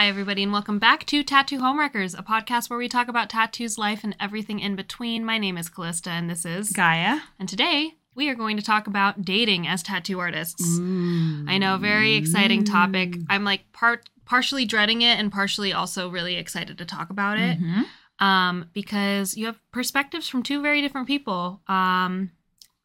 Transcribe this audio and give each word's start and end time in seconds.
Hi, 0.00 0.08
everybody, 0.08 0.42
and 0.42 0.50
welcome 0.50 0.78
back 0.78 1.04
to 1.08 1.22
Tattoo 1.22 1.58
Homewreckers, 1.58 2.18
a 2.18 2.22
podcast 2.22 2.70
where 2.70 2.78
we 2.78 2.88
talk 2.88 3.08
about 3.08 3.28
tattoos, 3.28 3.76
life, 3.76 4.02
and 4.02 4.16
everything 4.18 4.58
in 4.58 4.74
between. 4.74 5.26
My 5.26 5.36
name 5.36 5.58
is 5.58 5.68
Callista, 5.68 6.08
and 6.08 6.30
this 6.30 6.46
is 6.46 6.72
Gaia. 6.72 7.20
And 7.38 7.46
today 7.46 7.96
we 8.14 8.30
are 8.30 8.34
going 8.34 8.56
to 8.56 8.62
talk 8.62 8.86
about 8.86 9.26
dating 9.26 9.66
as 9.66 9.82
tattoo 9.82 10.18
artists. 10.18 10.64
I 10.78 11.58
know, 11.58 11.76
very 11.76 12.14
exciting 12.14 12.64
topic. 12.64 13.14
I'm 13.28 13.44
like 13.44 13.70
part 13.74 14.08
partially 14.24 14.64
dreading 14.64 15.02
it 15.02 15.18
and 15.18 15.30
partially 15.30 15.74
also 15.74 16.08
really 16.08 16.36
excited 16.36 16.78
to 16.78 16.86
talk 16.86 17.10
about 17.10 17.38
it 17.38 17.58
Mhm. 17.60 17.84
um, 18.24 18.70
because 18.72 19.36
you 19.36 19.44
have 19.44 19.60
perspectives 19.70 20.26
from 20.30 20.42
two 20.42 20.62
very 20.62 20.80
different 20.80 21.08
people, 21.08 21.60
um, 21.68 22.30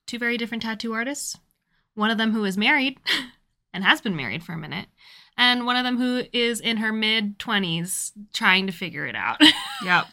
two 0.05 0.19
very 0.19 0.35
different 0.37 0.63
tattoo 0.63 0.91
artists. 0.91 1.37
One 1.93 2.11
of 2.11 2.17
them 2.17 2.33
who 2.33 2.43
is 2.43 2.57
married 2.57 2.99
and 3.73 3.85
has 3.85 4.01
been 4.01 4.17
married 4.17 4.43
for 4.43 4.51
a 4.51 4.57
minute, 4.57 4.87
and 5.37 5.65
one 5.65 5.75
of 5.75 5.83
them 5.83 5.97
who 5.97 6.23
is 6.33 6.59
in 6.59 6.77
her 6.77 6.91
mid 6.93 7.37
20s 7.39 8.11
trying 8.33 8.67
to 8.67 8.73
figure 8.73 9.05
it 9.05 9.15
out. 9.15 9.39
Yep. 9.83 10.07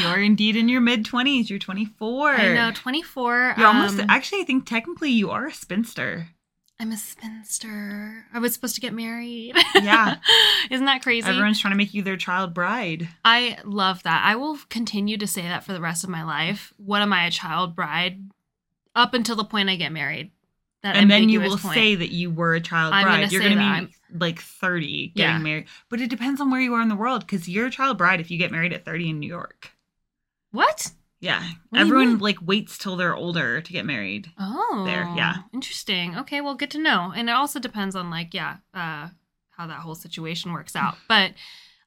You're 0.00 0.20
indeed 0.20 0.56
in 0.56 0.68
your 0.68 0.80
mid 0.80 1.04
20s. 1.04 1.50
You're 1.50 1.58
24. 1.58 2.30
I 2.30 2.54
know, 2.54 2.72
24. 2.74 3.54
You're 3.58 3.66
almost, 3.66 4.00
um, 4.00 4.06
actually, 4.08 4.40
I 4.40 4.44
think 4.44 4.66
technically 4.66 5.10
you 5.10 5.30
are 5.30 5.46
a 5.46 5.52
spinster. 5.52 6.28
I'm 6.80 6.90
a 6.92 6.96
spinster. 6.96 8.24
I 8.32 8.38
was 8.38 8.54
supposed 8.54 8.74
to 8.76 8.80
get 8.80 8.94
married. 8.94 9.54
Yeah. 9.74 10.16
Isn't 10.70 10.86
that 10.86 11.02
crazy? 11.02 11.28
Everyone's 11.28 11.60
trying 11.60 11.72
to 11.72 11.76
make 11.76 11.92
you 11.92 12.02
their 12.02 12.16
child 12.16 12.54
bride. 12.54 13.08
I 13.24 13.58
love 13.64 14.02
that. 14.04 14.22
I 14.24 14.36
will 14.36 14.58
continue 14.70 15.18
to 15.18 15.26
say 15.26 15.42
that 15.42 15.62
for 15.62 15.74
the 15.74 15.80
rest 15.80 16.02
of 16.04 16.10
my 16.10 16.24
life. 16.24 16.72
What 16.78 17.02
am 17.02 17.12
I, 17.12 17.26
a 17.26 17.30
child 17.30 17.76
bride? 17.76 18.30
Up 18.96 19.12
until 19.12 19.36
the 19.36 19.44
point 19.44 19.68
I 19.68 19.76
get 19.76 19.92
married. 19.92 20.30
That 20.82 20.96
and 20.96 21.10
then 21.10 21.28
you 21.28 21.40
will 21.40 21.58
point. 21.58 21.74
say 21.74 21.94
that 21.94 22.10
you 22.10 22.30
were 22.30 22.54
a 22.54 22.60
child 22.60 22.94
I'm 22.94 23.04
gonna 23.04 23.18
bride. 23.18 23.32
You're 23.32 23.42
going 23.42 23.58
to 23.58 23.86
be 23.86 24.18
like 24.18 24.40
30 24.40 25.08
getting 25.14 25.36
Yeah. 25.36 25.38
married. 25.38 25.66
But 25.90 26.00
it 26.00 26.08
depends 26.08 26.40
on 26.40 26.50
where 26.50 26.60
you 26.60 26.72
are 26.74 26.80
in 26.80 26.88
the 26.88 26.96
world 26.96 27.20
because 27.20 27.48
you're 27.48 27.66
a 27.66 27.70
child 27.70 27.98
bride 27.98 28.20
if 28.20 28.30
you 28.30 28.38
get 28.38 28.50
married 28.50 28.72
at 28.72 28.84
30 28.86 29.10
in 29.10 29.18
New 29.20 29.28
York. 29.28 29.72
What? 30.52 30.90
Yeah. 31.20 31.42
What 31.68 31.80
Everyone 31.82 32.18
like 32.18 32.38
waits 32.40 32.78
till 32.78 32.96
they're 32.96 33.14
older 33.14 33.60
to 33.60 33.72
get 33.72 33.84
married. 33.84 34.30
Oh, 34.38 34.84
There, 34.86 35.06
yeah. 35.14 35.42
Interesting. 35.52 36.16
Okay, 36.16 36.40
well, 36.40 36.54
good 36.54 36.70
to 36.70 36.78
know. 36.78 37.12
And 37.14 37.28
it 37.28 37.32
also 37.32 37.60
depends 37.60 37.94
on 37.94 38.08
like, 38.10 38.32
yeah, 38.32 38.56
uh, 38.72 39.08
how 39.50 39.66
that 39.66 39.80
whole 39.80 39.94
situation 39.94 40.52
works 40.52 40.74
out. 40.74 40.96
But 41.08 41.32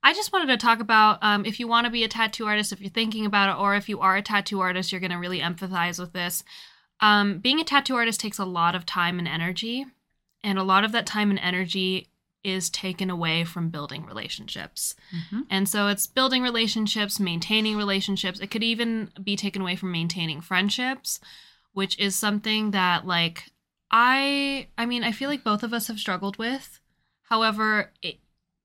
I 0.03 0.13
just 0.13 0.31
wanted 0.33 0.47
to 0.47 0.57
talk 0.57 0.81
about 0.81 1.17
um, 1.23 1.45
if 1.45 1.59
you 1.59 1.67
want 1.67 1.85
to 1.85 1.91
be 1.91 2.03
a 2.03 2.07
tattoo 2.09 2.45
artist, 2.45 2.71
if 2.71 2.79
you're 2.81 2.89
thinking 2.89 3.25
about 3.25 3.49
it, 3.57 3.59
or 3.59 3.73
if 3.75 3.89
you 3.89 4.01
are 4.01 4.17
a 4.17 4.21
tattoo 4.21 4.59
artist, 4.59 4.91
you're 4.91 5.01
going 5.01 5.11
to 5.11 5.17
really 5.17 5.39
empathize 5.39 5.97
with 5.99 6.13
this. 6.13 6.43
Um, 7.03 7.39
being 7.39 7.59
a 7.59 7.65
tattoo 7.65 7.95
artist 7.97 8.21
takes 8.21 8.39
a 8.39 8.45
lot 8.45 8.75
of 8.75 8.85
time 8.85 9.19
and 9.19 9.27
energy, 9.27 9.85
and 10.41 10.57
a 10.57 10.63
lot 10.63 10.85
of 10.85 10.93
that 10.93 11.05
time 11.05 11.29
and 11.31 11.39
energy 11.39 12.07
is 12.45 12.69
taken 12.69 13.09
away 13.09 13.43
from 13.43 13.69
building 13.69 14.05
relationships. 14.05 14.95
Mhm. 15.13 15.45
And 15.49 15.67
so 15.67 15.87
it's 15.87 16.07
building 16.07 16.43
relationships, 16.43 17.19
maintaining 17.19 17.75
relationships. 17.75 18.39
It 18.39 18.47
could 18.47 18.63
even 18.63 19.11
be 19.21 19.35
taken 19.35 19.61
away 19.61 19.75
from 19.75 19.91
maintaining 19.91 20.39
friendships, 20.39 21.19
which 21.73 21.99
is 21.99 22.15
something 22.15 22.71
that 22.71 23.05
like 23.05 23.51
I 23.91 24.67
I 24.77 24.85
mean, 24.85 25.03
I 25.03 25.11
feel 25.11 25.29
like 25.29 25.43
both 25.43 25.63
of 25.63 25.73
us 25.73 25.87
have 25.87 25.99
struggled 25.99 26.37
with. 26.37 26.79
However, 27.23 27.91
it 28.01 28.19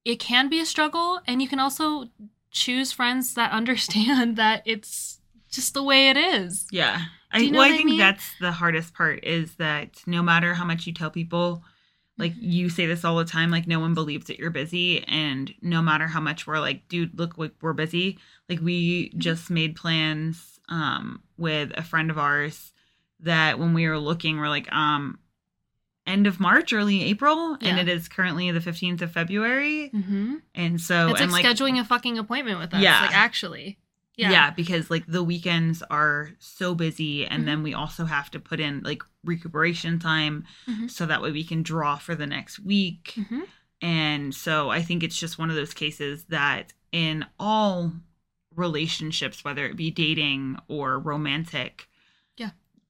it 0.04 0.20
can 0.20 0.48
be 0.48 0.60
a 0.60 0.66
struggle 0.66 1.20
and 1.26 1.42
you 1.42 1.48
can 1.48 1.58
also 1.58 2.08
choose 2.52 2.92
friends 2.92 3.34
that 3.34 3.50
understand 3.60 4.36
that 4.36 4.62
it's 4.64 5.17
just 5.50 5.74
the 5.74 5.82
way 5.82 6.10
it 6.10 6.16
is. 6.16 6.66
Yeah. 6.70 7.02
I, 7.30 7.38
you 7.40 7.50
know 7.50 7.58
well, 7.58 7.68
I 7.70 7.74
I 7.74 7.76
think 7.76 7.90
mean? 7.90 7.98
that's 7.98 8.24
the 8.40 8.52
hardest 8.52 8.94
part 8.94 9.22
is 9.24 9.54
that 9.56 10.00
no 10.06 10.22
matter 10.22 10.54
how 10.54 10.64
much 10.64 10.86
you 10.86 10.94
tell 10.94 11.10
people, 11.10 11.62
like 12.16 12.32
Mhm. 12.32 12.38
you 12.40 12.68
say 12.70 12.86
this 12.86 13.04
all 13.04 13.16
the 13.16 13.24
time, 13.24 13.50
like 13.50 13.66
no 13.66 13.80
one 13.80 13.94
believes 13.94 14.26
that 14.26 14.38
you're 14.38 14.50
busy. 14.50 15.04
And 15.04 15.52
no 15.62 15.82
matter 15.82 16.06
how 16.06 16.20
much 16.20 16.46
we're 16.46 16.58
like, 16.60 16.88
dude, 16.88 17.18
look, 17.18 17.36
like 17.38 17.52
we're 17.60 17.74
busy. 17.74 18.18
Like 18.48 18.60
we 18.60 19.08
Mm-hmm. 19.10 19.18
just 19.20 19.50
made 19.50 19.76
plans 19.76 20.58
um, 20.70 21.22
with 21.36 21.70
a 21.76 21.82
friend 21.82 22.10
of 22.10 22.18
ours 22.18 22.72
that 23.20 23.58
when 23.58 23.74
we 23.74 23.86
were 23.88 23.98
looking, 23.98 24.38
we're 24.38 24.48
like, 24.48 24.70
um, 24.72 25.18
end 26.06 26.26
of 26.26 26.40
March, 26.40 26.72
early 26.72 27.02
April. 27.04 27.56
And 27.60 27.78
it 27.78 27.88
is 27.88 28.08
currently 28.08 28.50
the 28.50 28.60
15th 28.60 29.02
of 29.02 29.12
February. 29.12 29.90
Mm-hmm. 29.94 30.36
And 30.54 30.80
so, 30.80 31.08
it's 31.08 31.12
like, 31.14 31.22
and 31.22 31.32
like, 31.32 31.44
scheduling 31.44 31.78
a 31.80 31.84
fucking 31.84 32.18
appointment 32.18 32.58
with 32.58 32.72
us. 32.74 32.80
Yeah. 32.80 33.02
Like 33.02 33.14
actually. 33.16 33.78
Yeah. 34.18 34.30
Yeah. 34.30 34.50
because 34.50 34.90
like 34.90 35.04
the 35.06 35.22
weekends 35.22 35.82
are 35.90 36.30
so 36.40 36.74
busy 36.74 37.24
and 37.26 37.42
Mhm. 37.42 37.46
then 37.46 37.62
we 37.62 37.72
also 37.72 38.04
have 38.04 38.30
to 38.32 38.40
put 38.40 38.58
in 38.60 38.82
like 38.82 39.02
recuperation 39.24 39.98
time 39.98 40.44
Mhm. 40.66 40.90
so 40.90 41.06
that 41.06 41.22
way 41.22 41.30
we 41.30 41.44
can 41.44 41.62
draw 41.62 41.96
for 41.96 42.14
the 42.14 42.26
next 42.26 42.58
week 42.58 43.14
Mhm. 43.16 43.42
and 43.80 44.34
so 44.34 44.70
i 44.70 44.82
think 44.82 45.02
it's 45.02 45.18
just 45.18 45.38
one 45.38 45.50
of 45.50 45.56
those 45.56 45.72
cases 45.74 46.24
that 46.24 46.72
in 46.92 47.24
all 47.38 47.92
relationships 48.56 49.44
whether 49.44 49.66
it 49.66 49.76
be 49.76 49.90
dating 49.90 50.56
or 50.68 50.98
romantic. 50.98 51.87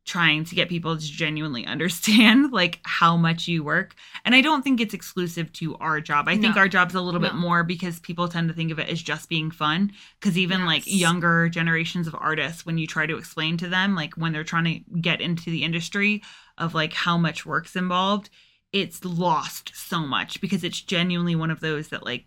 Trying 0.09 0.45
to 0.45 0.55
get 0.55 0.69
people 0.69 0.97
to 0.97 1.03
genuinely 1.03 1.65
understand 1.67 2.53
like 2.61 2.81
how 2.85 3.17
much 3.17 3.47
you 3.47 3.63
work. 3.63 3.95
And 4.25 4.35
i 4.35 4.41
don't 4.41 4.63
think 4.63 4.81
it's 4.81 4.95
exclusive 4.95 5.53
to 5.55 5.77
our 5.77 6.01
job. 6.01 6.27
I 6.29 6.37
think 6.37 6.57
our 6.57 6.69
job's 6.69 6.95
a 6.95 7.01
little 7.01 7.21
bit 7.21 7.35
more 7.35 7.63
because 7.63 8.01
people 8.01 8.27
tend 8.29 8.49
to 8.49 8.55
think 8.55 8.73
of 8.73 8.79
it 8.79 8.89
as 8.89 9.01
just 9.03 9.29
being 9.29 9.51
fun. 9.51 9.93
Because 10.19 10.37
even 10.37 10.67
like 10.67 10.83
younger 10.87 11.49
generations 11.49 12.07
of 12.07 12.17
artists 12.19 12.67
when 12.67 12.79
you 12.79 12.87
try 12.87 13.07
to 13.07 13.17
explain 13.17 13.57
to 13.59 13.69
them 13.69 13.95
like 13.95 14.15
when 14.15 14.33
they're 14.33 14.45
trying 14.45 14.65
to 14.65 15.01
get 15.01 15.21
into 15.21 15.51
the 15.51 15.63
industry 15.63 16.23
of 16.57 16.75
like 16.75 16.93
how 16.93 17.17
much 17.19 17.47
work's 17.47 17.77
involved 17.77 18.31
it's 18.73 19.03
lost 19.05 19.73
so 19.75 20.01
much 20.01 20.41
because 20.41 20.63
it's 20.63 20.81
genuinely 20.81 21.35
one 21.35 21.51
of 21.51 21.61
those 21.61 21.89
that 21.89 22.05
like 22.05 22.25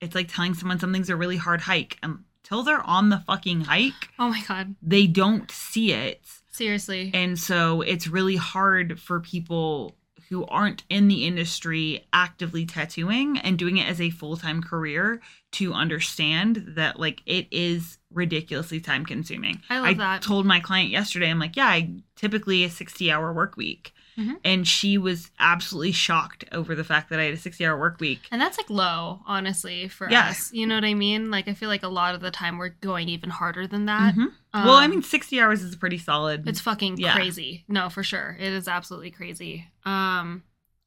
it's 0.00 0.14
like 0.14 0.28
telling 0.32 0.54
someone 0.54 0.78
something's 0.78 1.08
a 1.08 1.16
really 1.16 1.36
hard 1.36 1.60
hike. 1.60 1.98
Until 2.02 2.62
they're 2.62 2.82
on 2.82 3.08
the 3.10 3.18
fucking 3.26 3.62
hike 3.62 4.08
Oh 4.18 4.28
my 4.30 4.42
god. 4.46 4.74
they 4.82 5.06
don't 5.06 5.50
see 5.50 5.92
it 5.92 6.20
Seriously. 6.54 7.10
and 7.12 7.38
so 7.38 7.80
it's 7.82 8.06
really 8.06 8.36
hard 8.36 8.98
for 9.00 9.20
people 9.20 9.96
who 10.30 10.46
aren't 10.46 10.84
in 10.88 11.08
the 11.08 11.26
industry 11.26 12.06
actively 12.14 12.64
tattooing 12.64 13.36
and 13.38 13.58
doing 13.58 13.76
it 13.76 13.86
as 13.86 14.00
a 14.00 14.08
full-time 14.10 14.62
career 14.62 15.20
to 15.52 15.74
understand 15.74 16.64
that 16.76 16.98
like 16.98 17.20
it 17.26 17.46
is 17.50 17.98
ridiculously 18.10 18.80
time 18.80 19.04
consuming. 19.04 19.60
I 19.68 19.78
love 19.80 19.96
that. 19.98 20.22
told 20.22 20.46
my 20.46 20.60
client 20.60 20.88
yesterday 20.90 21.28
I'm 21.30 21.38
like, 21.38 21.56
"Yeah, 21.56 21.66
I 21.66 21.90
typically 22.16 22.64
a 22.64 22.68
60-hour 22.68 23.32
work 23.34 23.56
week." 23.56 23.92
Mhm. 24.16 24.36
And 24.44 24.66
she 24.66 24.96
was 24.96 25.30
absolutely 25.40 25.90
shocked 25.92 26.44
over 26.52 26.74
the 26.76 26.84
fact 26.84 27.10
that 27.10 27.18
I 27.18 27.24
had 27.24 27.34
a 27.34 27.36
60-hour 27.36 27.76
work 27.78 27.98
week. 28.00 28.20
And 28.30 28.40
that's 28.40 28.56
like 28.56 28.70
low, 28.70 29.20
honestly, 29.26 29.88
for 29.88 30.08
Yeah. 30.08 30.28
us. 30.28 30.52
You 30.52 30.66
know 30.68 30.76
what 30.76 30.84
I 30.84 30.94
mean? 30.94 31.30
Like 31.32 31.48
I 31.48 31.54
feel 31.54 31.68
like 31.68 31.82
a 31.82 31.88
lot 31.88 32.14
of 32.14 32.20
the 32.20 32.30
time 32.30 32.56
we're 32.58 32.68
going 32.80 33.08
even 33.08 33.28
harder 33.30 33.66
than 33.66 33.86
that. 33.86 34.14
Mhm. 34.54 34.64
well, 34.64 34.74
I 34.76 34.84
Um, 34.84 34.90
mean 34.92 35.02
60 35.02 35.40
hours 35.40 35.62
is 35.62 35.74
pretty 35.76 35.98
solid. 35.98 36.48
it's 36.48 36.60
fucking 36.60 36.98
Yeah. 36.98 37.14
crazy. 37.14 37.64
No, 37.68 37.88
for 37.88 38.02
sure. 38.02 38.36
It 38.38 38.52
is 38.52 38.68
absolutely 38.68 39.10
crazy. 39.10 39.70
Um 39.84 40.42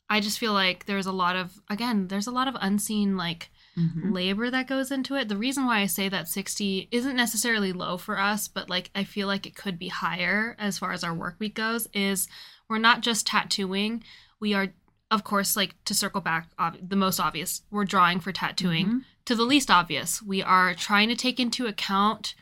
I 0.09 0.21
just 0.21 0.39
feel 0.39 0.53
like 0.53 0.85
there's 0.85 1.05
a 1.05 1.11
lot 1.11 1.35
of 1.35 1.59
again, 1.69 2.07
there's 2.07 2.27
a 2.27 2.31
lot 2.31 2.47
of 2.47 2.55
unseen 2.61 3.17
like 3.17 3.49
Mhm. 3.77 4.11
labor 4.13 4.49
that 4.49 4.67
goes 4.67 4.89
into 4.91 5.15
it. 5.15 5.27
The 5.27 5.37
reason 5.37 5.65
why 5.65 5.79
I 5.81 5.85
say 5.85 6.07
that 6.09 6.27
60 6.29 6.87
isn't 6.91 7.15
necessarily 7.15 7.73
low 7.73 7.97
for 7.97 8.17
us, 8.19 8.47
but 8.47 8.69
like 8.69 8.89
I 8.95 9.03
feel 9.03 9.27
like 9.27 9.45
it 9.45 9.55
could 9.55 9.77
be 9.77 9.89
higher 9.89 10.55
as 10.57 10.79
far 10.79 10.93
as 10.93 11.03
our 11.03 11.13
work 11.13 11.35
week 11.39 11.55
goes 11.55 11.87
is 11.93 12.27
we're 12.69 12.77
not 12.79 13.01
just 13.01 13.27
tattooing. 13.27 14.03
We 14.39 14.53
are 14.53 14.69
of 15.11 15.23
course 15.25 15.55
like 15.57 15.75
to 15.85 15.93
circle 15.93 16.21
back 16.21 16.49
ob- 16.57 16.89
the 16.89 16.95
most 16.95 17.19
obvious, 17.19 17.63
we're 17.69 17.85
drawing 17.85 18.19
for 18.21 18.31
tattooing 18.31 18.87
Mhm. 18.87 19.01
to 19.25 19.35
the 19.35 19.43
least 19.43 19.69
obvious. 19.69 20.21
We 20.21 20.41
are 20.41 20.73
trying 20.73 21.09
to 21.09 21.15
take 21.15 21.39
into 21.39 21.65
account 21.67 22.33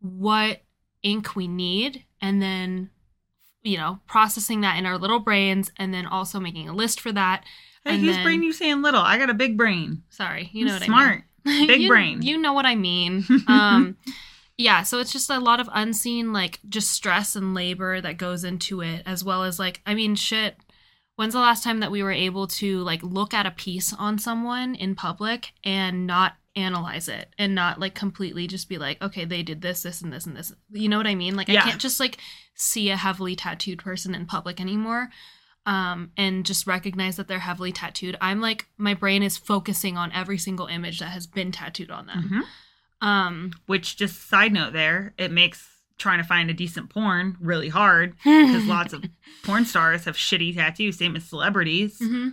what 0.00 0.62
ink 1.04 1.36
we 1.36 1.46
need 1.46 2.04
and 2.20 2.42
then 2.42 2.90
you 3.62 3.78
know, 3.78 3.98
processing 4.06 4.60
that 4.60 4.76
in 4.78 4.84
our 4.84 4.98
little 4.98 5.20
brains 5.20 5.72
and 5.78 5.94
then 5.94 6.04
also 6.04 6.38
making 6.38 6.68
a 6.68 6.74
list 6.74 7.00
for 7.00 7.10
that. 7.12 7.44
Hey, 7.82 7.94
and 7.94 8.02
whose 8.02 8.18
brain 8.18 8.42
you 8.42 8.52
saying 8.52 8.82
little? 8.82 9.00
I 9.00 9.16
got 9.16 9.30
a 9.30 9.34
big 9.34 9.56
brain. 9.56 10.02
Sorry, 10.10 10.50
you 10.52 10.66
know 10.66 10.72
I'm 10.74 10.80
what 10.80 10.84
smart. 10.84 11.22
I 11.46 11.48
mean. 11.48 11.66
Big 11.68 11.80
You- 11.82 11.88
brain. 11.88 12.20
You 12.22 12.36
know 12.36 12.52
what 12.52 12.66
I 12.66 12.74
mean. 12.74 13.24
Um 13.48 13.96
yeah, 14.58 14.82
so 14.82 14.98
it's 15.00 15.12
just 15.12 15.30
a 15.30 15.38
lot 15.40 15.60
of 15.60 15.68
unseen 15.72 16.32
like 16.32 16.60
just 16.68 16.90
stress 16.92 17.34
and 17.36 17.54
labor 17.54 18.00
that 18.00 18.18
goes 18.18 18.44
into 18.44 18.82
it 18.82 19.02
as 19.06 19.24
well 19.24 19.44
as 19.44 19.58
like 19.58 19.80
I 19.86 19.94
mean 19.94 20.14
shit 20.14 20.56
when's 21.16 21.32
the 21.32 21.40
last 21.40 21.64
time 21.64 21.80
that 21.80 21.90
we 21.90 22.02
were 22.02 22.12
able 22.12 22.46
to 22.48 22.78
like 22.80 23.02
look 23.02 23.32
at 23.34 23.46
a 23.46 23.50
piece 23.50 23.92
on 23.94 24.18
someone 24.18 24.74
in 24.74 24.94
public 24.94 25.52
and 25.64 26.06
not 26.06 26.34
analyze 26.56 27.08
it 27.08 27.28
and 27.38 27.54
not 27.54 27.80
like 27.80 27.94
completely 27.94 28.46
just 28.46 28.68
be 28.68 28.78
like 28.78 29.00
okay 29.02 29.24
they 29.24 29.42
did 29.42 29.60
this 29.60 29.82
this 29.82 30.00
and 30.02 30.12
this 30.12 30.24
and 30.26 30.36
this 30.36 30.52
you 30.70 30.88
know 30.88 30.96
what 30.96 31.06
i 31.06 31.14
mean 31.14 31.34
like 31.34 31.48
Yeah. 31.48 31.60
i 31.60 31.68
can't 31.68 31.80
just 31.80 31.98
like 31.98 32.18
see 32.54 32.90
a 32.90 32.96
heavily 32.96 33.34
tattooed 33.34 33.80
person 33.80 34.14
in 34.14 34.24
public 34.26 34.60
anymore 34.60 35.10
um 35.66 36.12
and 36.16 36.46
just 36.46 36.66
recognize 36.66 37.16
that 37.16 37.26
they're 37.26 37.40
heavily 37.40 37.72
tattooed 37.72 38.16
i'm 38.20 38.40
like 38.40 38.66
my 38.78 38.94
brain 38.94 39.22
is 39.24 39.36
focusing 39.36 39.96
on 39.96 40.12
every 40.12 40.38
single 40.38 40.66
image 40.66 41.00
that 41.00 41.06
has 41.08 41.26
been 41.26 41.50
tattooed 41.50 41.90
on 41.90 42.06
them 42.06 42.44
Mhm. 43.02 43.06
um 43.06 43.52
Which, 43.66 43.96
just 43.96 44.28
side 44.28 44.52
note 44.52 44.72
there, 44.72 45.12
it 45.18 45.32
makes 45.32 45.68
trying 45.98 46.18
to 46.18 46.24
find 46.26 46.50
a 46.50 46.54
decent 46.54 46.90
porn 46.90 47.36
really 47.40 47.68
hard 47.68 48.14
because 48.24 48.66
lots 48.66 48.92
of 48.92 49.04
porn 49.42 49.64
stars 49.64 50.04
have 50.04 50.16
shitty 50.16 50.54
tattoos, 50.54 50.98
same 50.98 51.14
as 51.16 51.24
celebrities. 51.24 51.98
hmm 51.98 52.28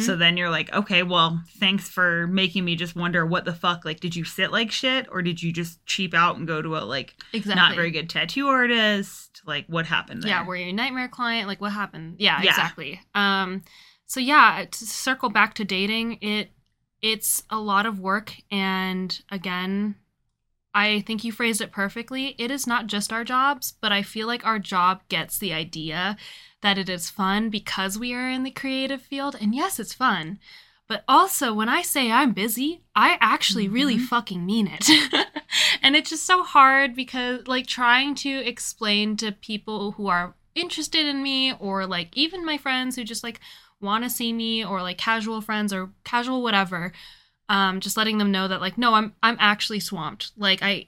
So 0.00 0.16
then 0.16 0.38
you're 0.38 0.48
like, 0.48 0.72
okay, 0.72 1.02
well, 1.02 1.42
thanks 1.58 1.90
for 1.90 2.26
making 2.28 2.64
me 2.64 2.74
just 2.74 2.96
wonder 2.96 3.26
what 3.26 3.44
the 3.44 3.52
fuck. 3.52 3.84
Like, 3.84 4.00
did 4.00 4.16
you 4.16 4.24
sit 4.24 4.50
like 4.50 4.70
shit, 4.70 5.06
or 5.12 5.20
did 5.20 5.42
you 5.42 5.52
just 5.52 5.84
cheap 5.84 6.14
out 6.14 6.36
and 6.38 6.46
go 6.48 6.62
to 6.62 6.78
a 6.78 6.80
like 6.80 7.14
exactly. 7.34 7.54
not 7.54 7.74
very 7.74 7.90
good 7.90 8.08
tattoo 8.08 8.48
artist? 8.48 9.42
Like, 9.46 9.66
what 9.66 9.84
happened 9.84 10.22
there? 10.22 10.30
Yeah, 10.30 10.46
were 10.46 10.56
you 10.56 10.70
a 10.70 10.72
nightmare 10.72 11.08
client? 11.08 11.48
Like 11.48 11.60
what 11.60 11.72
happened? 11.72 12.16
Yeah, 12.18 12.40
Yeah. 12.42 12.50
exactly. 12.50 13.00
Um 13.14 13.62
so 14.06 14.20
yeah, 14.20 14.64
to 14.70 14.86
circle 14.86 15.28
back 15.28 15.54
to 15.54 15.64
dating, 15.64 16.18
it 16.22 16.50
it's 17.02 17.42
a 17.50 17.58
lot 17.58 17.84
of 17.84 18.00
work 18.00 18.34
and 18.50 19.20
again, 19.30 19.96
I 20.74 21.00
think 21.06 21.22
you 21.22 21.30
phrased 21.32 21.60
it 21.60 21.70
perfectly. 21.72 22.34
It 22.38 22.50
is 22.50 22.66
not 22.66 22.88
just 22.88 23.12
our 23.12 23.24
jobs, 23.24 23.74
but 23.80 23.92
I 23.92 24.02
feel 24.02 24.26
like 24.26 24.44
our 24.44 24.58
job 24.58 25.02
gets 25.08 25.38
the 25.38 25.52
idea 25.52 26.16
that 26.62 26.78
it 26.78 26.88
is 26.88 27.10
fun 27.10 27.48
because 27.48 27.98
we 27.98 28.12
are 28.12 28.28
in 28.28 28.42
the 28.42 28.50
creative 28.50 29.02
field. 29.02 29.36
And 29.40 29.54
yes, 29.54 29.78
it's 29.78 29.94
fun. 29.94 30.38
But 30.88 31.04
also, 31.08 31.54
when 31.54 31.68
I 31.68 31.82
say 31.82 32.10
I'm 32.10 32.32
busy, 32.32 32.82
I 32.94 33.16
actually 33.20 33.68
really 33.68 33.96
Mhm. 33.96 34.06
fucking 34.06 34.44
mean 34.44 34.68
it. 34.70 34.88
and 35.82 35.96
it's 35.96 36.10
just 36.10 36.26
so 36.26 36.42
hard 36.42 36.94
because, 36.94 37.46
like, 37.46 37.66
trying 37.66 38.14
to 38.16 38.28
explain 38.28 39.16
to 39.18 39.32
people 39.32 39.92
who 39.92 40.08
are 40.08 40.34
interested 40.54 41.06
in 41.06 41.22
me, 41.22 41.52
or 41.54 41.86
like 41.86 42.16
even 42.16 42.44
my 42.44 42.58
friends 42.58 42.96
who 42.96 43.04
just 43.04 43.24
like 43.24 43.40
want 43.80 44.04
to 44.04 44.10
see 44.10 44.32
me, 44.32 44.64
or 44.64 44.82
like 44.82 44.98
casual 44.98 45.40
friends 45.40 45.72
or 45.72 45.90
casual 46.04 46.42
whatever, 46.42 46.92
um, 47.48 47.80
just 47.80 47.96
letting 47.96 48.18
them 48.18 48.30
know 48.30 48.48
that 48.48 48.60
like, 48.60 48.78
no, 48.78 48.94
I'm 48.94 49.14
I'm 49.22 49.36
actually 49.40 49.80
swamped. 49.80 50.32
Like, 50.36 50.62
I 50.62 50.86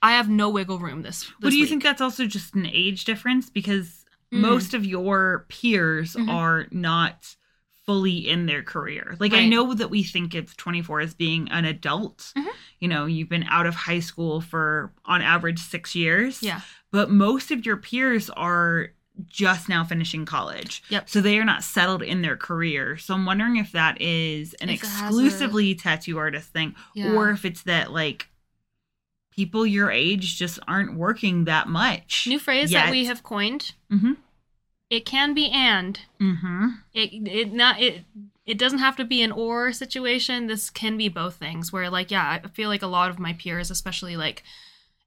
I 0.00 0.12
have 0.12 0.28
no 0.28 0.48
wiggle 0.50 0.78
room 0.78 1.02
this. 1.02 1.24
But 1.40 1.46
this 1.48 1.50
do 1.52 1.56
you 1.58 1.62
week. 1.64 1.70
think 1.70 1.82
that's 1.82 2.00
also 2.00 2.26
just 2.26 2.54
an 2.54 2.66
age 2.66 3.04
difference? 3.04 3.50
Because 3.50 3.98
Mm. 4.32 4.40
most 4.40 4.72
of 4.72 4.86
your 4.86 5.44
peers 5.50 6.14
Mhm. 6.16 6.30
are 6.30 6.66
not 6.70 7.36
fully 7.84 8.26
in 8.26 8.46
their 8.46 8.62
career. 8.62 9.14
Like 9.20 9.34
I 9.34 9.46
know 9.46 9.74
that 9.74 9.90
we 9.90 10.02
think 10.02 10.34
of 10.34 10.56
24 10.56 11.00
as 11.00 11.12
being 11.14 11.50
an 11.50 11.66
adult. 11.66 12.32
Mhm. 12.34 12.46
You 12.78 12.88
know, 12.88 13.04
you've 13.04 13.28
been 13.28 13.44
out 13.50 13.66
of 13.66 13.74
high 13.74 13.98
school 14.00 14.40
for 14.40 14.90
on 15.04 15.20
average 15.20 15.58
6 15.58 15.94
years. 15.94 16.42
Yeah. 16.42 16.60
But 16.90 17.10
most 17.10 17.50
of 17.50 17.66
your 17.66 17.76
peers 17.76 18.30
are 18.30 18.92
just 19.26 19.68
now 19.68 19.84
finishing 19.84 20.24
college. 20.24 20.82
Yep. 20.88 21.08
So 21.08 21.20
they 21.20 21.38
are 21.38 21.44
not 21.44 21.62
settled 21.64 22.02
in 22.02 22.22
their 22.22 22.36
career. 22.36 22.96
So 22.96 23.14
I'm 23.14 23.26
wondering 23.26 23.56
if 23.56 23.72
that 23.72 24.00
is 24.00 24.54
an 24.54 24.70
If 24.70 24.80
has 24.82 24.90
a- 24.90 25.04
exclusively 25.04 25.74
tattoo 25.74 26.18
artist 26.18 26.48
thing 26.52 26.74
Yeah. 26.94 27.12
or 27.12 27.30
if 27.30 27.44
it's 27.44 27.62
that 27.62 27.92
like 27.92 28.28
people 29.30 29.66
your 29.66 29.90
age 29.90 30.36
just 30.38 30.58
aren't 30.68 30.94
working 30.96 31.44
that 31.44 31.68
much. 31.68 32.26
New 32.26 32.38
phrase 32.38 32.70
that 32.70 32.90
we 32.90 33.04
have 33.06 33.22
coined. 33.22 33.72
Mhm. 33.90 34.16
It 34.90 35.04
can 35.06 35.32
be 35.34 35.48
and. 35.50 36.00
Mm-hmm. 36.20 36.66
It 36.92 37.10
it 37.28 37.52
not 37.52 37.80
it 37.80 38.04
it 38.44 38.58
doesn't 38.58 38.80
have 38.80 38.96
to 38.96 39.04
be 39.04 39.22
an 39.22 39.32
or 39.32 39.72
situation. 39.72 40.48
This 40.48 40.68
can 40.68 40.96
be 40.96 41.08
both 41.08 41.36
things. 41.36 41.72
Where 41.72 41.88
like 41.88 42.10
yeah, 42.10 42.40
I 42.44 42.48
feel 42.48 42.68
like 42.68 42.82
a 42.82 42.86
lot 42.86 43.08
of 43.10 43.18
my 43.18 43.32
peers, 43.34 43.70
especially 43.70 44.16
like, 44.16 44.42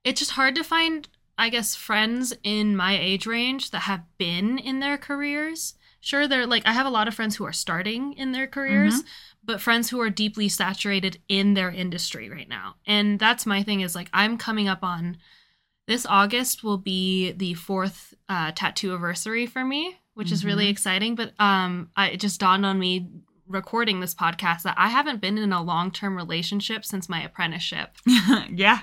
it's 0.04 0.18
just 0.20 0.32
hard 0.32 0.54
to 0.56 0.64
find. 0.64 1.08
I 1.38 1.48
guess 1.50 1.74
friends 1.74 2.32
in 2.42 2.76
my 2.76 2.98
age 2.98 3.26
range 3.26 3.70
that 3.72 3.80
have 3.80 4.02
been 4.18 4.58
in 4.58 4.80
their 4.80 4.96
careers. 4.98 5.74
Sure, 6.00 6.26
they're 6.28 6.46
like 6.46 6.62
I 6.66 6.72
have 6.72 6.86
a 6.86 6.90
lot 6.90 7.08
of 7.08 7.14
friends 7.14 7.36
who 7.36 7.44
are 7.44 7.52
starting 7.52 8.12
in 8.14 8.32
their 8.32 8.46
careers, 8.46 9.02
but 9.44 9.60
friends 9.60 9.90
who 9.90 10.00
are 10.00 10.10
deeply 10.10 10.48
saturated 10.48 11.20
in 11.28 11.54
their 11.54 11.70
industry 11.70 12.30
right 12.30 12.48
now. 12.48 12.76
And 12.86 13.18
that's 13.18 13.44
my 13.46 13.62
thing 13.62 13.80
is 13.80 13.94
like 13.94 14.08
I'm 14.12 14.38
coming 14.38 14.68
up 14.68 14.82
on 14.82 15.18
this 15.88 16.06
August 16.06 16.64
will 16.64 16.78
be 16.78 17.32
the 17.32 17.54
fourth 17.54 18.14
uh, 18.28 18.52
tattoo 18.54 18.90
anniversary 18.90 19.46
for 19.46 19.64
me, 19.64 19.96
which 20.14 20.32
is 20.32 20.44
really 20.44 20.66
Mhm. 20.66 20.70
exciting. 20.70 21.14
But 21.14 21.32
um, 21.40 21.90
I, 21.96 22.10
it 22.10 22.20
just 22.20 22.40
dawned 22.40 22.66
on 22.66 22.78
me 22.78 23.08
recording 23.46 24.00
this 24.00 24.14
podcast 24.14 24.62
that 24.62 24.74
I 24.76 24.88
haven't 24.88 25.20
been 25.20 25.38
in 25.38 25.52
a 25.52 25.62
long 25.62 25.90
term 25.92 26.16
relationship 26.16 26.84
since 26.84 27.08
my 27.08 27.22
apprenticeship. 27.22 27.98
yeah. 28.52 28.80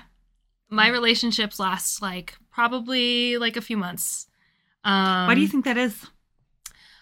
My 0.70 0.88
relationships 0.88 1.58
last 1.60 2.02
like 2.02 2.36
probably 2.50 3.38
like 3.38 3.56
a 3.56 3.60
few 3.60 3.76
months. 3.76 4.26
Um, 4.84 5.26
Why 5.26 5.34
do 5.34 5.40
you 5.40 5.48
think 5.48 5.64
that 5.64 5.76
is? 5.76 6.06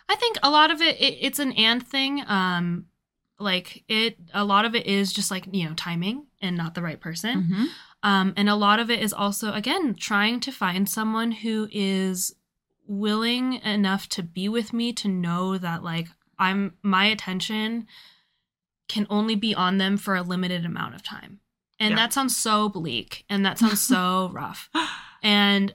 I 0.08 0.16
think 0.16 0.36
a 0.42 0.50
lot 0.50 0.70
of 0.70 0.80
it, 0.80 1.00
it 1.00 1.18
it's 1.20 1.38
an 1.38 1.52
and 1.52 1.86
thing. 1.86 2.22
Um, 2.26 2.86
like 3.38 3.84
it, 3.88 4.16
a 4.32 4.44
lot 4.44 4.64
of 4.64 4.74
it 4.74 4.86
is 4.86 5.12
just 5.12 5.30
like 5.30 5.46
you 5.50 5.68
know 5.68 5.74
timing 5.74 6.26
and 6.40 6.56
not 6.56 6.74
the 6.74 6.82
right 6.82 7.00
person. 7.00 7.42
Mhm. 7.44 7.66
Um, 8.04 8.34
and 8.36 8.48
a 8.48 8.56
lot 8.56 8.78
of 8.80 8.90
it 8.90 9.00
is 9.00 9.12
also 9.12 9.52
again 9.52 9.94
trying 9.94 10.40
to 10.40 10.52
find 10.52 10.88
someone 10.88 11.30
who 11.32 11.68
is 11.72 12.34
willing 12.86 13.54
enough 13.62 14.08
to 14.08 14.22
be 14.22 14.48
with 14.48 14.72
me 14.72 14.92
to 14.92 15.08
know 15.08 15.56
that 15.56 15.82
like 15.82 16.08
I'm 16.38 16.74
my 16.82 17.06
attention 17.06 17.86
can 18.88 19.06
only 19.08 19.34
be 19.36 19.54
on 19.54 19.78
them 19.78 19.96
for 19.96 20.14
a 20.14 20.22
limited 20.22 20.64
amount 20.66 20.94
of 20.94 21.02
time. 21.02 21.40
And 21.82 21.90
Yeah. 21.90 21.96
that 21.96 22.12
sounds 22.12 22.36
so 22.36 22.68
bleak 22.68 23.24
and 23.28 23.44
that 23.44 23.58
sounds 23.58 23.80
so 23.80 24.30
rough. 24.32 24.70
And 25.22 25.74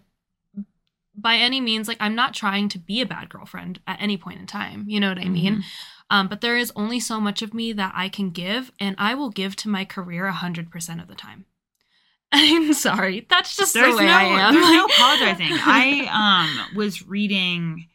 by 1.15 1.35
any 1.35 1.59
means, 1.61 1.87
like 1.87 1.97
I'm 1.99 2.15
not 2.15 2.33
trying 2.33 2.69
to 2.69 2.79
be 2.79 3.01
a 3.01 3.05
bad 3.05 3.29
girlfriend 3.29 3.79
at 3.87 4.01
any 4.01 4.17
point 4.17 4.39
in 4.39 4.45
time. 4.47 4.85
You 4.87 4.99
know 4.99 5.09
what 5.09 5.19
I 5.19 5.25
mean? 5.25 5.57
Mhm. 5.57 5.63
Um, 6.09 6.27
but 6.27 6.41
there 6.41 6.55
is 6.55 6.71
only 6.75 6.99
so 6.99 7.19
much 7.19 7.41
of 7.41 7.53
me 7.53 7.73
that 7.73 7.91
I 7.95 8.07
can 8.07 8.29
give, 8.29 8.71
and 8.79 8.95
I 8.97 9.13
will 9.15 9.29
give 9.29 9.55
to 9.57 9.69
my 9.69 9.83
career 9.83 10.27
hundred 10.31 10.71
percent 10.71 11.01
of 11.01 11.07
the 11.07 11.15
time. 11.15 11.45
I'm 12.31 12.73
sorry, 12.73 13.25
that's 13.29 13.55
just 13.57 13.73
There's 13.73 13.93
the 13.95 13.97
way 13.99 14.05
no, 14.05 14.13
I 14.17 14.23
am. 14.47 14.53
there's 14.53 14.71
no 14.71 14.85
apologizing. 14.93 15.47
I 15.51 16.07
um 16.13 16.75
was 16.77 17.05
reading 17.07 17.87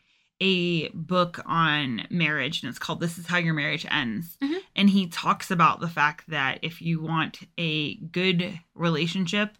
a 0.42 0.88
book 0.88 1.40
on 1.46 2.04
marriage 2.10 2.62
and 2.62 2.68
it's 2.68 2.78
called 2.80 2.98
This 2.98 3.16
is 3.16 3.26
How 3.28 3.38
Your 3.38 3.54
Marriage 3.54 3.86
Ends. 3.88 4.36
Mhm. 4.42 4.58
And 4.74 4.90
he 4.90 5.06
talks 5.06 5.50
about 5.52 5.78
the 5.80 5.88
fact 5.88 6.28
that 6.30 6.58
if 6.62 6.82
you 6.82 7.00
want 7.00 7.40
a 7.56 7.94
good 7.96 8.58
relationship, 8.74 9.56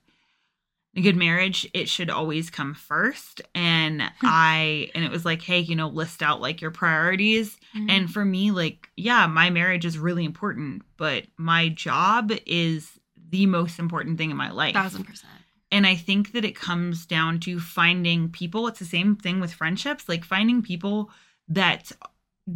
a 0.97 1.01
good 1.01 1.17
marriage, 1.17 1.67
it 1.73 1.89
should 1.89 2.11
always 2.11 2.51
come 2.51 2.75
first. 2.75 3.41
And 3.55 4.03
I 4.23 4.91
and 4.95 5.05
it 5.05 5.11
was 5.13 5.25
like, 5.25 5.41
hey, 5.43 5.61
you 5.61 5.77
know, 5.77 5.89
list 5.89 6.21
out 6.23 6.41
like 6.41 6.61
your 6.61 6.73
priorities. 6.73 7.57
Mhm. 7.77 7.89
And 7.91 8.13
for 8.13 8.25
me, 8.25 8.51
like, 8.51 8.91
yeah, 8.97 9.27
my 9.29 9.51
marriage 9.51 9.85
is 9.85 9.97
really 9.99 10.25
important, 10.25 10.83
but 10.97 11.27
my 11.37 11.69
job 11.69 12.33
is 12.45 12.99
the 13.31 13.47
most 13.47 13.79
important 13.79 14.19
thing 14.19 14.31
in 14.33 14.37
my 14.37 14.51
life. 14.51 14.75
thousand 14.75 15.05
percent. 15.05 15.33
And 15.73 15.87
I 15.87 15.97
think 15.97 16.33
that 16.33 16.45
it 16.45 16.55
comes 16.55 17.07
down 17.07 17.41
to 17.41 17.59
finding 17.59 18.29
people. 18.29 18.69
It's 18.69 18.79
the 18.79 18.85
same 18.85 19.17
thing 19.17 19.41
with 19.41 19.55
friendships, 19.55 20.09
like 20.09 20.23
finding 20.25 20.63
people 20.63 21.11
that 21.49 21.91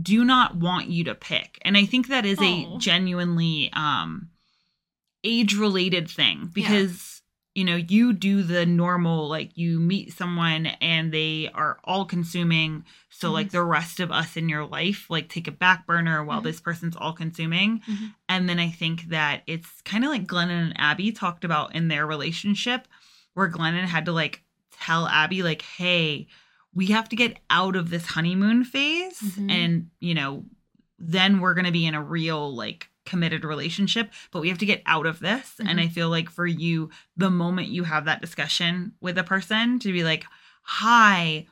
do 0.03 0.25
not 0.25 0.57
want 0.57 0.89
you 0.89 1.03
to 1.05 1.15
pick. 1.15 1.59
And 1.63 1.77
I 1.77 1.87
think 1.87 2.09
that 2.09 2.27
is 2.27 2.39
Oh. 2.41 2.45
a 2.45 2.79
genuinely 2.79 3.73
um 3.73 4.29
age 5.25 5.55
related 5.57 6.09
thing 6.11 6.51
because 6.53 7.15
you 7.55 7.65
know, 7.65 7.77
you 7.77 8.13
do 8.13 8.43
the 8.43 8.67
normal 8.67 9.29
like 9.29 9.57
you 9.57 9.81
meet 9.81 10.13
someone 10.13 10.67
and 10.67 11.11
they 11.11 11.49
are 11.55 11.79
all 11.85 12.05
consuming 12.05 12.85
so 13.09 13.33
like 13.33 13.47
Mhm. 13.49 13.53
the 13.53 13.63
rest 13.65 13.99
of 13.99 14.13
us 14.13 14.37
in 14.37 14.51
your 14.51 14.67
life 14.67 15.09
like 15.09 15.31
take 15.31 15.49
a 15.49 15.53
back 15.53 15.87
burner 15.87 16.23
while 16.23 16.41
Mhm. 16.43 16.45
this 16.45 16.61
person's 16.61 16.95
all 16.97 17.15
consuming. 17.15 17.81
Mhm. 17.89 18.15
And 18.29 18.47
then 18.47 18.59
I 18.59 18.69
think 18.69 19.09
that 19.09 19.43
it's 19.47 19.81
kind 19.87 20.05
of 20.05 20.11
like 20.11 20.27
Glennon 20.27 20.67
and 20.67 20.79
Abby 20.79 21.13
talked 21.13 21.45
about 21.45 21.75
in 21.75 21.89
their 21.89 22.07
relationship, 22.07 22.87
where 23.37 23.51
Glennon 23.51 23.85
had 23.85 24.07
to 24.07 24.13
like 24.13 24.43
tell 24.81 25.07
Abby, 25.07 25.43
like, 25.43 25.61
hey, 25.61 26.27
we 26.75 26.87
have 26.87 27.09
to 27.11 27.17
get 27.17 27.39
out 27.51 27.77
of 27.77 27.91
this 27.91 28.07
honeymoon 28.07 28.65
phase. 28.65 29.21
Mhm. 29.21 29.51
And, 29.51 29.91
you 30.01 30.15
know, 30.15 30.47
then 30.99 31.41
we're 31.41 31.53
going 31.53 31.67
to 31.67 31.71
be 31.73 31.85
in 31.87 31.95
a 31.95 32.03
real, 32.03 32.55
like, 32.55 32.89
committed 33.05 33.45
relationship, 33.45 34.11
but 34.31 34.41
we 34.41 34.49
have 34.49 34.59
to 34.59 34.67
get 34.67 34.83
out 34.87 35.05
of 35.05 35.21
this. 35.21 35.55
And 35.59 35.79
Mhm. 35.79 35.83
I 35.83 35.89
feel 35.89 36.09
like 36.09 36.31
for 36.31 36.47
you, 36.47 36.91
the 37.17 37.31
moment 37.31 37.69
you 37.69 37.85
have 37.85 38.07
that 38.07 38.23
discussion 38.23 38.93
with 39.01 39.19
a 39.19 39.23
person 39.23 39.79
to 39.81 39.93
be 39.93 40.03
like, 40.03 40.25
hi, 40.63 41.47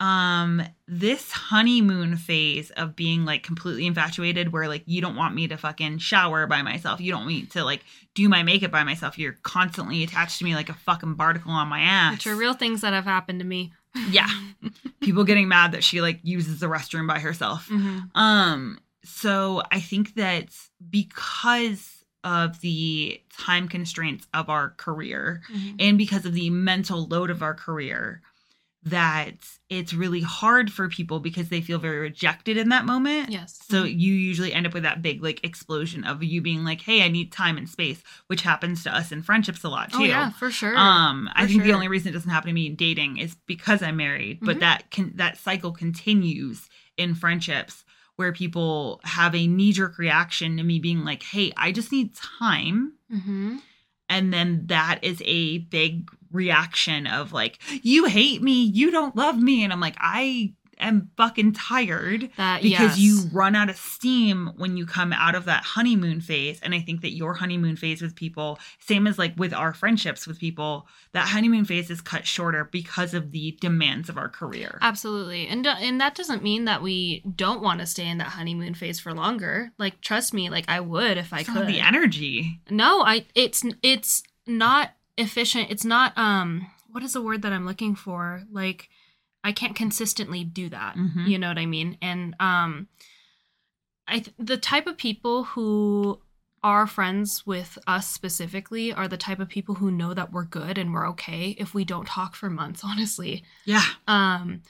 um 0.00 0.60
this 0.88 1.30
honeymoon 1.30 2.16
phase 2.16 2.70
of 2.72 2.96
being 2.96 3.24
like 3.24 3.42
completely 3.44 3.86
infatuated 3.86 4.52
where 4.52 4.66
like 4.66 4.82
you 4.86 5.00
don't 5.00 5.14
want 5.14 5.34
me 5.34 5.46
to 5.46 5.56
fucking 5.56 5.98
shower 5.98 6.46
by 6.48 6.62
myself 6.62 7.00
you 7.00 7.12
don't 7.12 7.20
want 7.20 7.28
me 7.28 7.46
to 7.46 7.64
like 7.64 7.84
do 8.14 8.28
my 8.28 8.42
makeup 8.42 8.72
by 8.72 8.82
myself 8.82 9.16
you're 9.18 9.36
constantly 9.44 10.02
attached 10.02 10.38
to 10.38 10.44
me 10.44 10.54
like 10.54 10.68
a 10.68 10.74
fucking 10.74 11.14
barnacle 11.14 11.52
on 11.52 11.68
my 11.68 11.80
ass 11.80 12.14
Which 12.14 12.26
are 12.26 12.34
real 12.34 12.54
things 12.54 12.80
that 12.80 12.92
have 12.92 13.04
happened 13.04 13.38
to 13.38 13.46
me. 13.46 13.72
yeah 14.10 14.28
people 15.00 15.22
getting 15.24 15.46
mad 15.46 15.72
that 15.72 15.84
she 15.84 16.00
like 16.00 16.18
uses 16.24 16.58
the 16.58 16.66
restroom 16.66 17.06
by 17.06 17.20
herself 17.20 17.68
Mhm. 17.68 18.10
um 18.16 18.78
so 19.04 19.62
i 19.70 19.78
think 19.78 20.14
that 20.16 20.48
because 20.90 22.04
of 22.24 22.60
the 22.62 23.20
time 23.38 23.68
constraints 23.68 24.26
of 24.34 24.48
our 24.48 24.70
career 24.70 25.42
Mhm. 25.52 25.76
and 25.78 25.98
because 25.98 26.24
of 26.26 26.32
the 26.34 26.50
mental 26.50 27.06
load 27.06 27.30
of 27.30 27.42
our 27.42 27.54
career 27.54 28.22
that 28.84 29.32
it's 29.70 29.94
really 29.94 30.20
hard 30.20 30.70
for 30.70 30.88
people 30.88 31.18
because 31.20 31.48
they 31.48 31.60
feel 31.60 31.78
very 31.78 31.98
rejected 31.98 32.56
in 32.56 32.68
that 32.68 32.84
moment 32.84 33.30
Yes. 33.30 33.58
so 33.66 33.84
Mhm. 33.84 33.98
you 33.98 34.12
usually 34.14 34.52
end 34.52 34.66
up 34.66 34.74
with 34.74 34.82
that 34.82 35.00
big 35.00 35.22
like 35.22 35.40
explosion 35.42 36.04
of 36.04 36.22
you 36.22 36.42
being 36.42 36.64
like 36.64 36.82
hey 36.82 37.02
i 37.02 37.08
need 37.08 37.32
time 37.32 37.56
and 37.56 37.68
space 37.68 38.02
which 38.26 38.42
happens 38.42 38.82
to 38.84 38.94
us 38.94 39.10
in 39.10 39.22
friendships 39.22 39.64
a 39.64 39.68
lot 39.68 39.90
too 39.90 39.98
oh 40.00 40.04
yeah, 40.04 40.30
for 40.30 40.50
sure. 40.50 40.76
um 40.76 41.30
i 41.34 41.42
For 41.42 41.48
think 41.48 41.62
the 41.64 41.72
only 41.72 41.88
reason 41.88 42.10
it 42.10 42.12
doesn't 42.12 42.30
happen 42.30 42.48
to 42.48 42.52
me 42.54 42.66
in 42.66 42.76
dating 42.76 43.16
is 43.16 43.34
because 43.46 43.82
i'm 43.82 43.96
married 43.96 44.40
but 44.42 44.56
Mhm. 44.56 44.60
that 44.60 44.90
can 44.90 45.12
that 45.16 45.38
cycle 45.38 45.72
continues 45.72 46.68
in 46.96 47.14
friendships 47.14 47.84
where 48.16 48.32
people 48.32 49.00
have 49.04 49.34
a 49.34 49.46
knee 49.46 49.72
jerk 49.72 49.98
reaction 49.98 50.56
to 50.58 50.62
me 50.62 50.78
being 50.78 51.04
like, 51.04 51.24
hey, 51.24 51.50
I 51.56 51.72
just 51.72 51.90
need 51.90 52.14
time. 52.14 52.92
Mm-hmm. 53.12 53.56
And 54.08 54.32
then 54.32 54.66
that 54.66 55.00
is 55.02 55.20
a 55.24 55.58
big 55.58 56.08
reaction 56.34 57.06
of 57.06 57.32
like, 57.32 57.58
you 57.82 58.04
hate 58.06 58.42
me, 58.42 58.64
you 58.64 58.90
don't 58.90 59.16
love 59.16 59.38
me. 59.38 59.64
And 59.64 59.72
I'm 59.72 59.80
like, 59.80 59.96
I 59.98 60.54
am 60.80 61.08
fucking 61.16 61.52
tired 61.52 62.28
That 62.36 62.60
because 62.60 62.98
yes. 62.98 62.98
you 62.98 63.20
run 63.32 63.54
out 63.54 63.70
of 63.70 63.76
steam 63.76 64.50
when 64.56 64.76
you 64.76 64.86
come 64.86 65.12
out 65.12 65.36
of 65.36 65.44
that 65.44 65.62
honeymoon 65.62 66.20
phase 66.20 66.58
and 66.64 66.74
i 66.74 66.80
think 66.80 67.00
that 67.02 67.12
your 67.12 67.34
honeymoon 67.34 67.76
phase 67.76 68.02
with 68.02 68.16
people 68.16 68.58
same 68.80 69.06
as 69.06 69.16
like 69.16 69.34
with 69.36 69.54
our 69.54 69.72
friendships 69.72 70.26
with 70.26 70.40
people 70.40 70.88
that 71.12 71.28
honeymoon 71.28 71.64
phase 71.64 71.90
is 71.90 72.00
cut 72.00 72.26
shorter 72.26 72.64
because 72.72 73.14
of 73.14 73.30
the 73.30 73.56
demands 73.60 74.08
of 74.08 74.18
our 74.18 74.28
career 74.28 74.78
Absolutely. 74.82 75.46
And 75.46 75.64
and 75.64 76.00
that 76.00 76.16
doesn't 76.16 76.42
mean 76.42 76.64
that 76.64 76.82
we 76.82 77.22
don't 77.36 77.62
want 77.62 77.78
to 77.78 77.86
stay 77.86 78.08
in 78.08 78.18
that 78.18 78.28
honeymoon 78.28 78.74
phase 78.74 78.98
for 78.98 79.14
longer. 79.14 79.70
Like 79.78 80.00
trust 80.00 80.34
me, 80.34 80.50
like 80.50 80.64
I 80.66 80.80
would 80.80 81.16
if 81.18 81.32
I 81.32 81.40
It's 81.40 81.48
could. 81.48 81.68
the 81.68 81.78
energy 81.80 82.60
no, 82.68 83.02
I 83.02 83.26
it's 83.36 83.64
it's 83.82 84.24
not 84.48 84.90
efficient. 85.16 85.70
It's 85.70 85.84
not 85.84 86.16
um 86.18 86.70
what 86.90 87.02
is 87.02 87.12
the 87.12 87.22
word 87.22 87.42
that 87.42 87.52
I'm 87.52 87.66
looking 87.66 87.94
for? 87.94 88.42
Like 88.50 88.88
I 89.42 89.52
can't 89.52 89.74
consistently 89.76 90.44
do 90.44 90.68
that. 90.70 90.96
Mhm. 90.96 91.28
You 91.28 91.38
know 91.38 91.48
what 91.48 91.58
I 91.58 91.66
mean? 91.66 91.98
And 92.00 92.34
um 92.40 92.88
I 94.06 94.18
th- 94.20 94.36
the 94.38 94.56
type 94.58 94.86
of 94.86 94.96
people 94.98 95.44
who 95.44 96.20
are 96.62 96.86
friends 96.86 97.46
with 97.46 97.78
us 97.86 98.08
specifically 98.08 98.92
are 98.92 99.08
the 99.08 99.16
type 99.18 99.38
of 99.38 99.48
people 99.48 99.74
who 99.76 99.90
know 99.90 100.14
that 100.14 100.32
we're 100.32 100.44
good 100.44 100.78
and 100.78 100.92
we're 100.94 101.08
okay 101.10 101.50
if 101.58 101.74
we 101.74 101.84
don't 101.84 102.06
talk 102.06 102.34
for 102.34 102.48
months, 102.48 102.82
honestly 102.84 103.44
yeah 103.64 103.84
um 104.08 104.62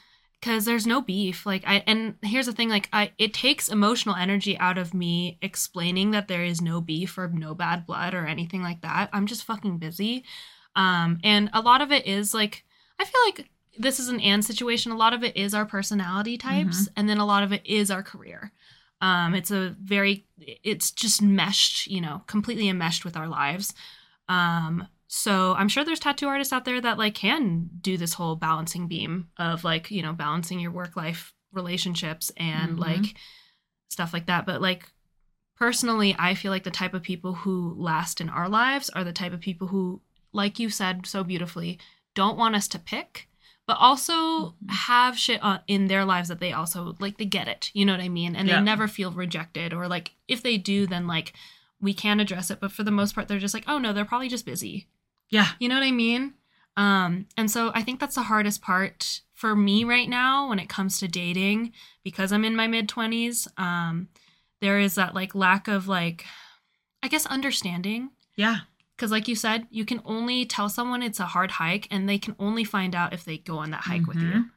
because 0.45 0.67
there's 0.67 0.87
no 0.87 1.01
beef 1.01 1.47
like 1.47 1.63
i 1.67 1.83
and 1.87 2.17
here's 2.21 2.45
the 2.45 2.53
thing 2.53 2.69
like 2.69 2.87
i 2.93 3.11
it 3.17 3.33
takes 3.33 3.71
emotional 3.71 4.15
energy 4.15 4.59
out 4.59 4.77
of 4.77 4.93
me 4.93 5.39
explaining 5.41 6.11
that 6.11 6.29
there 6.29 6.45
is 6.45 6.61
no 6.61 6.83
beef 6.83 7.17
or 7.17 7.29
no 7.29 7.55
bad 7.55 7.87
blood 7.87 8.13
or 8.13 8.27
anything 8.27 8.63
like 8.63 8.83
that. 8.83 9.09
I'm 9.13 9.27
just 9.27 9.45
fucking 9.45 9.79
busy. 9.79 10.25
Um 10.77 11.19
and 11.25 11.49
a 11.55 11.63
lot 11.63 11.81
of 11.81 11.91
it 11.91 12.07
is 12.07 12.35
like 12.35 12.65
i 13.01 13.05
feel 13.05 13.21
like 13.25 13.49
this 13.77 13.99
is 13.99 14.09
an 14.09 14.21
and 14.21 14.45
situation. 14.45 14.93
A 14.93 14.97
lot 14.97 15.15
of 15.15 15.25
it 15.25 15.37
is 15.37 15.53
our 15.53 15.67
personality 15.67 16.37
types 16.39 16.89
and 16.97 17.09
then 17.09 17.19
a 17.19 17.27
lot 17.27 17.43
of 17.43 17.53
it 17.53 17.63
is 17.65 17.91
our 17.91 18.03
career. 18.03 18.53
Um 19.01 19.35
it's 19.35 19.51
a 19.51 19.75
very 19.83 20.27
it's 20.39 20.91
just 20.91 21.23
meshed 21.23 21.87
you 21.87 22.03
know 22.03 22.23
completely 22.27 22.69
enmeshed 22.69 23.05
with 23.05 23.17
our 23.17 23.29
lives. 23.29 23.73
Um 24.29 24.89
so 25.17 25.55
i'm 25.57 25.69
sure 25.69 25.85
there's 25.85 26.01
tattoo 26.01 26.27
artists 26.27 26.53
out 26.53 26.65
there 26.65 26.81
that 26.81 26.99
like 26.99 27.15
can 27.15 27.71
do 27.81 27.97
this 27.97 28.15
whole 28.15 28.35
balancing 28.35 28.89
beam 28.89 29.29
of 29.39 29.63
like 29.63 29.89
you 29.91 30.03
know 30.03 30.13
balancing 30.13 30.59
your 30.59 30.73
work 30.73 30.97
life 30.97 31.33
relationships 31.53 32.33
and 32.37 32.79
Mhm. 32.79 32.81
like 32.81 33.15
stuff 33.89 34.13
like 34.13 34.27
that 34.27 34.45
but 34.45 34.61
like 34.61 34.91
personally 35.57 36.17
i 36.19 36.35
feel 36.35 36.51
like 36.51 36.65
the 36.65 36.71
type 36.71 36.95
of 36.95 37.03
people 37.03 37.33
who 37.35 37.75
last 37.79 38.21
in 38.21 38.29
our 38.29 38.49
lives 38.49 38.91
are 38.91 39.05
the 39.05 39.13
type 39.13 39.33
of 39.33 39.41
people 39.41 39.69
who 39.69 40.01
like 40.33 40.59
you 40.59 40.69
said 40.69 41.07
so 41.07 41.23
beautifully 41.23 41.79
don't 42.15 42.37
want 42.37 42.57
us 42.57 42.67
to 42.69 42.79
pick 42.79 43.29
but 43.67 43.77
also 43.79 44.13
Mhm. 44.65 44.71
have 44.71 45.17
shit 45.19 45.41
in 45.69 45.87
their 45.87 46.05
lives 46.05 46.29
that 46.29 46.41
they 46.41 46.53
also 46.53 46.97
like 46.99 47.19
they 47.19 47.25
get 47.25 47.47
it 47.47 47.71
you 47.73 47.85
know 47.85 47.93
what 47.93 48.01
i 48.01 48.09
mean 48.09 48.35
and 48.35 48.49
Yeah. 48.49 48.57
they 48.57 48.63
never 48.65 48.89
feel 48.89 49.13
rejected 49.13 49.73
or 49.73 49.87
like 49.87 50.17
if 50.27 50.43
they 50.43 50.57
do 50.59 50.87
then 50.89 51.07
like 51.07 51.35
we 51.81 51.95
can 51.95 52.19
address 52.19 52.51
it 52.51 52.59
but 52.61 52.73
for 52.73 52.83
the 52.83 52.91
most 52.91 53.15
part 53.15 53.29
they're 53.29 53.39
just 53.39 53.55
like 53.55 53.65
oh 53.69 53.79
no 53.79 53.93
they're 53.93 54.05
probably 54.05 54.29
just 54.29 54.45
busy 54.47 54.89
yeah 55.31 55.49
you 55.59 55.69
know 55.69 55.75
what 55.77 55.85
I 55.85 55.91
mean? 55.93 56.35
Um, 56.77 57.27
and 57.37 57.51
so 57.51 57.71
I 57.75 57.83
think 57.83 58.01
that's 58.01 58.17
the 58.17 58.25
hardest 58.25 58.61
part 58.61 59.21
for 59.33 59.55
me 59.55 59.85
right 59.85 60.09
now 60.09 60.49
when 60.49 60.59
it 60.59 60.69
comes 60.69 60.99
to 60.99 61.09
dating 61.09 61.73
because 62.03 62.33
I'm 62.33 62.45
in 62.45 62.57
my 62.57 62.67
mid 62.67 62.89
20s. 62.89 63.47
Um, 63.59 64.09
there 64.61 64.79
is 64.81 64.95
that 64.97 65.15
like 65.15 65.35
lack 65.35 65.69
of 65.69 65.87
like, 65.89 66.25
I 67.03 67.09
guess, 67.09 67.27
understanding. 67.27 68.11
yeah 68.37 68.61
Because, 68.97 69.11
like 69.13 69.29
you 69.29 69.37
said, 69.37 69.67
you 69.71 69.85
can 69.85 70.01
only 70.05 70.47
tell 70.47 70.69
someone 70.69 71.03
it's 71.03 71.21
a 71.21 71.27
hard 71.27 71.53
hike 71.53 71.87
and 71.91 72.09
they 72.09 72.19
can 72.19 72.35
only 72.39 72.65
find 72.65 72.95
out 72.95 73.13
if 73.13 73.25
they 73.25 73.39
go 73.39 73.59
on 73.59 73.71
that 73.71 73.83
hike 73.83 74.07
with 74.07 74.17
you. 74.19 74.31
Mhm. 74.31 74.51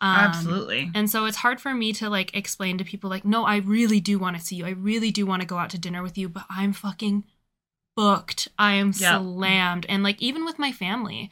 Um, 0.00 0.18
absolutely 0.28 0.90
And 0.94 1.08
so 1.08 1.24
it's 1.24 1.38
hard 1.38 1.60
for 1.62 1.72
me 1.72 1.92
to 1.94 2.10
like 2.10 2.36
explain 2.36 2.76
to 2.78 2.84
people 2.84 3.08
like, 3.08 3.24
no, 3.24 3.44
I 3.44 3.56
really 3.58 4.00
do 4.00 4.18
want 4.18 4.36
to 4.36 4.42
see 4.42 4.56
you. 4.56 4.66
I 4.66 4.70
really 4.70 5.10
do 5.10 5.24
want 5.24 5.40
to 5.40 5.46
go 5.48 5.56
out 5.56 5.70
to 5.70 5.78
dinner 5.78 6.02
with 6.02 6.18
you, 6.18 6.28
but 6.28 6.44
I'm 6.50 6.72
fucking 6.74 7.24
booked. 7.94 8.48
I 8.58 8.72
am 8.74 8.92
Yeah. 8.96 9.18
slammed. 9.18 9.86
And 9.88 10.02
like 10.02 10.20
even 10.22 10.44
with 10.44 10.58
my 10.58 10.72
family, 10.72 11.30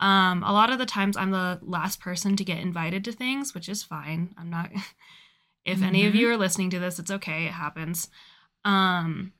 um, 0.00 0.42
a 0.42 0.52
lot 0.52 0.70
of 0.70 0.78
the 0.78 0.86
times 0.86 1.16
I'm 1.16 1.30
the 1.30 1.58
last 1.62 2.00
person 2.00 2.36
to 2.36 2.44
get 2.44 2.58
invited 2.58 3.04
to 3.04 3.12
things, 3.12 3.54
which 3.54 3.68
is 3.68 3.82
fine. 3.82 4.34
I'm 4.38 4.50
not 4.50 4.70
if 5.64 5.82
any 5.82 6.04
of 6.06 6.12
Mhm. 6.14 6.18
you 6.18 6.30
are 6.30 6.36
listening 6.36 6.70
to 6.70 6.78
this, 6.78 6.98
it's 6.98 7.10
okay. 7.10 7.46
It 7.46 7.52
happens. 7.52 8.08
Um, 8.64 9.32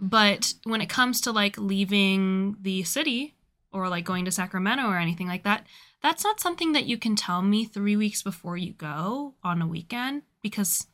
but 0.00 0.52
when 0.64 0.80
it 0.80 0.88
comes 0.88 1.20
to 1.22 1.32
like 1.32 1.56
leaving 1.58 2.56
the 2.60 2.82
city 2.84 3.34
or 3.72 3.88
like 3.88 4.04
going 4.04 4.24
to 4.26 4.30
Sacramento 4.30 4.86
or 4.86 4.98
anything 4.98 5.26
like 5.26 5.42
that, 5.44 5.66
that's 6.02 6.22
not 6.24 6.40
something 6.40 6.72
that 6.72 6.86
you 6.86 6.98
can 6.98 7.16
tell 7.16 7.42
me 7.42 7.64
three 7.64 7.96
weeks 7.96 8.22
before 8.22 8.56
you 8.56 8.72
go 8.74 9.34
on 9.42 9.62
a 9.62 9.66
weekend 9.66 10.22
because 10.42 10.86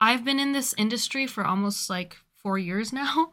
I've 0.00 0.24
been 0.24 0.38
in 0.38 0.52
this 0.52 0.74
industry 0.76 1.26
for 1.26 1.44
almost 1.44 1.88
like 1.88 2.16
four 2.42 2.58
years 2.58 2.92
now. 3.02 3.32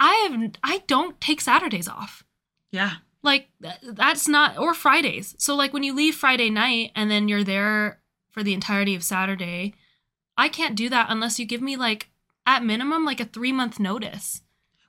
I 0.00 0.28
have 0.30 0.52
I 0.64 0.82
don't 0.86 1.20
take 1.20 1.40
Saturdays 1.40 1.86
off. 1.88 2.24
yeah 2.72 2.94
Like 3.22 3.48
that's 3.84 4.26
not 4.26 4.56
or 4.58 4.72
Fridays. 4.74 5.34
So 5.38 5.54
like 5.54 5.72
when 5.72 5.82
you 5.82 5.94
leave 5.94 6.14
Friday 6.14 6.50
night 6.50 6.90
and 6.96 7.10
then 7.10 7.28
you're 7.28 7.44
there 7.44 8.00
for 8.30 8.42
the 8.42 8.54
entirety 8.54 8.94
of 8.94 9.04
Saturday, 9.04 9.74
I 10.36 10.48
can't 10.48 10.74
do 10.76 10.88
that 10.88 11.06
unless 11.10 11.38
you 11.38 11.44
give 11.46 11.60
me 11.60 11.76
like 11.76 12.08
at 12.46 12.64
minimum 12.64 13.04
like 13.04 13.20
a 13.20 13.26
3 13.26 13.52
month 13.52 13.78
notice. 13.78 14.40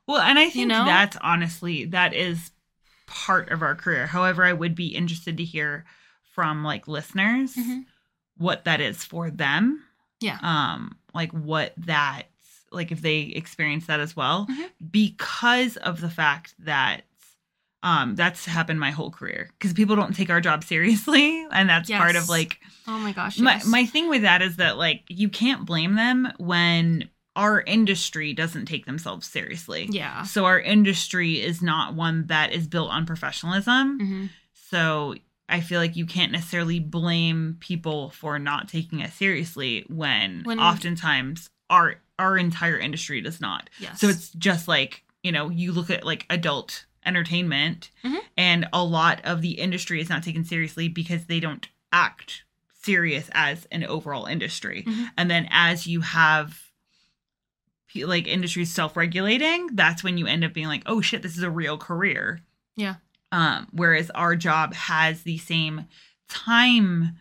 Well, 0.08 0.22
and 0.22 0.40
I 0.40 0.50
think 0.50 0.68
know? 0.70 0.86
that's 0.86 1.18
honestly 1.22 1.86
that 1.86 2.14
is 2.14 2.52
part 3.06 3.52
of 3.52 3.62
our 3.62 3.76
career. 3.76 4.08
However, 4.08 4.44
I 4.46 4.54
would 4.54 4.76
be 4.76 4.96
interested 4.96 5.36
to 5.38 5.44
hear 5.44 5.84
from 6.34 6.64
like 6.64 6.88
listeners 6.88 7.56
Mhm. 7.56 7.84
what 8.38 8.64
that 8.64 8.80
is 8.80 9.04
for 9.04 9.30
them. 9.30 9.84
Yeah. 10.22 10.38
Um 10.42 10.98
like 11.14 11.32
what 11.34 11.74
that 11.78 12.24
like 12.72 12.92
if 12.92 13.02
they 13.02 13.20
experience 13.22 13.86
that 13.88 14.00
as 14.00 14.16
well 14.16 14.48
Mhm. 14.50 14.70
because 14.92 15.78
of 15.78 16.02
the 16.02 16.10
fact 16.10 16.54
that 16.60 17.02
um 17.84 18.16
that's 18.16 18.46
happened 18.46 18.80
my 18.80 18.92
whole 18.92 19.10
career 19.12 19.50
because 19.58 19.74
people 19.74 19.96
don't 19.96 20.16
take 20.16 20.30
our 20.30 20.42
job 20.42 20.64
seriously 20.74 21.46
and 21.52 21.70
that's 21.70 21.90
part 21.90 22.16
of 22.16 22.30
like 22.30 22.60
Oh 22.88 22.98
my 23.00 23.12
gosh. 23.12 23.40
my 23.40 23.54
yes. 23.54 23.66
my 23.66 23.86
thing 23.86 24.10
with 24.10 24.22
that 24.24 24.42
is 24.42 24.58
that 24.58 24.78
like 24.78 25.04
you 25.10 25.30
can't 25.30 25.66
blame 25.66 25.96
them 25.96 26.32
when 26.38 27.10
our 27.36 27.62
industry 27.62 28.34
doesn't 28.34 28.66
take 28.66 28.86
themselves 28.86 29.26
seriously. 29.26 29.88
Yeah. 29.90 30.24
So 30.24 30.44
our 30.44 30.60
industry 30.60 31.42
is 31.42 31.62
not 31.62 31.94
one 31.96 32.26
that 32.28 32.52
is 32.52 32.68
built 32.68 32.90
on 32.92 33.06
professionalism. 33.06 34.00
hmm 34.00 34.26
So 34.54 35.16
I 35.48 35.62
feel 35.62 35.80
like 35.80 35.96
you 35.96 36.06
can't 36.06 36.32
necessarily 36.34 36.80
blame 36.80 37.56
people 37.62 38.10
for 38.10 38.38
not 38.38 38.68
taking 38.68 39.02
us 39.02 39.14
seriously 39.14 39.86
when, 39.88 40.42
When- 40.44 40.60
oftentimes 40.60 41.50
our 41.70 41.96
our 42.22 42.38
entire 42.38 42.78
industry 42.78 43.20
does 43.22 43.42
not. 43.42 43.70
Yes. 43.80 44.00
So 44.00 44.08
it's 44.08 44.30
just 44.32 44.68
like, 44.68 45.04
you 45.24 45.32
know, 45.32 45.50
you 45.50 45.72
look 45.72 45.90
at 45.90 46.06
like 46.06 46.26
adult 46.30 46.86
entertainment 47.06 47.90
Mhm. 48.04 48.20
and 48.38 48.68
a 48.72 48.84
lot 48.84 49.20
of 49.24 49.42
the 49.42 49.54
industry 49.60 50.00
is 50.00 50.10
not 50.10 50.24
taken 50.24 50.46
seriously 50.46 50.88
because 50.88 51.26
they 51.26 51.40
don't 51.40 51.68
act 51.92 52.44
serious 52.84 53.30
as 53.34 53.66
an 53.72 53.84
overall 53.84 54.26
industry. 54.26 54.84
Mhm. 54.88 55.10
And 55.18 55.30
then 55.32 55.48
as 55.52 55.88
you 55.88 56.02
have 56.02 56.60
like 57.96 58.26
industries 58.28 58.72
self-regulating, 58.72 59.76
that's 59.76 60.04
when 60.04 60.18
you 60.18 60.26
end 60.26 60.44
up 60.46 60.54
being 60.54 60.68
like, 60.68 60.84
"Oh 60.86 61.02
shit, 61.02 61.22
this 61.22 61.36
is 61.38 61.44
a 61.44 61.50
real 61.50 61.78
career." 61.78 62.42
Yeah. 62.78 62.96
Um 63.32 63.68
whereas 63.72 64.10
our 64.12 64.36
job 64.36 64.74
has 64.74 65.24
the 65.24 65.38
same 65.38 65.86
time 66.30 67.18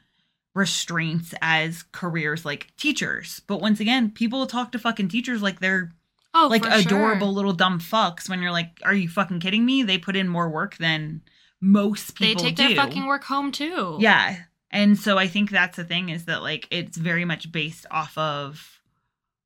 restraints 0.54 1.34
as 1.40 1.84
careers 1.92 2.44
like 2.44 2.72
teachers. 2.76 3.40
But 3.46 3.60
once 3.60 3.80
again, 3.80 4.10
people 4.10 4.46
talk 4.46 4.72
to 4.72 4.78
fucking 4.78 5.08
teachers 5.08 5.42
like 5.42 5.60
they're 5.60 5.92
oh, 6.34 6.48
like 6.50 6.64
adorable 6.66 7.28
Sure. 7.28 7.34
little 7.34 7.52
dumb 7.52 7.78
fucks 7.80 8.28
when 8.28 8.42
you're 8.42 8.50
like, 8.50 8.80
are 8.84 8.94
you 8.94 9.08
fucking 9.08 9.40
kidding 9.40 9.64
me? 9.64 9.82
They 9.82 9.98
put 9.98 10.16
in 10.16 10.28
more 10.28 10.48
work 10.48 10.76
than 10.78 11.22
most 11.60 12.14
people. 12.16 12.42
They 12.42 12.48
take 12.50 12.56
do. 12.56 12.68
their 12.74 12.76
fucking 12.84 13.06
work 13.06 13.24
home 13.24 13.52
too. 13.52 13.96
Yeah. 14.00 14.36
And 14.72 14.98
so 14.98 15.18
I 15.18 15.26
think 15.26 15.50
that's 15.50 15.76
the 15.76 15.84
thing 15.84 16.08
is 16.08 16.24
that 16.26 16.42
like 16.42 16.66
it's 16.70 16.96
very 16.96 17.24
much 17.24 17.50
based 17.52 17.86
off 17.90 18.16
of 18.18 18.80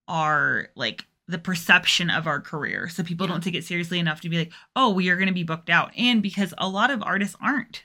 our 0.08 0.68
like 0.74 1.06
the 1.26 1.38
perception 1.38 2.10
of 2.10 2.26
our 2.26 2.40
career. 2.40 2.88
So 2.88 3.02
people 3.02 3.26
Yeah. 3.26 3.32
don't 3.32 3.42
take 3.42 3.54
it 3.54 3.64
seriously 3.64 3.98
enough 3.98 4.20
to 4.22 4.28
be 4.28 4.36
like, 4.38 4.52
"Oh, 4.76 4.90
we 4.90 5.08
are 5.08 5.16
going 5.16 5.28
to 5.28 5.32
be 5.34 5.42
booked 5.44 5.70
out." 5.70 5.92
And 5.96 6.22
because 6.22 6.52
a 6.58 6.68
lot 6.68 6.90
of 6.90 7.02
artists 7.02 7.36
aren't. 7.40 7.84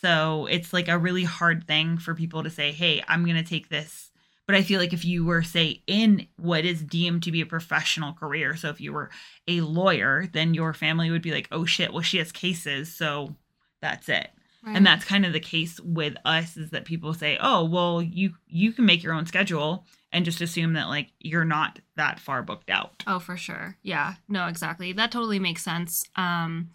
So 0.00 0.46
it's 0.46 0.72
like 0.72 0.88
a 0.88 0.98
really 0.98 1.24
hard 1.24 1.66
thing 1.66 1.98
for 1.98 2.14
people 2.14 2.42
to 2.42 2.50
say, 2.50 2.72
"Hey, 2.72 3.02
I'm 3.08 3.24
going 3.24 3.36
to 3.36 3.42
take 3.42 3.68
this." 3.68 4.10
But 4.46 4.54
I 4.56 4.62
feel 4.62 4.80
like 4.80 4.92
if 4.94 5.04
you 5.04 5.24
were 5.26 5.42
say 5.42 5.82
in 5.86 6.26
what 6.36 6.64
is 6.64 6.82
deemed 6.82 7.22
to 7.24 7.32
be 7.32 7.40
a 7.42 7.46
professional 7.46 8.14
career, 8.14 8.56
so 8.56 8.70
if 8.70 8.80
you 8.80 8.92
were 8.92 9.10
a 9.46 9.60
lawyer, 9.60 10.26
then 10.32 10.54
your 10.54 10.72
family 10.72 11.10
would 11.10 11.22
be 11.22 11.32
like, 11.32 11.48
"Oh 11.52 11.64
shit, 11.66 11.92
well 11.92 12.02
she 12.02 12.18
has 12.18 12.32
cases, 12.32 12.94
so 12.94 13.34
that's 13.82 14.08
it." 14.08 14.30
Right. 14.64 14.76
and 14.76 14.84
that's 14.84 15.04
kind 15.04 15.24
of 15.24 15.32
the 15.32 15.38
case 15.40 15.78
with 15.78 16.16
us 16.24 16.56
is 16.56 16.70
that 16.70 16.84
people 16.84 17.14
say 17.14 17.38
oh 17.40 17.64
well 17.64 18.02
you 18.02 18.34
you 18.48 18.72
can 18.72 18.86
make 18.86 19.04
your 19.04 19.14
own 19.14 19.24
schedule 19.24 19.86
and 20.12 20.24
just 20.24 20.40
assume 20.40 20.72
that 20.72 20.88
like 20.88 21.12
you're 21.20 21.44
not 21.44 21.78
that 21.94 22.18
far 22.18 22.42
booked 22.42 22.68
out 22.68 23.04
Oh, 23.06 23.20
for 23.20 23.36
sure. 23.36 23.76
Yeah. 23.82 24.14
No, 24.28 24.48
exactly. 24.48 24.92
That 24.92 25.12
totally 25.12 25.38
makes 25.38 25.62
sense. 25.62 26.02
Um 26.16 26.70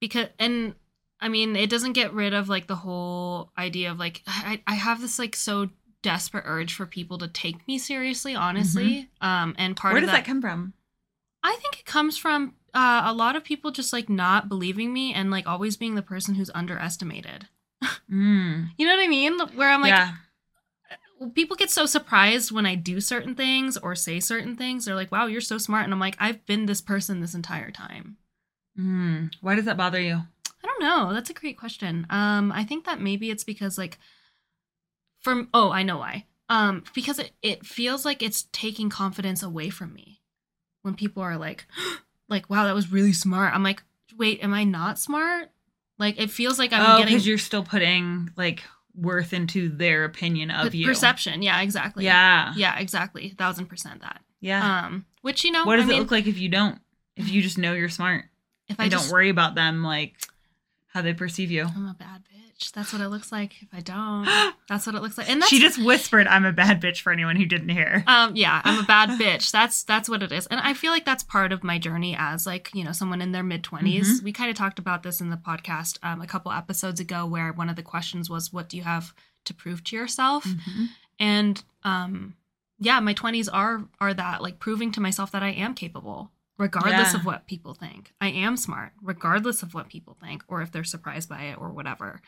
because 0.00 0.26
and 0.40 0.74
I 1.20 1.28
mean, 1.28 1.56
it 1.56 1.70
doesn't 1.70 1.94
get 1.94 2.12
rid 2.12 2.32
of 2.32 2.48
like 2.48 2.66
the 2.66 2.76
whole 2.76 3.50
idea 3.58 3.90
of 3.90 3.98
like 3.98 4.22
I 4.26 4.62
I 4.66 4.74
have 4.74 5.00
this 5.00 5.18
like 5.18 5.34
so 5.34 5.70
desperate 6.02 6.44
urge 6.46 6.74
for 6.74 6.86
people 6.86 7.18
to 7.18 7.28
take 7.28 7.66
me 7.66 7.78
seriously, 7.78 8.34
honestly. 8.34 9.10
Um 9.20 9.54
and 9.58 9.76
part 9.76 9.92
of 9.92 9.94
where 9.94 10.00
does 10.00 10.10
that 10.10 10.24
come 10.24 10.40
from 10.40 10.74
I 11.42 11.56
think 11.56 11.78
it 11.78 11.86
comes 11.86 12.16
from 12.16 12.54
uh, 12.74 13.02
a 13.06 13.12
lot 13.12 13.34
of 13.34 13.44
people 13.44 13.70
just 13.70 13.92
like 13.92 14.08
not 14.08 14.48
believing 14.48 14.92
me 14.92 15.14
and 15.14 15.30
like 15.30 15.46
always 15.46 15.76
being 15.76 15.94
the 15.94 16.02
person 16.02 16.34
who's 16.34 16.50
underestimated. 16.54 17.46
mm. 18.10 18.68
You 18.76 18.86
know 18.86 18.94
what 18.94 19.04
I 19.04 19.08
mean? 19.08 19.38
Where 19.54 19.70
I'm 19.70 19.80
like 19.80 19.90
yeah 19.90 20.14
people 21.34 21.56
get 21.56 21.68
so 21.68 21.84
surprised 21.84 22.52
when 22.52 22.64
I 22.64 22.76
do 22.76 23.00
certain 23.00 23.34
things 23.34 23.76
or 23.76 23.96
say 23.96 24.20
certain 24.20 24.54
things. 24.54 24.84
They're 24.84 24.94
like, 24.94 25.10
"Wow, 25.10 25.26
you're 25.26 25.40
so 25.40 25.58
smart." 25.58 25.82
And 25.82 25.92
I'm 25.92 25.98
like, 25.98 26.16
"I've 26.20 26.46
been 26.46 26.66
this 26.66 26.80
person 26.80 27.20
this 27.20 27.34
entire 27.34 27.72
time." 27.72 28.18
mm. 28.78 29.30
why 29.40 29.54
does 29.54 29.64
that 29.64 29.76
bother 29.76 30.00
you 30.00 30.22
I 30.62 30.66
don't 30.66 30.80
know. 30.82 31.12
That's 31.14 31.30
a 31.30 31.34
great 31.34 31.58
question. 31.58 32.06
Um, 32.10 32.52
I 32.52 32.64
think 32.64 32.84
that 32.86 33.00
maybe 33.00 33.30
it's 33.30 33.44
because 33.44 33.78
like, 33.78 33.98
from 35.20 35.48
oh, 35.54 35.70
I 35.70 35.82
know 35.82 35.98
why. 35.98 36.26
Um, 36.48 36.84
because 36.94 37.18
it 37.18 37.32
it 37.42 37.66
feels 37.66 38.04
like 38.04 38.22
it's 38.22 38.44
taking 38.52 38.88
confidence 38.90 39.42
away 39.42 39.70
from 39.70 39.92
me 39.92 40.20
when 40.82 40.94
people 40.94 41.22
are 41.22 41.36
like, 41.36 41.66
like, 42.28 42.48
wow, 42.48 42.64
that 42.64 42.74
was 42.74 42.90
really 42.90 43.12
smart. 43.12 43.54
I'm 43.54 43.62
like, 43.62 43.82
wait, 44.16 44.42
am 44.42 44.54
I 44.54 44.64
not 44.64 44.98
smart? 44.98 45.50
Like, 45.98 46.20
it 46.20 46.30
feels 46.30 46.58
like 46.58 46.72
I'm 46.72 46.80
oh 46.82 46.98
getting 46.98 47.14
because 47.14 47.26
you're 47.26 47.38
still 47.38 47.64
putting 47.64 48.30
like 48.36 48.62
worth 48.94 49.32
into 49.32 49.68
their 49.68 50.04
opinion 50.04 50.50
of 50.50 50.74
you 50.74 50.86
perception. 50.86 51.42
Yeah, 51.42 51.60
exactly. 51.60 52.04
yeah 52.04 52.52
yeah, 52.56 52.78
exactly, 52.78 53.30
thousand 53.30 53.66
percent 53.66 54.00
that. 54.00 54.20
yeah 54.40 54.86
Um, 54.86 55.06
which 55.22 55.44
you 55.44 55.52
know, 55.52 55.64
what 55.64 55.76
does 55.76 55.84
I 55.84 55.88
it 55.88 55.90
mean, 55.92 56.00
look 56.00 56.10
like 56.10 56.26
if 56.26 56.38
you 56.38 56.48
don't 56.48 56.80
if 57.16 57.28
you 57.28 57.42
just 57.42 57.58
know 57.58 57.74
you're 57.74 57.88
smart 57.88 58.24
if 58.68 58.78
and 58.78 58.86
I 58.86 58.88
don't 58.88 59.00
just, 59.00 59.12
worry 59.12 59.28
about 59.28 59.54
them 59.54 59.82
like 59.82 60.14
how 60.98 61.02
they 61.02 61.14
perceive 61.14 61.50
you 61.50 61.64
I'm 61.74 61.86
a 61.88 61.94
bad 61.98 62.22
bitch. 62.24 62.72
That's 62.72 62.92
what 62.92 63.00
it 63.00 63.08
looks 63.08 63.30
like 63.30 63.54
if 63.62 63.68
I 63.72 63.80
don't. 63.80 64.26
That's 64.68 64.84
what 64.84 64.96
it 64.96 65.00
looks 65.02 65.16
like, 65.16 65.30
and 65.30 65.40
that's 65.40 65.48
she 65.50 65.60
just 65.60 65.78
whispered 65.82 66.26
i'm 66.26 66.44
a 66.44 66.52
bad 66.52 66.82
bitch 66.82 67.00
for 67.00 67.10
anyone 67.12 67.36
who 67.36 67.46
didn't 67.46 67.70
hear 67.70 68.04
um 68.06 68.36
yeah 68.36 68.60
i'm 68.64 68.80
a 68.80 68.82
bad 68.82 69.08
bitch 69.20 69.50
that's 69.50 69.82
that's 69.84 70.08
what 70.10 70.22
it 70.22 70.30
is 70.30 70.46
and 70.48 70.60
i 70.60 70.74
feel 70.74 70.90
like 70.92 71.06
that's 71.06 71.22
part 71.22 71.52
of 71.52 71.64
my 71.64 71.78
journey 71.78 72.14
as 72.18 72.44
like 72.46 72.68
you 72.74 72.84
know 72.84 72.92
someone 72.92 73.22
in 73.22 73.32
their 73.32 73.42
mid 73.42 73.62
20s 73.62 74.00
Mhm. 74.00 74.22
we 74.24 74.32
kind 74.32 74.50
of 74.50 74.56
talked 74.56 74.78
about 74.78 75.02
this 75.04 75.20
in 75.22 75.30
the 75.30 75.36
podcast 75.38 75.98
um, 76.02 76.20
a 76.20 76.26
couple 76.26 76.52
episodes 76.52 77.00
ago 77.00 77.24
where 77.24 77.50
one 77.52 77.70
of 77.70 77.76
the 77.76 77.82
questions 77.82 78.28
was 78.28 78.52
what 78.52 78.68
do 78.68 78.76
you 78.76 78.82
have 78.82 79.14
to 79.46 79.54
prove 79.54 79.82
to 79.84 79.96
yourself 79.96 80.44
Mhm. 80.44 80.88
and 81.18 81.64
um 81.84 82.34
yeah 82.78 83.00
my 83.00 83.14
20s 83.14 83.48
are 83.50 83.84
are 84.00 84.12
that 84.12 84.42
like 84.42 84.58
proving 84.58 84.92
to 84.92 85.00
myself 85.00 85.30
that 85.32 85.42
i 85.42 85.50
am 85.50 85.72
capable 85.74 86.30
regardless 86.58 87.12
Yeah. 87.12 87.20
of 87.20 87.24
what 87.24 87.46
people 87.46 87.74
think 87.74 88.12
i 88.20 88.28
am 88.28 88.56
smart 88.56 88.92
regardless 89.02 89.62
of 89.62 89.74
what 89.74 89.88
people 89.88 90.16
think 90.20 90.42
or 90.48 90.60
if 90.62 90.70
they're 90.72 90.84
surprised 90.84 91.28
by 91.28 91.42
it 91.44 91.58
or 91.58 91.70
whatever 91.70 92.20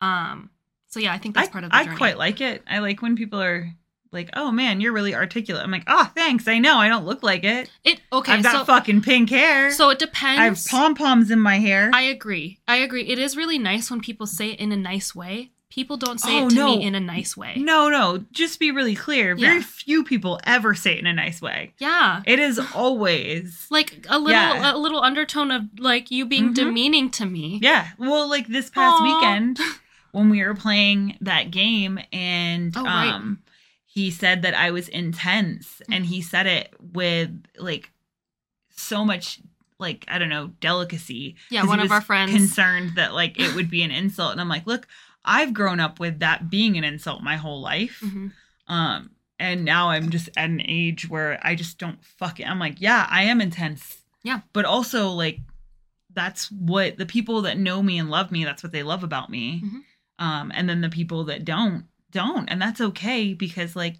um 0.00 0.50
so 0.88 1.00
yeah 1.00 1.12
i 1.12 1.18
think 1.18 1.34
that's 1.34 1.48
I, 1.48 1.52
part 1.52 1.64
of 1.64 1.70
the 1.70 1.76
I 1.76 1.84
journey 1.84 1.96
quite 1.96 2.18
like 2.18 2.40
it. 2.40 2.62
I 2.68 2.78
like 2.78 3.02
when 3.02 3.16
people 3.16 3.40
are 3.42 3.70
like, 4.12 4.28
"Oh 4.34 4.50
man, 4.52 4.82
you're 4.82 4.92
really 4.92 5.14
articulate." 5.14 5.64
I'm 5.64 5.70
like, 5.70 5.84
"Oh, 5.86 6.04
thanks. 6.14 6.46
I 6.46 6.58
know 6.58 6.76
I 6.76 6.88
don't 6.88 7.06
look 7.06 7.22
like 7.22 7.44
it. 7.44 7.70
it 7.82 7.98
okay 8.12 8.32
I've 8.34 8.42
got 8.42 8.52
so 8.52 8.64
fucking 8.66 9.00
pink 9.00 9.30
hair. 9.30 9.70
so 9.70 9.88
it 9.88 9.98
depends. 9.98 10.38
I 10.38 10.44
have 10.44 10.58
pom 10.70 10.94
poms 10.94 11.30
in 11.30 11.40
my 11.40 11.58
hair." 11.58 11.90
I 11.94 12.02
agree. 12.02 12.58
I 12.68 12.76
agree. 12.76 13.08
It 13.08 13.18
is 13.18 13.38
really 13.38 13.58
nice 13.58 13.90
when 13.90 14.02
people 14.02 14.26
say 14.26 14.50
it 14.50 14.60
in 14.60 14.70
a 14.70 14.76
nice 14.76 15.14
way. 15.14 15.52
People 15.72 15.96
don't 15.96 16.20
say 16.20 16.38
Oh, 16.38 16.46
it 16.46 16.50
to 16.50 16.54
no. 16.54 16.66
me 16.76 16.84
in 16.84 16.94
a 16.94 17.00
nice 17.00 17.34
way. 17.34 17.54
no, 17.56 17.88
no. 17.88 18.22
Just 18.30 18.60
be 18.60 18.70
really 18.70 18.94
clear. 18.94 19.34
Very 19.34 19.56
Yeah. 19.60 19.62
few 19.64 20.04
people 20.04 20.38
ever 20.44 20.74
say 20.74 20.92
it 20.92 20.98
in 20.98 21.06
a 21.06 21.14
nice 21.14 21.40
way. 21.40 21.72
Yeah. 21.78 22.20
It 22.26 22.38
is 22.38 22.58
always. 22.74 23.68
Like 23.70 24.04
a 24.10 24.18
little 24.18 24.32
Yeah. 24.32 24.74
a 24.74 24.76
little 24.76 25.00
undertone 25.02 25.50
of 25.50 25.62
like 25.78 26.10
you 26.10 26.26
being 26.26 26.50
Mhm. 26.50 26.54
demeaning 26.54 27.10
to 27.12 27.24
me. 27.24 27.58
Yeah. 27.62 27.88
Well, 27.96 28.28
like 28.28 28.48
this 28.48 28.68
past 28.68 29.00
Aw. 29.00 29.04
weekend 29.20 29.58
when 30.12 30.28
we 30.28 30.42
were 30.44 30.54
playing 30.54 31.16
that 31.22 31.50
game 31.50 31.98
and 32.12 32.76
Oh, 32.76 32.84
right. 32.84 33.08
um 33.10 33.38
he 33.86 34.10
said 34.10 34.42
that 34.42 34.52
I 34.54 34.70
was 34.70 34.88
intense 34.88 35.80
and 35.90 36.04
he 36.04 36.20
said 36.20 36.46
it 36.46 36.74
with 36.80 37.30
like 37.58 37.90
so 38.76 39.06
much 39.06 39.40
like 39.78 40.04
I 40.06 40.18
don't 40.18 40.28
know, 40.28 40.52
delicacy. 40.60 41.36
Yeah, 41.50 41.64
one 41.64 41.80
of 41.80 41.90
our 41.90 42.02
friends 42.02 42.30
concerned 42.30 42.92
that 42.96 43.14
like 43.14 43.40
it 43.40 43.54
would 43.54 43.70
be 43.70 43.82
an 43.82 43.90
insult 43.90 44.32
and 44.32 44.40
I'm 44.40 44.48
like, 44.50 44.66
"Look, 44.66 44.86
I've 45.24 45.52
grown 45.54 45.80
up 45.80 46.00
with 46.00 46.18
that 46.20 46.50
being 46.50 46.76
an 46.76 46.84
insult 46.84 47.22
my 47.22 47.36
whole 47.36 47.60
life." 47.60 48.00
Mhm. 48.04 48.32
Um 48.68 49.10
and 49.38 49.64
now 49.64 49.90
I'm 49.90 50.10
just 50.10 50.28
at 50.36 50.50
an 50.50 50.62
age 50.64 51.08
where 51.08 51.40
I 51.42 51.54
just 51.56 51.78
don't 51.78 52.04
fuck 52.04 52.38
it. 52.38 52.48
I'm 52.48 52.60
like, 52.60 52.80
yeah, 52.80 53.06
I 53.10 53.24
am 53.24 53.40
intense. 53.40 53.98
Yeah. 54.22 54.40
But 54.52 54.64
also 54.64 55.08
like 55.10 55.40
that's 56.14 56.50
what 56.52 56.98
the 56.98 57.06
people 57.06 57.42
that 57.42 57.58
know 57.58 57.82
me 57.82 57.98
and 57.98 58.10
love 58.10 58.30
me, 58.30 58.44
that's 58.44 58.62
what 58.62 58.70
they 58.72 58.82
love 58.82 59.02
about 59.02 59.30
me. 59.30 59.62
Mhm. 59.64 59.80
Um 60.18 60.52
and 60.54 60.68
then 60.68 60.80
the 60.80 60.88
people 60.90 61.24
that 61.24 61.44
don't 61.44 61.86
don't 62.10 62.48
and 62.48 62.60
that's 62.60 62.80
okay 62.80 63.32
because 63.34 63.74
like 63.74 63.96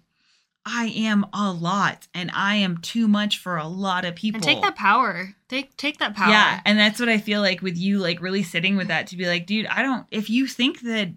I 0.65 0.85
am 0.95 1.25
a 1.33 1.51
lot 1.51 2.07
and 2.13 2.31
I 2.33 2.55
am 2.55 2.77
too 2.77 3.07
much 3.07 3.37
for 3.37 3.57
a 3.57 3.67
lot 3.67 4.05
of 4.05 4.15
people. 4.15 4.37
And 4.37 4.43
take 4.43 4.61
that 4.61 4.75
power. 4.75 5.35
Take 5.49 5.75
take 5.75 5.99
that 5.99 6.15
power. 6.15 6.29
Yeah, 6.29 6.61
and 6.65 6.79
that's 6.79 6.99
what 6.99 7.09
I 7.09 7.17
feel 7.17 7.41
like 7.41 7.61
with 7.61 7.77
you, 7.77 7.99
like 7.99 8.21
really 8.21 8.43
sitting 8.43 8.77
with 8.77 8.87
that 8.87 9.07
to 9.07 9.17
be 9.17 9.27
like, 9.27 9.45
dude, 9.45 9.65
I 9.67 9.81
don't. 9.81 10.05
If 10.09 10.29
you 10.29 10.47
think 10.47 10.81
that 10.81 11.13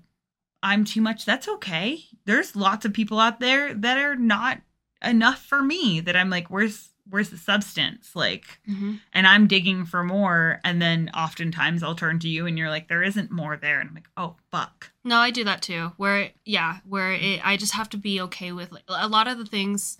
I'm 0.62 0.84
too 0.84 1.00
much, 1.00 1.24
that's 1.24 1.48
okay. 1.48 2.04
There's 2.24 2.56
lots 2.56 2.84
of 2.84 2.92
people 2.92 3.20
out 3.20 3.38
there 3.38 3.72
that 3.72 3.98
are 3.98 4.16
not 4.16 4.60
enough 5.04 5.44
for 5.44 5.62
me. 5.62 6.00
That 6.00 6.16
I'm 6.16 6.30
like, 6.30 6.48
where's 6.48 6.90
where's 7.08 7.30
the 7.30 7.36
substance? 7.38 8.14
Like, 8.14 8.60
Mhm. 8.68 9.00
and 9.12 9.26
I'm 9.26 9.46
digging 9.46 9.84
for 9.86 10.02
more, 10.02 10.60
and 10.64 10.80
then 10.82 11.10
oftentimes 11.14 11.82
I'll 11.82 11.94
turn 11.94 12.18
to 12.20 12.28
you, 12.28 12.46
and 12.46 12.58
you're 12.58 12.70
like, 12.70 12.88
there 12.88 13.02
isn't 13.02 13.30
more 13.30 13.56
there, 13.56 13.80
and 13.80 13.88
I'm 13.88 13.94
like, 13.94 14.08
oh 14.16 14.36
fuck. 14.50 14.90
No, 15.04 15.18
I 15.18 15.30
do 15.30 15.44
that 15.44 15.62
too. 15.62 15.92
Where 15.96 16.30
yeah, 16.44 16.78
where 16.84 17.12
it, 17.12 17.40
I 17.46 17.56
just 17.56 17.72
have 17.74 17.88
to 17.90 17.96
be 17.96 18.20
okay 18.22 18.52
with 18.52 18.72
like, 18.72 18.84
a 18.88 19.08
lot 19.08 19.28
of 19.28 19.38
the 19.38 19.46
things. 19.46 19.98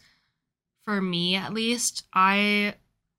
For 0.84 1.00
me, 1.02 1.34
at 1.34 1.52
least, 1.52 2.04
I 2.14 2.74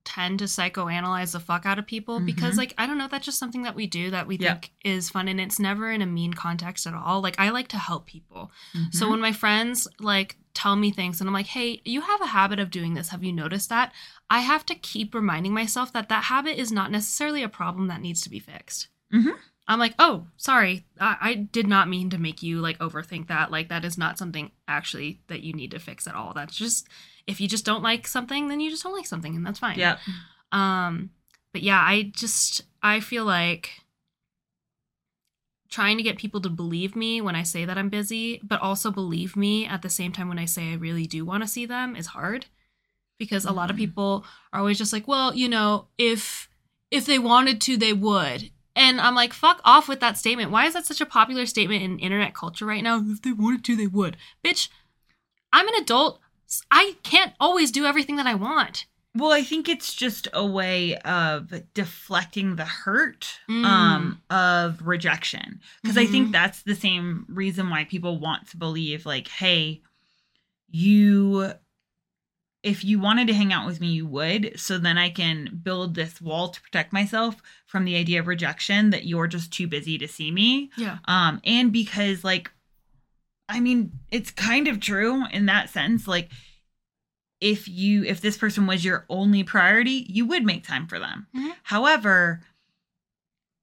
tend 0.06 0.39
to 0.39 0.45
psychoanalyze 0.45 1.34
the 1.34 1.39
fuck 1.41 1.65
out 1.65 1.78
of 1.78 1.86
people 1.86 2.21
because, 2.21 2.54
Mhm. 2.56 2.60
like, 2.60 2.73
I 2.78 2.88
don't 2.88 2.97
know, 2.97 3.10
that's 3.10 3.26
just 3.26 3.39
something 3.39 3.63
that 3.63 3.76
we 3.76 3.88
do 3.88 4.10
that 4.12 4.26
we 4.26 4.38
Yeah. 4.38 4.54
think 4.54 4.71
is 4.86 5.10
fun, 5.10 5.28
and 5.28 5.41
it's 5.41 5.60
never 5.60 5.91
in 5.91 6.02
a 6.02 6.06
mean 6.06 6.34
context 6.34 6.88
at 6.88 6.93
all. 6.93 7.19
Like, 7.19 7.38
I 7.38 7.50
like 7.50 7.67
to 7.69 7.78
help 7.78 8.08
people, 8.08 8.50
so 8.91 9.06
Mhm. 9.08 9.10
when 9.12 9.19
my 9.19 9.34
friends 9.34 9.86
like 10.00 10.38
tell 10.58 10.76
me 10.76 10.91
things, 10.91 11.20
and 11.22 11.28
I'm 11.30 11.34
like, 11.34 11.48
"Hey, 11.48 11.82
you 11.86 12.02
have 12.02 12.22
a 12.22 12.28
habit 12.28 12.60
of 12.60 12.72
doing 12.72 12.93
this. 12.96 13.10
Have 13.10 13.24
you 13.24 13.32
noticed 13.32 13.70
that?" 13.70 13.93
I 14.30 14.39
have 14.39 14.65
to 14.65 14.76
keep 14.76 15.13
reminding 15.15 15.54
myself 15.54 15.93
that 15.93 16.10
that 16.10 16.26
habit 16.26 16.60
is 16.60 16.72
not 16.72 16.91
necessarily 16.91 17.43
a 17.43 17.50
problem 17.50 17.88
that 17.88 18.02
needs 18.02 18.22
to 18.24 18.30
be 18.30 18.39
fixed. 18.39 18.88
Mhm. 19.13 19.36
I'm 19.70 19.80
like, 19.80 19.96
oh, 20.00 20.28
sorry. 20.38 20.86
I-, 21.00 21.17
I 21.22 21.34
did 21.36 21.67
not 21.67 21.89
mean 21.89 22.10
to 22.12 22.17
make 22.17 22.41
you 22.41 22.60
like 22.62 22.78
overthink 22.80 23.28
that. 23.28 23.52
Like, 23.52 23.67
that 23.70 23.84
is 23.86 23.98
not 23.98 24.17
something 24.17 24.52
actually 24.67 25.20
that 25.28 25.41
you 25.43 25.54
need 25.54 25.72
to 25.72 25.80
fix 25.80 26.08
at 26.08 26.15
all. 26.15 26.34
That's 26.34 26.56
just, 26.56 26.88
if 27.28 27.39
you 27.41 27.48
just 27.50 27.65
don't 27.65 27.84
like 27.84 28.08
something, 28.08 28.48
then 28.48 28.60
you 28.62 28.70
just 28.70 28.84
don't 28.84 28.96
like 28.96 29.06
something, 29.06 29.36
and 29.36 29.46
that's 29.46 29.60
fine. 29.60 29.78
yeah, 29.78 29.98
Um, 30.52 31.10
but 31.54 31.63
yeah, 31.63 31.80
I 31.82 32.12
just, 32.15 32.62
I 32.82 33.00
feel 33.02 33.26
like 33.26 33.72
trying 35.70 35.98
to 35.98 36.04
get 36.04 36.18
people 36.18 36.42
to 36.42 36.50
believe 36.50 36.96
me 36.96 37.22
when 37.22 37.36
I 37.36 37.44
say 37.44 37.66
that 37.66 37.78
I'm 37.78 37.90
busy, 37.90 38.40
but 38.44 38.62
also 38.62 38.92
believe 38.92 39.36
me 39.36 39.66
at 39.66 39.82
the 39.82 39.90
same 39.90 40.12
time 40.12 40.30
when 40.30 40.40
I 40.40 40.46
say 40.46 40.72
I 40.72 40.76
really 40.76 41.06
do 41.06 41.26
want 41.26 41.44
to 41.44 41.48
see 41.48 41.66
them 41.66 41.96
is 41.96 42.08
hard 42.08 42.46
because 43.18 43.46
a 43.46 43.52
lot 43.52 43.70
of 43.70 43.76
Mhm. 43.76 43.80
people 43.80 44.26
are 44.54 44.60
always 44.60 44.78
just 44.78 44.94
like, 44.94 45.08
well, 45.08 45.34
you 45.34 45.50
know, 45.50 45.88
if 45.98 46.50
if 46.90 47.06
they 47.06 47.20
wanted 47.20 47.60
to, 47.60 47.76
they 47.76 47.92
would. 47.92 48.50
And 48.74 49.02
I'm 49.02 49.16
like, 49.16 49.34
fuck 49.34 49.60
off 49.66 49.90
with 49.90 50.00
that 50.00 50.18
statement. 50.18 50.52
Why 50.52 50.68
is 50.68 50.74
that 50.74 50.86
such 50.86 51.02
a 51.02 51.06
popular 51.06 51.46
statement 51.46 51.84
in 51.84 52.00
internet 52.00 52.34
culture 52.34 52.66
right 52.66 52.84
now? 52.84 53.04
If 53.06 53.22
they 53.24 53.34
wanted 53.34 53.66
to, 53.66 53.76
they 53.76 53.88
would. 53.88 54.16
Bitch, 54.46 54.70
I'm 55.52 55.68
an 55.68 55.76
adult. 55.82 56.22
I 56.72 56.96
can't 57.04 57.34
always 57.42 57.72
do 57.72 57.86
everything 57.86 58.16
that 58.16 58.28
I 58.28 58.36
want. 58.36 58.86
Well, 59.18 59.32
I 59.32 59.42
think 59.44 59.68
it's 59.68 59.94
just 59.96 60.28
a 60.34 60.46
way 60.46 60.96
of 60.98 61.52
deflecting 61.74 62.56
the 62.56 62.66
hurt 62.66 63.40
Mm. 63.50 63.66
um 63.66 64.22
of 64.30 64.82
rejection 64.86 65.60
because 65.82 65.98
I 65.98 66.06
think 66.06 66.30
Mhm. 66.30 66.32
that's 66.34 66.62
the 66.64 66.76
same 66.76 67.26
reason 67.28 67.70
why 67.70 67.86
people 67.86 68.20
want 68.20 68.48
to 68.50 68.58
believe 68.58 69.06
like 69.06 69.28
hey 69.30 69.82
you 70.70 71.54
if 72.64 72.84
you 72.84 73.00
wanted 73.00 73.28
to 73.28 73.34
hang 73.34 73.54
out 73.54 73.66
with 73.66 73.80
me 73.80 73.88
you 73.88 74.06
would 74.06 74.60
so 74.60 74.78
then 74.78 74.98
I 74.98 75.10
can 75.10 75.60
build 75.64 75.96
this 75.96 76.20
wall 76.20 76.50
to 76.50 76.62
protect 76.62 76.92
myself 76.92 77.36
from 77.66 77.86
the 77.86 77.96
idea 77.96 78.20
of 78.20 78.28
rejection 78.28 78.90
that 78.90 79.06
you're 79.06 79.28
just 79.28 79.52
too 79.54 79.68
busy 79.68 79.98
to 79.98 80.08
see 80.08 80.32
me 80.32 80.70
Yeah. 80.78 80.98
um 81.06 81.40
and 81.44 81.72
because 81.72 82.24
like 82.24 82.52
i 83.50 83.60
mean 83.62 83.92
it's 84.12 84.32
kind 84.32 84.68
of 84.68 84.80
true 84.82 85.26
in 85.32 85.46
that 85.46 85.70
sense 85.70 86.08
like 86.08 86.30
if 87.41 87.67
you 87.67 88.04
if 88.04 88.21
this 88.21 88.38
person 88.38 88.65
was 88.67 88.84
your 88.84 89.06
only 89.10 89.43
priority 89.43 90.06
you 90.10 90.26
would 90.26 90.43
make 90.43 90.65
time 90.65 90.88
for 90.88 90.97
them 91.00 91.28
Mhm. 91.36 91.54
however 91.63 92.41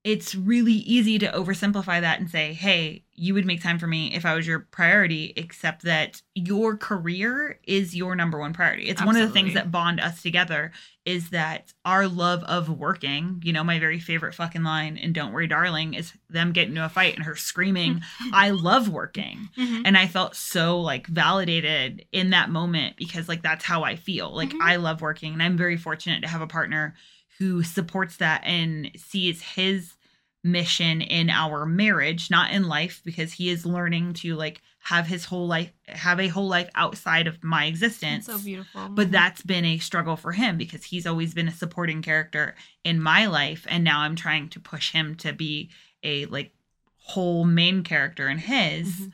it's 0.05 0.35
really 0.35 0.73
easy 0.75 1.19
to 1.19 1.33
oversimplify 1.33 1.99
that 2.03 2.21
and 2.21 2.29
say, 2.31 2.53
hey, 2.53 3.03
you 3.15 3.33
would 3.33 3.47
make 3.47 3.63
time 3.63 3.79
for 3.79 3.87
me 3.87 4.15
if 4.15 4.27
I 4.27 4.35
was 4.35 4.47
your 4.47 4.61
priority, 4.61 5.33
except 5.37 5.83
that 5.85 6.21
your 6.35 6.77
career 6.77 7.59
is 7.67 7.97
your 7.97 8.15
number 8.15 8.39
one 8.39 8.53
priority. 8.53 8.89
It's 8.89 9.03
one 9.03 9.17
of 9.17 9.27
the 9.27 9.33
things 9.33 9.55
that 9.55 9.71
bond 9.71 10.01
us 10.01 10.21
together 10.21 10.73
is 11.07 11.31
that 11.31 11.73
our 11.87 12.07
love 12.07 12.43
of 12.45 12.69
working, 12.69 13.41
you 13.45 13.53
know, 13.53 13.65
my 13.65 13.79
very 13.79 13.99
favorite 13.99 14.35
fucking 14.35 14.63
line 14.63 14.97
in 14.99 15.13
Don't 15.15 15.33
Worry 15.33 15.47
Darling 15.47 15.95
is 15.95 16.13
them 16.29 16.53
getting 16.53 16.71
into 16.73 16.85
a 16.85 16.89
fight 16.91 17.15
and 17.15 17.25
her 17.25 17.37
screaming, 17.37 18.03
I 18.33 18.51
love 18.51 18.89
working. 18.91 19.49
Mhm. 19.57 19.83
And 19.87 19.97
I 19.97 20.07
felt 20.07 20.35
so 20.37 20.81
like 20.81 21.07
validated 21.07 22.05
in 22.13 22.31
that 22.31 22.51
moment 22.51 22.97
because 22.99 23.29
like 23.29 23.43
that's 23.43 23.65
how 23.65 23.85
I 23.85 23.97
feel. 23.97 24.35
Like 24.35 24.51
Mhm. 24.51 24.61
I 24.61 24.77
love 24.77 25.01
working 25.01 25.33
and 25.33 25.43
I'm 25.43 25.57
very 25.57 25.77
fortunate 25.79 26.21
to 26.23 26.29
have 26.29 26.43
a 26.43 26.47
partner 26.47 26.95
who 27.39 27.63
supports 27.63 28.17
that 28.19 28.43
and 28.45 28.91
sees 28.97 29.43
his 29.43 29.95
mission 30.43 31.01
in 31.01 31.31
our 31.31 31.65
marriage, 31.65 32.31
not 32.31 32.51
in 32.53 32.69
life 32.69 33.01
because 33.05 33.33
he 33.33 33.49
is 33.49 33.65
learning 33.65 34.13
to 34.13 34.35
like 34.37 34.61
have 34.81 35.07
his 35.07 35.25
whole 35.25 35.47
life 35.47 35.73
have 35.89 36.21
a 36.21 36.29
whole 36.29 36.47
life 36.49 36.69
outside 36.75 37.27
of 37.27 37.43
my 37.43 37.65
existence. 37.65 38.29
It's 38.29 38.39
so 38.39 38.45
beautiful. 38.45 38.89
But 38.91 39.09
Mhm. 39.09 39.13
that's 39.13 39.41
been 39.43 39.65
a 39.65 39.79
struggle 39.79 40.17
for 40.17 40.33
him 40.33 40.59
because 40.59 40.85
he's 40.85 41.07
always 41.07 41.33
been 41.33 41.49
a 41.49 41.53
supporting 41.53 42.03
character 42.03 42.55
in 42.85 43.01
my 43.01 43.25
life 43.27 43.67
and 43.71 43.83
now 43.83 44.01
I'm 44.01 44.17
trying 44.17 44.51
to 44.51 44.61
push 44.61 44.93
him 44.93 45.15
to 45.17 45.33
be 45.33 45.71
a 46.03 46.27
like 46.27 46.55
whole 46.99 47.45
main 47.47 47.83
character 47.83 48.29
in 48.29 48.39
his 48.39 48.89
Mhm. 48.89 49.13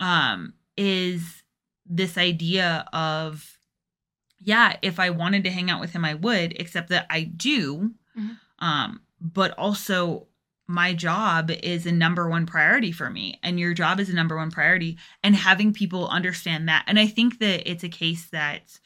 um 0.00 0.54
is 0.76 1.42
this 1.86 2.16
idea 2.18 2.86
of 2.92 3.57
yeah 4.40 4.76
if 4.82 4.98
i 5.00 5.10
wanted 5.10 5.44
to 5.44 5.50
hang 5.50 5.70
out 5.70 5.80
with 5.80 5.90
him 5.92 6.04
i 6.04 6.14
would 6.14 6.52
except 6.60 6.88
that 6.90 7.06
i 7.10 7.22
do 7.22 7.92
Mhm. 8.16 8.36
um 8.60 9.00
but 9.20 9.52
also 9.58 10.26
my 10.66 10.92
job 10.92 11.50
is 11.50 11.86
a 11.86 11.92
number 11.92 12.28
one 12.28 12.44
priority 12.46 12.92
for 12.92 13.08
me 13.10 13.38
and 13.42 13.58
your 13.58 13.74
job 13.74 13.98
is 14.00 14.08
a 14.10 14.14
number 14.14 14.36
one 14.36 14.50
priority 14.50 14.98
and 15.22 15.34
having 15.34 15.72
people 15.72 16.08
understand 16.08 16.68
that 16.68 16.84
and 16.86 16.98
i 16.98 17.06
think 17.06 17.38
that 17.38 17.68
it's 17.70 17.84
a 17.84 17.88
case 17.88 18.26
that 18.26 18.78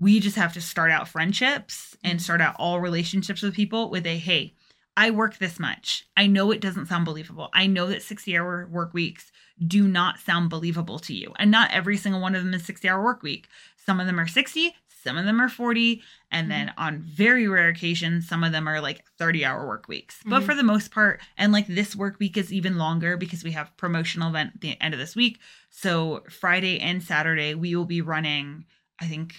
we 0.00 0.20
just 0.20 0.36
have 0.36 0.52
to 0.52 0.60
start 0.60 0.90
out 0.90 1.08
friendships 1.08 1.96
and 2.04 2.18
Mhm. 2.18 2.22
start 2.22 2.40
out 2.40 2.56
all 2.58 2.80
relationships 2.80 3.42
with 3.42 3.54
people 3.54 3.90
with 3.90 4.06
a 4.06 4.18
hey 4.18 4.54
i 4.96 5.10
work 5.10 5.38
this 5.38 5.58
much 5.58 6.04
i 6.16 6.26
know 6.26 6.50
it 6.50 6.60
doesn't 6.60 6.86
sound 6.86 7.04
believable 7.04 7.48
i 7.52 7.66
know 7.66 7.86
that 7.86 8.02
60 8.02 8.36
hour 8.36 8.66
work 8.70 8.92
weeks 8.94 9.30
do 9.66 9.88
not 9.88 10.20
sound 10.20 10.48
believable 10.50 11.00
to 11.00 11.12
you. 11.12 11.32
And 11.36 11.50
not 11.50 11.72
every 11.72 11.96
single 11.96 12.20
one 12.20 12.36
of 12.36 12.44
them 12.44 12.54
is 12.54 12.64
60 12.64 12.88
hour 12.88 13.02
work 13.02 13.24
week. 13.24 13.48
Some 13.76 13.98
of 13.98 14.06
them 14.06 14.20
are 14.20 14.28
60, 14.28 14.72
some 15.04 15.16
of 15.16 15.24
them 15.24 15.40
are 15.40 15.48
40, 15.48 16.02
and 16.30 16.50
then 16.50 16.72
on 16.76 17.00
very 17.02 17.46
rare 17.48 17.68
occasions, 17.68 18.28
some 18.28 18.42
of 18.44 18.52
them 18.52 18.68
are 18.68 18.80
like 18.80 19.04
30 19.18 19.44
hour 19.44 19.66
work 19.66 19.88
weeks. 19.88 20.20
But 20.24 20.42
Mhm. 20.42 20.46
for 20.46 20.54
the 20.54 20.62
most 20.62 20.90
part, 20.90 21.20
and 21.36 21.52
like 21.52 21.66
this 21.66 21.94
work 21.96 22.18
week 22.18 22.36
is 22.36 22.52
even 22.52 22.76
longer 22.78 23.16
because 23.16 23.44
we 23.44 23.52
have 23.52 23.76
promotional 23.76 24.28
event 24.28 24.52
at 24.56 24.60
the 24.60 24.80
end 24.80 24.94
of 24.94 25.00
this 25.00 25.14
week. 25.16 25.40
So 25.70 26.24
Friday 26.30 26.80
and 26.80 27.02
Saturday, 27.02 27.54
we 27.54 27.74
will 27.74 27.84
be 27.86 28.00
running, 28.00 28.64
I 29.00 29.06
think, 29.06 29.34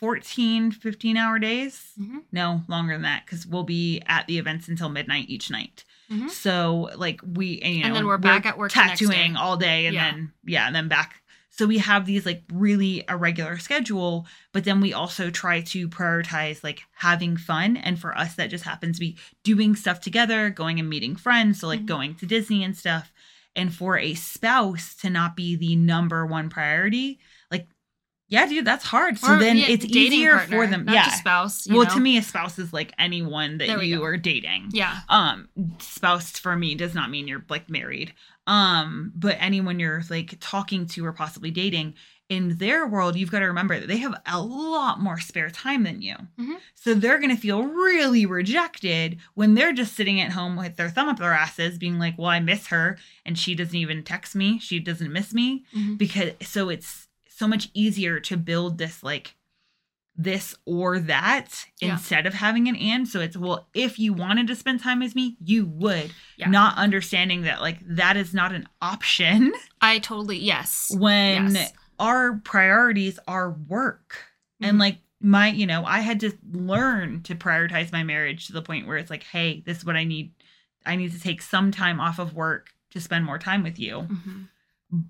14, 0.00 0.70
15 0.70 1.16
hour 1.16 1.38
days. 1.38 1.92
Mhm. 1.98 2.24
No, 2.32 2.62
longer 2.68 2.94
than 2.94 3.02
that, 3.02 3.24
because 3.24 3.46
we'll 3.46 3.62
be 3.64 4.00
at 4.06 4.26
the 4.26 4.38
events 4.38 4.68
until 4.68 4.88
midnight 4.88 5.26
each 5.28 5.50
night. 5.50 5.84
Mhm. 6.10 6.28
So 6.30 6.90
like 6.96 7.20
we 7.24 7.60
and, 7.60 7.74
you 7.74 7.80
know 7.80 7.86
And 7.86 7.96
then 7.96 8.06
we're 8.06 8.18
back 8.18 8.44
at 8.44 8.58
work 8.58 8.72
tattooing 8.72 9.36
all 9.36 9.56
day 9.56 9.86
and 9.86 9.94
Yeah. 9.94 10.10
then 10.10 10.32
yeah, 10.44 10.66
and 10.66 10.74
then 10.76 10.88
back. 10.88 11.22
So 11.56 11.66
we 11.66 11.78
have 11.78 12.04
these 12.04 12.26
like 12.26 12.42
really 12.52 13.04
irregular 13.08 13.58
schedule, 13.58 14.26
but 14.52 14.64
then 14.64 14.80
we 14.80 14.92
also 14.92 15.30
try 15.30 15.60
to 15.62 15.88
prioritize 15.88 16.64
like 16.64 16.82
having 16.94 17.36
fun. 17.36 17.76
And 17.76 17.96
for 17.98 18.16
us, 18.18 18.34
that 18.34 18.50
just 18.50 18.64
happens 18.64 18.96
to 18.96 19.00
be 19.00 19.16
doing 19.44 19.76
stuff 19.76 20.00
together, 20.00 20.50
going 20.50 20.80
and 20.80 20.90
meeting 20.90 21.14
friends. 21.14 21.60
So 21.60 21.68
like 21.68 21.82
Mhm. 21.82 21.86
going 21.86 22.14
to 22.16 22.26
Disney 22.26 22.64
and 22.64 22.76
stuff. 22.76 23.12
And 23.54 23.72
for 23.72 23.96
a 23.96 24.14
spouse 24.14 24.96
to 24.96 25.10
not 25.10 25.36
be 25.36 25.54
the 25.54 25.76
number 25.76 26.26
one 26.26 26.48
priority, 26.48 27.20
yeah, 28.28 28.46
dude, 28.46 28.64
that's 28.64 28.84
hard. 28.84 29.18
So 29.18 29.34
Or, 29.34 29.38
then 29.38 29.56
yeah, 29.58 29.66
it's 29.68 29.84
easier 29.84 30.36
partner, 30.38 30.56
for 30.56 30.66
them. 30.66 30.84
not 30.86 30.94
yeah. 30.94 31.08
spouse. 31.10 31.66
you 31.66 31.74
Well, 31.76 31.84
know? 31.84 31.94
to 31.94 32.00
me, 32.00 32.16
a 32.18 32.22
spouse 32.22 32.58
is 32.58 32.72
like 32.72 32.92
anyone 32.98 33.58
that 33.58 33.84
you 33.84 33.98
go. 33.98 34.04
are 34.04 34.16
dating 34.16 34.68
yeah. 34.72 35.00
um 35.08 35.48
spouse 35.78 36.30
for 36.38 36.56
me 36.56 36.74
does 36.74 36.94
not 36.94 37.10
mean 37.10 37.28
you're 37.28 37.44
like 37.48 37.68
married 37.70 38.12
um 38.46 39.12
but 39.16 39.36
anyone 39.40 39.78
you're 39.80 40.02
like 40.10 40.36
talking 40.40 40.86
to 40.86 41.04
or 41.04 41.12
possibly 41.12 41.50
dating 41.50 41.94
in 42.28 42.56
their 42.58 42.86
world 42.86 43.16
you've 43.16 43.30
got 43.30 43.38
to 43.40 43.46
remember 43.46 43.78
that 43.78 43.86
they 43.88 43.96
have 43.98 44.14
a 44.26 44.40
lot 44.40 45.00
more 45.00 45.18
spare 45.20 45.50
time 45.50 45.82
than 45.82 46.00
you 46.02 46.14
Mhm. 46.38 46.56
so 46.74 46.94
they're 46.94 47.18
going 47.18 47.34
to 47.34 47.40
feel 47.40 47.62
really 47.62 48.26
rejected 48.26 49.18
when 49.34 49.54
they're 49.54 49.72
just 49.72 49.94
sitting 49.94 50.20
at 50.20 50.32
home 50.32 50.56
with 50.56 50.76
their 50.76 50.88
thumb 50.90 51.08
up 51.08 51.18
their 51.18 51.32
asses 51.32 51.78
being 51.78 51.98
like 51.98 52.16
well 52.18 52.28
i 52.30 52.40
miss 52.40 52.66
her 52.68 52.98
and 53.26 53.38
she 53.38 53.54
doesn't 53.54 53.76
even 53.76 54.02
text 54.02 54.34
me 54.34 54.58
she 54.58 54.78
doesn't 54.78 55.12
miss 55.12 55.32
me 55.34 55.64
Mhm. 55.76 55.98
because 55.98 56.32
so 56.42 56.68
it's 56.68 57.08
so 57.36 57.48
much 57.48 57.68
easier 57.74 58.20
to 58.20 58.36
build 58.36 58.78
this 58.78 59.02
like 59.02 59.34
this 60.16 60.54
or 60.64 61.00
that 61.00 61.48
Yeah. 61.80 61.92
instead 61.94 62.24
of 62.26 62.34
having 62.34 62.68
an 62.68 62.76
and 62.76 63.08
so 63.08 63.20
it's 63.20 63.36
well 63.36 63.66
if 63.74 63.98
you 63.98 64.12
wanted 64.12 64.46
to 64.46 64.54
spend 64.54 64.80
time 64.80 65.00
with 65.00 65.16
me 65.16 65.36
you 65.44 65.66
would 65.66 66.12
Yeah. 66.36 66.48
not 66.50 66.76
understanding 66.78 67.42
that 67.42 67.60
like 67.60 67.78
that 67.86 68.16
is 68.16 68.32
not 68.32 68.52
an 68.54 68.68
option 68.80 69.52
I 69.80 69.98
totally 69.98 70.38
yes. 70.38 70.92
when 70.96 71.54
Yes. 71.56 71.72
our 71.98 72.34
priorities 72.44 73.18
are 73.26 73.50
work 73.50 74.16
Mhm. 74.62 74.68
and 74.68 74.78
like 74.78 74.98
my 75.20 75.48
you 75.48 75.66
know 75.66 75.84
i 75.86 76.00
had 76.00 76.20
to 76.20 76.32
learn 76.52 77.22
to 77.22 77.34
prioritize 77.34 77.90
my 77.90 78.02
marriage 78.04 78.46
to 78.46 78.52
the 78.52 78.62
point 78.62 78.86
where 78.86 78.98
it's 78.98 79.10
like 79.10 79.22
hey 79.24 79.62
this 79.66 79.78
is 79.78 79.84
what 79.84 79.96
i 79.96 80.04
need 80.04 80.32
i 80.86 80.94
need 80.96 81.10
to 81.12 81.20
take 81.20 81.40
some 81.42 81.70
time 81.72 81.98
off 81.98 82.18
of 82.20 82.34
work 82.34 82.70
to 82.90 83.00
spend 83.00 83.24
more 83.24 83.38
time 83.38 83.62
with 83.64 83.78
you 83.80 84.02
Mhm. 84.02 84.48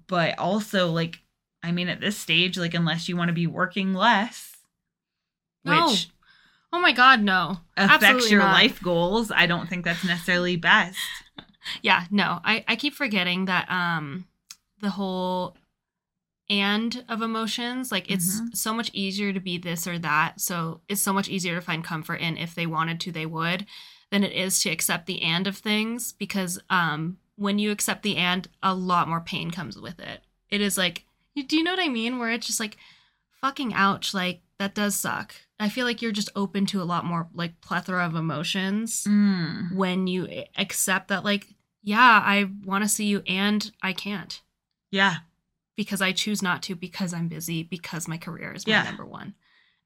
but 0.07 0.39
also 0.39 0.91
like 0.93 1.21
i 1.65 1.73
mean 1.73 1.89
at 1.89 2.01
this 2.01 2.17
stage 2.17 2.57
like 2.59 2.75
unless 2.75 3.09
you 3.09 3.17
want 3.17 3.29
to 3.29 3.33
be 3.35 3.47
working 3.47 3.93
less 3.95 4.53
No. 5.65 5.87
which 5.89 6.09
Oh 6.73 6.81
my 6.81 6.91
God, 6.91 7.21
no. 7.23 7.59
affects 7.77 8.03
Absolutely 8.05 8.31
your 8.33 8.41
not. 8.41 8.53
life 8.53 8.83
goals 8.83 9.31
i 9.31 9.47
don't 9.47 9.69
think 9.69 9.85
that's 9.85 10.05
necessarily 10.05 10.57
best 10.57 10.99
Yeah, 11.83 12.05
no. 12.11 12.41
I, 12.45 12.63
I 12.69 12.77
keep 12.77 12.93
forgetting 12.95 13.47
that 13.47 13.71
um 13.71 14.27
the 14.81 14.91
whole 14.91 15.57
and 16.51 17.05
of 17.09 17.23
emotions, 17.23 17.91
like 17.91 18.11
it's 18.11 18.39
Mhm. 18.41 18.55
so 18.55 18.75
much 18.75 18.91
easier 18.93 19.33
to 19.33 19.41
be 19.41 19.57
this 19.57 19.87
or 19.87 19.99
that. 20.01 20.43
So 20.43 20.83
it's 20.91 21.01
so 21.01 21.13
much 21.15 21.29
easier 21.31 21.55
to 21.55 21.63
find 21.63 21.83
comfort 21.83 22.17
in 22.17 22.37
if 22.37 22.55
they 22.55 22.67
wanted 22.67 23.01
to, 23.01 23.13
they 23.13 23.25
would, 23.25 23.65
than 24.11 24.23
it 24.25 24.33
is 24.33 24.61
to 24.61 24.69
accept 24.71 25.07
the 25.07 25.23
and 25.23 25.47
of 25.47 25.57
things 25.57 26.13
because 26.13 26.61
um 26.69 27.17
when 27.37 27.59
you 27.59 27.71
accept 27.71 28.03
the 28.03 28.17
and, 28.19 28.47
a 28.63 28.75
lot 28.75 29.09
more 29.09 29.21
pain 29.23 29.51
comes 29.51 29.81
with 29.81 29.99
it. 30.01 30.21
It 30.51 30.61
is 30.61 30.77
like 30.77 31.07
do 31.43 31.57
you 31.57 31.63
know 31.65 31.73
what 31.73 31.81
I 31.85 31.89
mean? 31.89 32.19
Where 32.19 32.31
it's 32.31 32.47
just 32.47 32.61
like 32.61 32.77
fucking 33.41 33.75
ouch, 33.75 34.15
like 34.15 34.41
that 34.59 34.75
does 34.75 34.95
suck. 34.95 35.35
I 35.59 35.69
feel 35.69 35.85
like 35.87 36.01
you're 36.03 36.13
just 36.13 36.31
open 36.37 36.67
to 36.67 36.83
a 36.83 36.85
lot 36.85 37.05
more 37.05 37.29
like 37.35 37.61
plethora 37.61 38.05
of 38.07 38.15
emotions 38.15 39.05
Mm. 39.09 39.75
when 39.75 40.07
you 40.07 40.29
accept 40.57 41.09
that 41.09 41.25
like 41.25 41.47
yeah 41.83 42.23
i 42.25 42.49
want 42.65 42.83
to 42.83 42.89
see 42.89 43.05
you 43.05 43.23
and 43.27 43.71
i 43.83 43.93
can't 43.93 44.41
yeah 44.91 45.17
because 45.77 46.01
i 46.01 46.13
choose 46.13 46.41
not 46.43 46.63
to 46.63 46.75
because 46.75 47.13
i'm 47.13 47.29
busy 47.29 47.63
because 47.63 48.09
my 48.09 48.17
career 48.17 48.53
is 48.55 48.67
my 48.67 48.73
Yeah. 48.73 48.85
number 48.85 49.05
one 49.05 49.35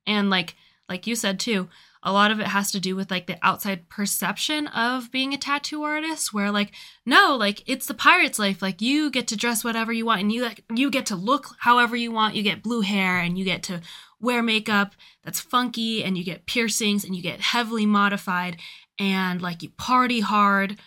and 0.07 0.31
like 0.31 0.55
like 0.89 1.07
you 1.09 1.17
said 1.17 1.41
too 1.41 1.69
a 2.03 2.13
lot 2.13 2.31
of 2.31 2.41
it 2.41 2.47
has 2.47 2.71
to 2.73 2.81
do 2.81 2.95
with 2.95 3.11
like 3.11 3.27
the 3.27 3.39
outside 3.43 3.89
perception 3.89 4.67
of 4.69 5.11
being 5.11 5.35
a 5.35 5.39
tattoo 5.39 5.83
artist 5.83 6.33
where 6.33 6.51
like 6.51 6.73
no 7.05 7.37
like 7.37 7.63
it's 7.67 7.87
the 7.87 7.95
pirate's 7.95 8.39
life 8.39 8.63
like 8.63 8.81
you 8.81 9.11
get 9.11 9.27
to 9.29 9.37
dress 9.37 9.65
whatever 9.65 9.93
you 9.93 10.07
want 10.07 10.21
and 10.21 10.33
you 10.33 10.43
like 10.43 10.65
you 10.75 10.91
get 10.91 11.07
to 11.07 11.17
look 11.17 11.57
however 11.61 11.97
you 11.97 12.13
want 12.13 12.35
you 12.35 12.43
get 12.43 12.63
blue 12.63 12.81
hair 12.81 13.19
and 13.19 13.39
you 13.39 13.45
get 13.45 13.63
to 13.63 13.81
wear 14.21 14.43
makeup 14.43 14.95
that's 15.25 15.41
funky 15.41 16.03
and 16.03 16.17
you 16.17 16.25
get 16.25 16.47
piercings 16.47 17.05
and 17.05 17.15
you 17.15 17.23
get 17.23 17.41
heavily 17.41 17.87
modified 17.87 18.57
and 18.99 19.43
like 19.43 19.63
you 19.63 19.71
party 19.71 20.21
hard 20.21 20.79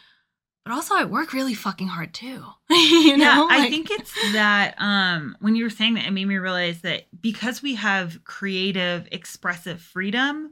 but 0.63 0.73
also 0.73 0.93
I 0.95 1.05
work 1.05 1.33
really 1.33 1.55
fucking 1.55 1.87
hard 1.87 2.13
too. 2.13 2.43
you 2.69 3.17
know? 3.17 3.25
yeah, 3.25 3.47
I 3.49 3.69
think 3.69 3.89
it's 3.89 4.13
that 4.33 4.75
um 4.77 5.35
when 5.39 5.55
you 5.55 5.63
were 5.63 5.69
saying 5.69 5.95
that 5.95 6.05
it 6.05 6.11
made 6.11 6.27
me 6.27 6.37
realize 6.37 6.81
that 6.81 7.07
because 7.19 7.63
we 7.63 7.75
have 7.75 8.23
creative 8.23 9.07
expressive 9.11 9.81
freedom, 9.81 10.51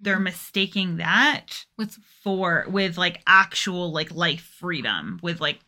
they're 0.00 0.18
Mhm. 0.18 0.24
mistaking 0.24 0.96
that 0.98 1.64
with 1.78 1.96
for 2.22 2.64
with 2.68 2.96
like 2.98 3.22
actual 3.26 3.92
like 3.92 4.10
life 4.12 4.42
freedom, 4.58 5.18
with 5.22 5.40
like 5.40 5.60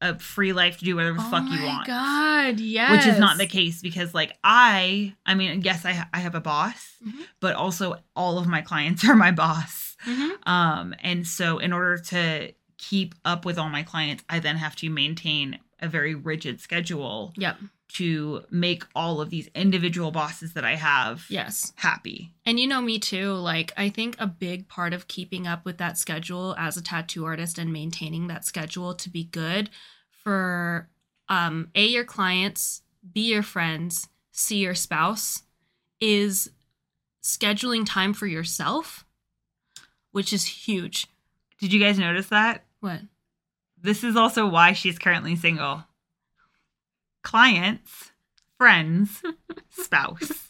a 0.00 0.16
free 0.18 0.52
life 0.52 0.78
to 0.78 0.84
do 0.84 0.94
whatever 0.94 1.16
the 1.18 1.24
oh 1.26 1.30
fuck 1.30 1.50
you 1.50 1.64
want. 1.64 1.86
God, 1.86 2.60
yes. 2.60 2.90
Which 2.92 3.06
is 3.12 3.18
not 3.18 3.36
the 3.36 3.48
case 3.48 3.82
because 3.82 4.14
like 4.14 4.32
I 4.44 5.14
I 5.26 5.34
mean, 5.34 5.62
yes, 5.62 5.84
I 5.84 5.92
ha- 5.92 6.08
I 6.14 6.20
have 6.20 6.36
a 6.36 6.40
boss, 6.40 6.94
Mhm. 7.04 7.26
but 7.40 7.56
also 7.56 7.96
all 8.14 8.38
of 8.38 8.46
my 8.46 8.60
clients 8.62 9.02
are 9.08 9.16
my 9.16 9.32
boss. 9.32 9.96
Mhm. 10.06 10.48
Um, 10.48 10.94
and 11.00 11.26
so 11.26 11.58
in 11.58 11.72
order 11.72 11.98
to 11.98 12.52
keep 12.76 13.16
up 13.24 13.44
with 13.44 13.58
all 13.58 13.68
my 13.68 13.82
clients, 13.82 14.22
I 14.28 14.38
then 14.38 14.54
have 14.56 14.76
to 14.76 14.88
maintain 14.88 15.58
a 15.80 15.88
very 15.88 16.14
rigid 16.14 16.60
schedule 16.60 17.32
Yep. 17.36 17.58
To 17.94 18.44
make 18.50 18.84
all 18.94 19.20
of 19.20 19.30
these 19.30 19.48
individual 19.54 20.10
bosses 20.10 20.52
that 20.52 20.64
I 20.64 20.74
have 20.74 21.24
Yes. 21.30 21.72
happy. 21.76 22.34
And 22.44 22.60
you 22.60 22.66
know 22.66 22.82
me 22.82 22.98
too. 22.98 23.32
Like, 23.32 23.72
I 23.76 23.88
think 23.88 24.14
a 24.18 24.26
big 24.26 24.68
part 24.68 24.92
of 24.92 25.08
keeping 25.08 25.46
up 25.46 25.64
with 25.64 25.78
that 25.78 25.96
schedule 25.96 26.54
as 26.58 26.76
a 26.76 26.82
tattoo 26.82 27.24
artist 27.24 27.58
and 27.58 27.72
maintaining 27.72 28.26
that 28.28 28.44
schedule 28.44 28.94
to 28.94 29.08
be 29.08 29.24
good 29.24 29.70
for 30.10 30.88
um, 31.30 31.70
A, 31.74 31.86
your 31.86 32.04
clients, 32.04 32.82
B, 33.12 33.32
your 33.32 33.42
friends, 33.42 34.08
C, 34.32 34.58
your 34.58 34.74
spouse 34.74 35.42
is 36.00 36.50
scheduling 37.22 37.84
time 37.86 38.12
for 38.12 38.26
yourself, 38.26 39.04
which 40.12 40.32
is 40.32 40.44
huge. 40.44 41.06
Did 41.58 41.72
you 41.72 41.80
guys 41.80 41.98
notice 41.98 42.28
that? 42.28 42.64
What? 42.80 43.00
This 43.80 44.04
is 44.04 44.16
also 44.16 44.46
why 44.46 44.72
she's 44.72 44.98
currently 44.98 45.36
single. 45.36 45.84
Clients, 47.28 48.10
friends, 48.56 49.22
spouse. 49.68 50.48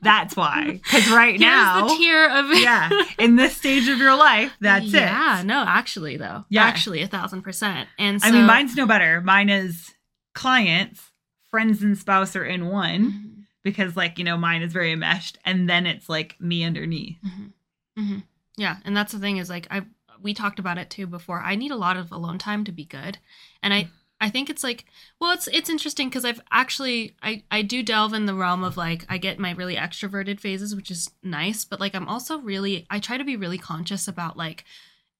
That's 0.00 0.34
why. 0.34 0.80
Because 0.82 1.06
right 1.10 1.38
Here's 1.38 1.40
now, 1.40 1.86
the 1.86 1.94
tier 1.96 2.26
of 2.30 2.46
yeah, 2.52 2.90
in 3.18 3.36
this 3.36 3.54
stage 3.58 3.88
of 3.88 3.98
your 3.98 4.16
life, 4.16 4.56
that's 4.58 4.86
it. 4.88 4.94
Yeah, 4.94 5.42
no, 5.44 5.62
actually 5.66 6.16
though. 6.16 6.46
Yeah. 6.48 6.64
Actually 6.64 7.02
a 7.02 7.08
thousand 7.08 7.42
percent. 7.42 7.90
And 7.98 8.22
so 8.22 8.26
I 8.26 8.30
mean, 8.30 8.46
mine's 8.46 8.74
no 8.74 8.86
better. 8.86 9.20
Mine 9.20 9.50
is 9.50 9.92
clients, 10.34 11.02
friends, 11.50 11.82
and 11.82 11.98
spouse 11.98 12.34
are 12.36 12.44
in 12.44 12.68
one 12.68 13.12
Mhm, 13.12 13.44
because, 13.62 13.94
like, 13.94 14.16
you 14.18 14.24
know, 14.24 14.38
mine 14.38 14.62
is 14.62 14.72
very 14.72 14.92
enmeshed, 14.92 15.36
and 15.44 15.68
then 15.68 15.84
it's 15.84 16.08
like 16.08 16.40
me 16.40 16.64
underneath. 16.64 17.18
mhm, 17.22 17.52
mhm. 17.98 18.22
Yeah, 18.56 18.76
and 18.86 18.96
that's 18.96 19.12
the 19.12 19.18
thing 19.18 19.36
is 19.36 19.50
like 19.50 19.66
I 19.70 19.82
we 20.22 20.32
talked 20.32 20.58
about 20.58 20.78
it 20.78 20.88
too 20.88 21.06
before. 21.06 21.40
I 21.42 21.54
need 21.54 21.70
a 21.70 21.76
lot 21.76 21.98
of 21.98 22.10
alone 22.12 22.38
time 22.38 22.64
to 22.64 22.72
be 22.72 22.86
good. 22.86 23.18
And 23.62 23.74
I 23.74 23.90
I 24.20 24.30
think 24.30 24.50
it's 24.50 24.64
like 24.64 24.84
well 25.20 25.30
it's 25.32 25.46
it's 25.48 25.70
interesting 25.70 26.08
because 26.08 26.24
I've 26.24 26.40
actually 26.50 27.14
I 27.22 27.44
I 27.50 27.62
do 27.62 27.82
delve 27.82 28.14
in 28.14 28.26
the 28.26 28.34
realm 28.34 28.64
of 28.64 28.76
like 28.76 29.06
I 29.08 29.18
get 29.18 29.38
my 29.38 29.52
really 29.52 29.76
extroverted 29.76 30.40
phases 30.40 30.74
which 30.74 30.90
is 30.90 31.10
nice, 31.22 31.64
but 31.64 31.80
like 31.80 31.94
I'm 31.94 32.08
also 32.08 32.38
really 32.38 32.86
I 32.90 32.98
try 32.98 33.16
to 33.16 33.24
be 33.24 33.36
really 33.36 33.58
conscious 33.58 34.08
about 34.08 34.36
like 34.36 34.64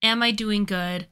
am 0.03 0.23
I 0.23 0.31
doing 0.31 0.65
good? 0.65 1.07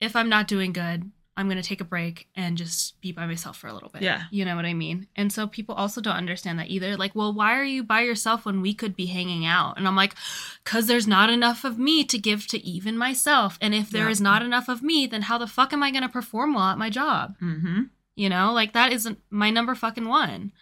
If 0.00 0.16
I'm 0.16 0.28
not 0.28 0.48
doing 0.48 0.72
good, 0.72 1.12
I'm 1.36 1.46
going 1.48 1.60
to 1.60 1.66
take 1.66 1.80
a 1.80 1.84
break 1.84 2.28
and 2.36 2.58
just 2.58 3.00
be 3.00 3.10
by 3.10 3.24
myself 3.26 3.56
for 3.56 3.66
a 3.66 3.72
little 3.72 3.88
bit. 3.88 4.02
Yeah. 4.02 4.24
You 4.30 4.44
know 4.44 4.54
what 4.54 4.66
I 4.66 4.74
mean? 4.74 5.06
And 5.16 5.32
so 5.32 5.46
people 5.46 5.74
also 5.74 6.02
don't 6.02 6.16
understand 6.16 6.58
that 6.58 6.68
either. 6.68 6.94
Like, 6.98 7.14
well, 7.14 7.32
why 7.32 7.54
are 7.58 7.64
you 7.64 7.82
by 7.82 8.02
yourself 8.02 8.44
when 8.44 8.60
we 8.60 8.74
could 8.74 8.94
be 8.94 9.06
hanging 9.06 9.46
out? 9.46 9.78
And 9.78 9.88
I'm 9.88 9.96
like, 9.96 10.14
because 10.62 10.86
there's 10.88 11.06
not 11.06 11.30
enough 11.30 11.64
of 11.64 11.78
me 11.78 12.04
to 12.04 12.18
give 12.18 12.46
to 12.48 12.62
even 12.62 12.98
myself. 12.98 13.56
And 13.62 13.74
if 13.74 13.88
there 13.88 14.04
Yeah. 14.04 14.10
is 14.10 14.20
not 14.20 14.42
enough 14.42 14.68
of 14.68 14.82
me, 14.82 15.06
then 15.06 15.22
how 15.22 15.38
the 15.38 15.46
fuck 15.46 15.72
am 15.72 15.82
I 15.82 15.90
going 15.90 16.02
to 16.02 16.08
perform 16.10 16.52
well 16.52 16.64
at 16.64 16.76
my 16.78 16.90
job? 16.90 17.36
Mm-hmm. 17.40 17.84
You 18.14 18.28
know, 18.28 18.52
like 18.52 18.74
that 18.74 18.92
isn't 18.92 19.18
my 19.30 19.48
number 19.48 19.74
fucking 19.74 20.06
one. 20.08 20.52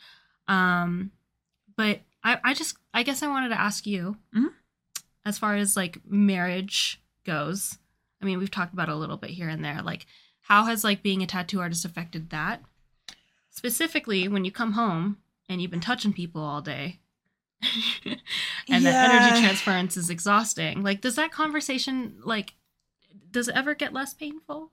Um, 0.47 1.11
but 1.77 2.01
I, 2.23 2.39
I 2.45 2.55
just, 2.55 2.77
I 2.95 3.03
guess 3.03 3.23
I 3.25 3.29
wanted 3.29 3.49
to 3.49 3.61
ask 3.61 3.87
you, 3.87 4.19
Mhm. 4.37 4.51
as 5.25 5.37
far 5.39 5.57
as 5.57 5.77
like 5.77 5.99
marriage 6.07 7.01
goes. 7.25 7.79
I 8.23 8.25
mean, 8.25 8.39
we've 8.39 8.51
talked 8.51 8.73
about 8.73 8.89
it 8.89 8.93
a 8.93 8.97
little 8.97 9.17
bit 9.17 9.31
here 9.31 9.49
and 9.49 9.65
there. 9.65 9.81
Like, 9.83 10.07
how 10.51 10.65
has 10.65 10.83
like 10.83 11.01
being 11.01 11.23
a 11.23 11.27
tattoo 11.27 11.61
artist 11.61 11.85
affected 11.85 12.31
that? 12.31 12.61
Specifically, 13.51 14.27
when 14.27 14.45
you 14.45 14.51
come 14.51 14.73
home 14.73 15.19
and 15.49 15.63
you've 15.63 15.71
been 15.71 15.79
touching 15.81 16.13
people 16.13 16.43
all 16.43 16.61
day, 16.61 16.99
and 18.69 18.85
the 18.85 18.91
energy 19.01 19.31
transference 19.41 19.97
is 19.97 20.11
exhausting. 20.11 20.83
Like, 20.83 21.01
does 21.03 21.15
that 21.15 21.31
conversation 21.31 22.17
like, 22.25 22.55
does 23.31 23.47
it 23.47 23.55
ever 23.55 23.75
get 23.77 23.93
less 23.93 24.13
painful? 24.13 24.73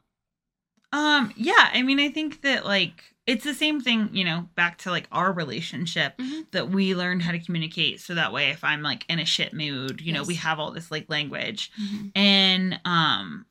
Um, 0.92 1.32
yeah, 1.36 1.70
I 1.72 1.84
mean, 1.84 2.00
I 2.00 2.10
think 2.10 2.42
that 2.42 2.66
like 2.66 3.04
it's 3.28 3.44
the 3.44 3.54
same 3.54 3.80
thing, 3.80 4.10
you 4.14 4.24
know, 4.26 4.50
back 4.56 4.80
to 4.80 4.90
like 4.90 5.08
our 5.12 5.32
relationship 5.32 6.18
Mhm. 6.18 6.50
that 6.52 6.70
we 6.70 6.96
learned 6.96 7.22
how 7.22 7.34
to 7.34 7.40
communicate 7.40 8.00
so 8.02 8.16
that 8.16 8.34
way 8.34 8.50
if 8.50 8.64
I'm 8.64 8.82
like 8.82 9.06
in 9.10 9.20
a 9.20 9.26
shit 9.26 9.54
mood, 9.54 10.02
you 10.02 10.12
know, 10.12 10.24
we 10.24 10.36
have 10.36 10.60
all 10.60 10.72
this 10.72 10.90
like 10.90 11.08
language. 11.08 11.72
And 12.16 12.80
um 12.84 13.46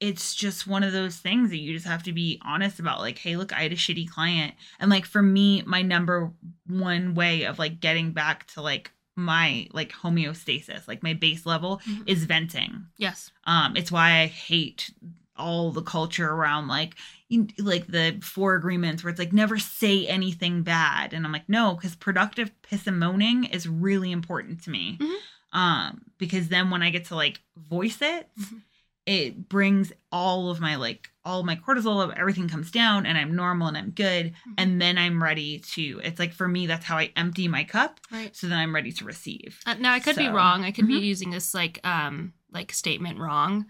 it's 0.00 0.34
just 0.34 0.66
one 0.66 0.82
of 0.82 0.92
those 0.92 1.16
things 1.18 1.50
that 1.50 1.58
you 1.58 1.74
just 1.74 1.86
have 1.86 2.02
to 2.02 2.12
be 2.12 2.40
honest 2.44 2.80
about 2.80 3.00
like 3.00 3.18
hey 3.18 3.36
look 3.36 3.52
i 3.52 3.62
had 3.62 3.72
a 3.72 3.76
shitty 3.76 4.08
client 4.08 4.54
and 4.78 4.90
like 4.90 5.04
for 5.04 5.22
me 5.22 5.62
my 5.66 5.82
number 5.82 6.32
one 6.66 7.14
way 7.14 7.44
of 7.44 7.58
like 7.58 7.80
getting 7.80 8.12
back 8.12 8.46
to 8.46 8.62
like 8.62 8.90
my 9.16 9.66
like 9.72 9.92
homeostasis 9.92 10.86
like 10.88 11.02
my 11.02 11.12
base 11.14 11.44
level 11.46 11.80
Mhm. 11.86 12.08
is 12.08 12.24
venting 12.24 12.86
Yes. 12.96 13.30
um 13.44 13.76
it's 13.76 13.92
why 13.92 14.20
i 14.22 14.26
hate 14.26 14.90
all 15.36 15.70
the 15.72 15.82
culture 15.82 16.28
around 16.30 16.68
like 16.68 16.94
you, 17.28 17.46
like 17.58 17.86
the 17.86 18.18
four 18.22 18.54
agreements 18.54 19.02
where 19.02 19.10
it's 19.10 19.18
like 19.18 19.32
never 19.32 19.58
say 19.58 20.06
anything 20.06 20.62
bad 20.62 21.12
and 21.12 21.24
i'm 21.26 21.32
like 21.32 21.48
no 21.48 21.74
because 21.74 21.94
productive 21.96 22.50
piss 22.62 22.86
and 22.86 22.98
moaning 22.98 23.44
is 23.44 23.68
really 23.68 24.12
important 24.12 24.62
to 24.64 24.70
me 24.70 24.98
Mhm. 25.00 25.16
um 25.52 26.00
because 26.18 26.48
then 26.48 26.70
when 26.70 26.82
i 26.82 26.90
get 26.90 27.06
to 27.06 27.14
like 27.16 27.40
voice 27.56 27.98
it 28.00 28.28
Mhm. 28.40 28.62
It 29.06 29.48
brings 29.48 29.92
all 30.12 30.50
of 30.50 30.60
my 30.60 30.76
like 30.76 31.08
all 31.24 31.42
my 31.42 31.56
cortisol 31.56 32.14
everything 32.16 32.48
comes 32.48 32.70
down 32.70 33.06
and 33.06 33.16
i'm 33.16 33.34
normal 33.34 33.66
and 33.68 33.76
i'm 33.76 33.90
good 33.90 34.26
Mhm. 34.48 34.54
and 34.58 34.80
then 34.82 34.98
i'm 34.98 35.22
ready 35.22 35.58
to 35.74 36.00
it's 36.04 36.18
like 36.18 36.32
for 36.32 36.46
me 36.46 36.66
that's 36.66 36.84
how 36.84 36.98
i 36.98 37.10
empty 37.16 37.48
my 37.48 37.64
cup 37.64 37.98
Right. 38.12 38.34
so 38.36 38.46
then 38.46 38.58
i'm 38.58 38.74
ready 38.74 38.92
to 38.92 39.04
receive 39.04 39.60
Uh, 39.66 39.74
now 39.74 39.92
I 39.94 40.00
could 40.00 40.16
be 40.16 40.28
wrong. 40.28 40.64
I 40.64 40.70
could 40.70 40.86
be 40.86 40.98
mhm. 41.00 41.04
using 41.04 41.30
this 41.30 41.54
like 41.54 41.80
um 41.84 42.34
like 42.52 42.72
statement 42.72 43.18
wrong. 43.18 43.66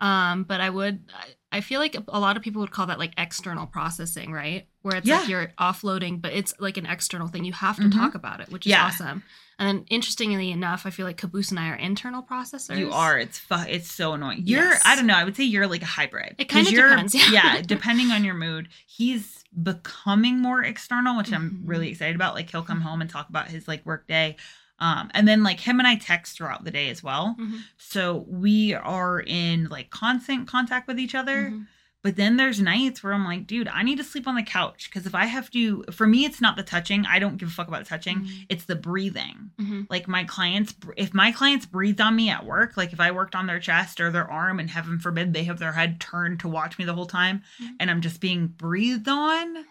Um, 0.00 0.42
but 0.44 0.60
I 0.60 0.68
would 0.70 1.08
I, 1.56 1.60
feel 1.60 1.80
like 1.80 1.96
a 2.08 2.20
lot 2.20 2.36
of 2.36 2.42
people 2.42 2.60
would 2.60 2.70
call 2.70 2.86
that 2.86 2.98
like 2.98 3.12
external 3.16 3.66
processing, 3.66 4.32
right? 4.32 4.66
Where 4.82 4.96
it's 4.96 5.06
Yeah. 5.06 5.18
like 5.20 5.28
you're 5.28 5.52
offloading, 5.58 6.20
but 6.20 6.32
it's 6.32 6.52
like 6.58 6.76
an 6.76 6.86
external 6.86 7.28
thing. 7.28 7.44
You 7.44 7.52
have 7.52 7.76
to 7.76 7.82
Mhm. 7.82 7.92
talk 7.92 8.14
about 8.14 8.40
it, 8.40 8.50
which 8.50 8.66
is 8.66 8.70
Yeah. 8.70 8.84
awesome. 8.86 9.22
And 9.58 9.68
then 9.68 9.84
interestingly 9.88 10.50
enough, 10.50 10.84
I 10.84 10.90
feel 10.90 11.06
like 11.06 11.16
Caboose 11.16 11.50
and 11.50 11.60
I 11.60 11.68
are 11.68 11.74
internal 11.76 12.22
processors. 12.22 12.76
You 12.76 12.92
are. 12.92 13.16
It's 13.18 13.38
fu- 13.38 13.54
It's 13.68 13.90
so 13.92 14.12
annoying. 14.14 14.42
You're. 14.44 14.64
Yes. 14.70 14.82
I 14.84 14.96
don't 14.96 15.06
know. 15.06 15.14
I 15.14 15.22
would 15.24 15.36
say 15.36 15.44
you're 15.44 15.68
like 15.68 15.82
a 15.82 15.86
hybrid. 15.86 16.34
It 16.38 16.48
kind 16.48 16.66
of 16.66 16.74
depends, 16.74 17.14
yeah. 17.14 17.30
yeah, 17.30 17.60
depending 17.66 18.10
on 18.10 18.24
your 18.24 18.34
mood. 18.34 18.68
He's 18.86 19.44
becoming 19.62 20.40
more 20.40 20.62
external, 20.64 21.16
which 21.16 21.32
I'm 21.32 21.50
Mhm. 21.50 21.68
really 21.68 21.88
excited 21.90 22.16
about. 22.16 22.34
Like 22.34 22.50
he'll 22.50 22.62
come 22.64 22.80
home 22.80 23.00
and 23.00 23.08
talk 23.08 23.28
about 23.28 23.46
his 23.48 23.68
like 23.68 23.86
work 23.86 24.08
day, 24.08 24.36
um, 24.78 25.10
and 25.14 25.26
then 25.28 25.42
like 25.42 25.60
him 25.60 25.78
and 25.78 25.86
I 25.88 25.96
text 25.96 26.36
throughout 26.36 26.64
the 26.64 26.70
day 26.70 26.88
as 26.90 27.02
well. 27.02 27.36
Mhm, 27.38 27.60
So 27.76 28.24
we 28.28 28.74
are 28.74 29.20
in 29.20 29.68
like 29.68 29.90
constant 29.90 30.48
contact 30.48 30.88
with 30.88 30.98
each 30.98 31.14
other. 31.14 31.50
mhm. 31.50 31.66
But 32.02 32.16
then 32.16 32.36
there's 32.36 32.60
nights 32.60 33.02
where 33.02 33.14
I'm 33.14 33.24
like, 33.24 33.46
dude, 33.46 33.66
I 33.66 33.82
need 33.82 33.96
to 33.96 34.04
sleep 34.04 34.28
on 34.28 34.34
the 34.34 34.42
couch 34.42 34.90
because 34.90 35.06
if 35.06 35.14
I 35.14 35.24
have 35.24 35.50
to, 35.52 35.84
for 35.90 36.06
me, 36.06 36.26
it's 36.26 36.38
not 36.38 36.54
the 36.54 36.62
touching. 36.62 37.06
I 37.06 37.18
don't 37.18 37.38
give 37.38 37.48
a 37.48 37.50
fuck 37.50 37.66
about 37.66 37.82
the 37.84 37.88
touching. 37.88 38.20
Mhm. 38.20 38.46
It's 38.50 38.66
the 38.66 38.76
breathing 38.76 39.52
Mhm. 39.58 39.86
like 39.88 40.06
my 40.06 40.24
clients 40.24 40.74
if 40.98 41.14
my 41.14 41.32
clients 41.32 41.64
breathed 41.64 42.02
on 42.02 42.14
me 42.14 42.28
at 42.28 42.44
work 42.44 42.76
like 42.76 42.92
if 42.92 43.00
i 43.00 43.10
worked 43.10 43.34
on 43.34 43.46
their 43.46 43.60
chest 43.60 44.00
or 44.00 44.10
their 44.10 44.28
arm 44.30 44.58
and 44.60 44.68
heaven 44.68 44.98
forbid 44.98 45.32
they 45.32 45.44
have 45.44 45.58
their 45.60 45.72
head 45.72 45.98
turned 46.00 46.40
to 46.40 46.48
watch 46.48 46.76
me 46.76 46.84
the 46.84 46.92
whole 46.94 47.06
time 47.06 47.42
Mhm. 47.62 47.76
and 47.80 47.90
i'm 47.90 48.00
just 48.00 48.20
being 48.20 48.48
breathed 48.48 49.08
on 49.08 49.64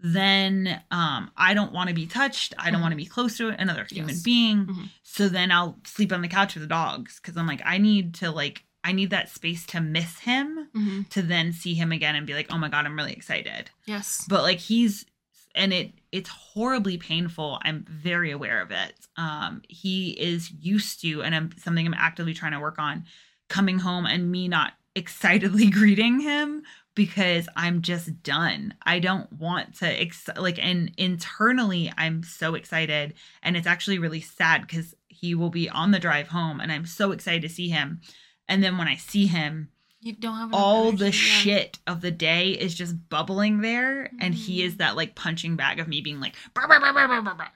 then 0.00 0.80
um 0.90 1.30
i 1.36 1.54
don't 1.54 1.72
want 1.72 1.88
to 1.88 1.94
be 1.94 2.06
touched 2.06 2.52
i 2.58 2.70
don't 2.70 2.80
want 2.82 2.92
to 2.92 2.96
be 2.96 3.06
close 3.06 3.36
to 3.38 3.48
another 3.48 3.84
human 3.90 4.14
Yes. 4.14 4.22
being 4.22 4.66
Mhm. 4.66 4.88
so 5.02 5.28
then 5.28 5.50
i'll 5.50 5.78
sleep 5.84 6.12
on 6.12 6.22
the 6.22 6.28
couch 6.28 6.54
with 6.54 6.62
the 6.62 6.68
dogs 6.68 7.18
because 7.20 7.36
i'm 7.36 7.46
like 7.46 7.62
i 7.64 7.78
need 7.78 8.14
to 8.16 8.30
like 8.30 8.64
i 8.84 8.92
need 8.92 9.10
that 9.10 9.30
space 9.30 9.64
to 9.66 9.80
miss 9.80 10.18
him 10.20 10.68
Mhm. 10.74 11.08
to 11.10 11.22
then 11.22 11.52
see 11.52 11.74
him 11.74 11.92
again 11.92 12.14
and 12.14 12.26
be 12.26 12.34
like 12.34 12.48
oh 12.52 12.58
my 12.58 12.68
god 12.68 12.84
i'm 12.84 12.96
really 12.96 13.12
excited 13.14 13.70
Yes. 13.86 14.24
but 14.28 14.42
like 14.42 14.58
he's 14.58 15.06
and 15.54 15.72
it 15.72 15.92
it's 16.12 16.28
horribly 16.28 16.98
painful 16.98 17.58
i'm 17.62 17.84
very 17.88 18.30
aware 18.30 18.60
of 18.60 18.70
it 18.70 18.94
um 19.16 19.62
he 19.68 20.10
is 20.10 20.50
used 20.50 21.00
to 21.00 21.22
and 21.22 21.34
i'm 21.34 21.50
something 21.56 21.86
i'm 21.86 21.94
actively 21.94 22.34
trying 22.34 22.52
to 22.52 22.60
work 22.60 22.78
on 22.78 23.04
coming 23.48 23.78
home 23.78 24.04
and 24.04 24.30
me 24.30 24.46
not 24.48 24.74
excitedly 24.94 25.68
greeting 25.70 26.20
him 26.20 26.62
because 26.96 27.48
i'm 27.54 27.82
just 27.82 28.24
done. 28.24 28.74
I 28.84 28.98
don't 28.98 29.32
want 29.32 29.76
to 29.76 29.86
ex- 29.86 30.28
like 30.36 30.58
and 30.60 30.90
internally 30.96 31.92
i'm 31.96 32.24
so 32.24 32.56
excited 32.56 33.14
and 33.44 33.56
it's 33.56 33.68
actually 33.68 34.00
really 34.00 34.20
sad 34.20 34.62
because 34.62 34.96
he 35.06 35.36
will 35.36 35.50
be 35.50 35.70
on 35.70 35.92
the 35.92 36.00
drive 36.00 36.28
home 36.28 36.58
and 36.58 36.72
i'm 36.72 36.86
so 36.86 37.12
excited 37.12 37.42
to 37.42 37.48
see 37.48 37.68
him. 37.68 38.00
And 38.48 38.64
then 38.64 38.78
when 38.78 38.88
i 38.88 38.96
see 38.96 39.26
him 39.26 39.68
You 40.00 40.14
don't 40.14 40.36
have 40.36 40.52
all 40.52 40.90
the 40.90 41.06
yeah. 41.06 41.10
shit 41.12 41.78
of 41.86 42.00
the 42.00 42.10
day 42.10 42.50
is 42.50 42.74
just 42.74 43.08
bubbling 43.08 43.60
there 43.60 44.10
and 44.20 44.34
he 44.34 44.64
is 44.64 44.72
mm-hmm. 44.72 44.78
that 44.78 44.96
like 44.96 45.14
punching 45.14 45.54
bag 45.54 45.78
of 45.78 45.86
me 45.86 46.00
being 46.00 46.18
like 46.18 46.34
"Brr, 46.54 46.66
brr, 46.66 46.80
brr, 46.80 47.48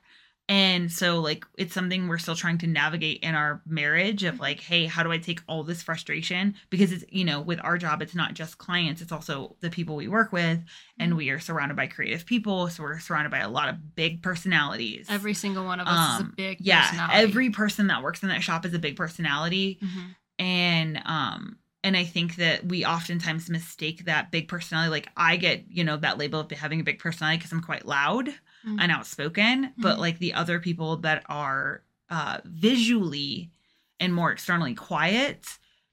brr, 0.50 0.56
brr, 0.56 0.68
brr, 0.68 0.72
brr." 0.72 0.74
and 0.80 0.92
so 0.92 1.20
like 1.20 1.44
it's 1.56 1.72
something 1.74 2.08
we're 2.08 2.18
still 2.18 2.34
trying 2.36 2.58
to 2.58 2.66
navigate 2.66 3.20
in 3.22 3.34
our 3.34 3.62
marriage 3.66 4.24
of 4.24 4.40
like 4.40 4.60
hey 4.60 4.86
how 4.86 5.02
do 5.02 5.12
i 5.12 5.18
take 5.18 5.40
all 5.48 5.62
this 5.62 5.82
frustration 5.82 6.54
because 6.70 6.92
it's 6.92 7.04
you 7.10 7.24
know 7.24 7.40
with 7.40 7.60
our 7.62 7.78
job 7.78 8.02
it's 8.02 8.14
not 8.14 8.34
just 8.34 8.58
clients 8.58 9.00
it's 9.00 9.12
also 9.12 9.56
the 9.60 9.70
people 9.70 9.96
we 9.96 10.08
work 10.08 10.32
with 10.32 10.58
and 10.98 11.12
Mhm. 11.12 11.16
we 11.16 11.30
are 11.30 11.38
surrounded 11.40 11.76
by 11.76 11.86
creative 11.86 12.26
people 12.26 12.68
so 12.68 12.82
we're 12.82 12.98
surrounded 12.98 13.30
by 13.30 13.38
a 13.38 13.48
lot 13.48 13.68
of 13.68 13.94
big 13.94 14.22
personalities 14.22 15.06
Every 15.08 15.34
single 15.34 15.64
one 15.64 15.80
of 15.80 15.86
us 15.86 16.14
is 16.14 16.20
a 16.20 16.24
Um, 16.24 16.34
big 16.36 16.58
yeah 16.60 16.82
personality. 16.88 17.18
every 17.18 17.50
person 17.50 17.86
that 17.88 18.02
works 18.02 18.22
in 18.22 18.28
that 18.30 18.42
shop 18.42 18.66
is 18.66 18.74
a 18.74 18.78
big 18.78 18.96
personality 18.96 19.78
Mhm. 19.82 20.14
and 20.38 21.02
um 21.04 21.56
and 21.82 21.96
I 21.96 22.04
think 22.04 22.36
that 22.36 22.66
we 22.66 22.84
oftentimes 22.84 23.48
mistake 23.48 24.04
that 24.04 24.30
big 24.30 24.48
personality. 24.48 24.90
Like 24.90 25.08
I 25.16 25.36
get, 25.38 25.64
you 25.70 25.82
know, 25.82 25.96
that 25.96 26.18
label 26.18 26.38
of 26.40 26.50
having 26.50 26.78
a 26.80 26.84
big 26.84 26.98
personality 26.98 27.38
because 27.38 27.52
I'm 27.52 27.62
quite 27.62 27.86
loud 27.86 28.28
Mm. 28.66 28.76
and 28.80 28.92
outspoken. 28.92 29.72
But 29.78 29.96
Mhm. 29.96 30.00
like 30.00 30.18
the 30.18 30.34
other 30.34 30.60
people 30.60 30.96
that 30.98 31.22
are 31.26 31.82
uh, 32.10 32.40
visually 32.44 33.50
and 33.98 34.14
more 34.14 34.32
externally 34.32 34.74
quiet 34.74 35.46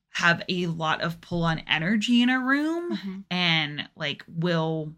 have 0.10 0.42
a 0.50 0.66
lot 0.68 1.02
of 1.02 1.22
pull 1.22 1.44
on 1.44 1.60
energy 1.60 2.22
in 2.24 2.30
a 2.30 2.40
room 2.40 2.98
Mhm. 2.98 3.24
and 3.30 3.88
like 3.96 4.24
will 4.28 4.96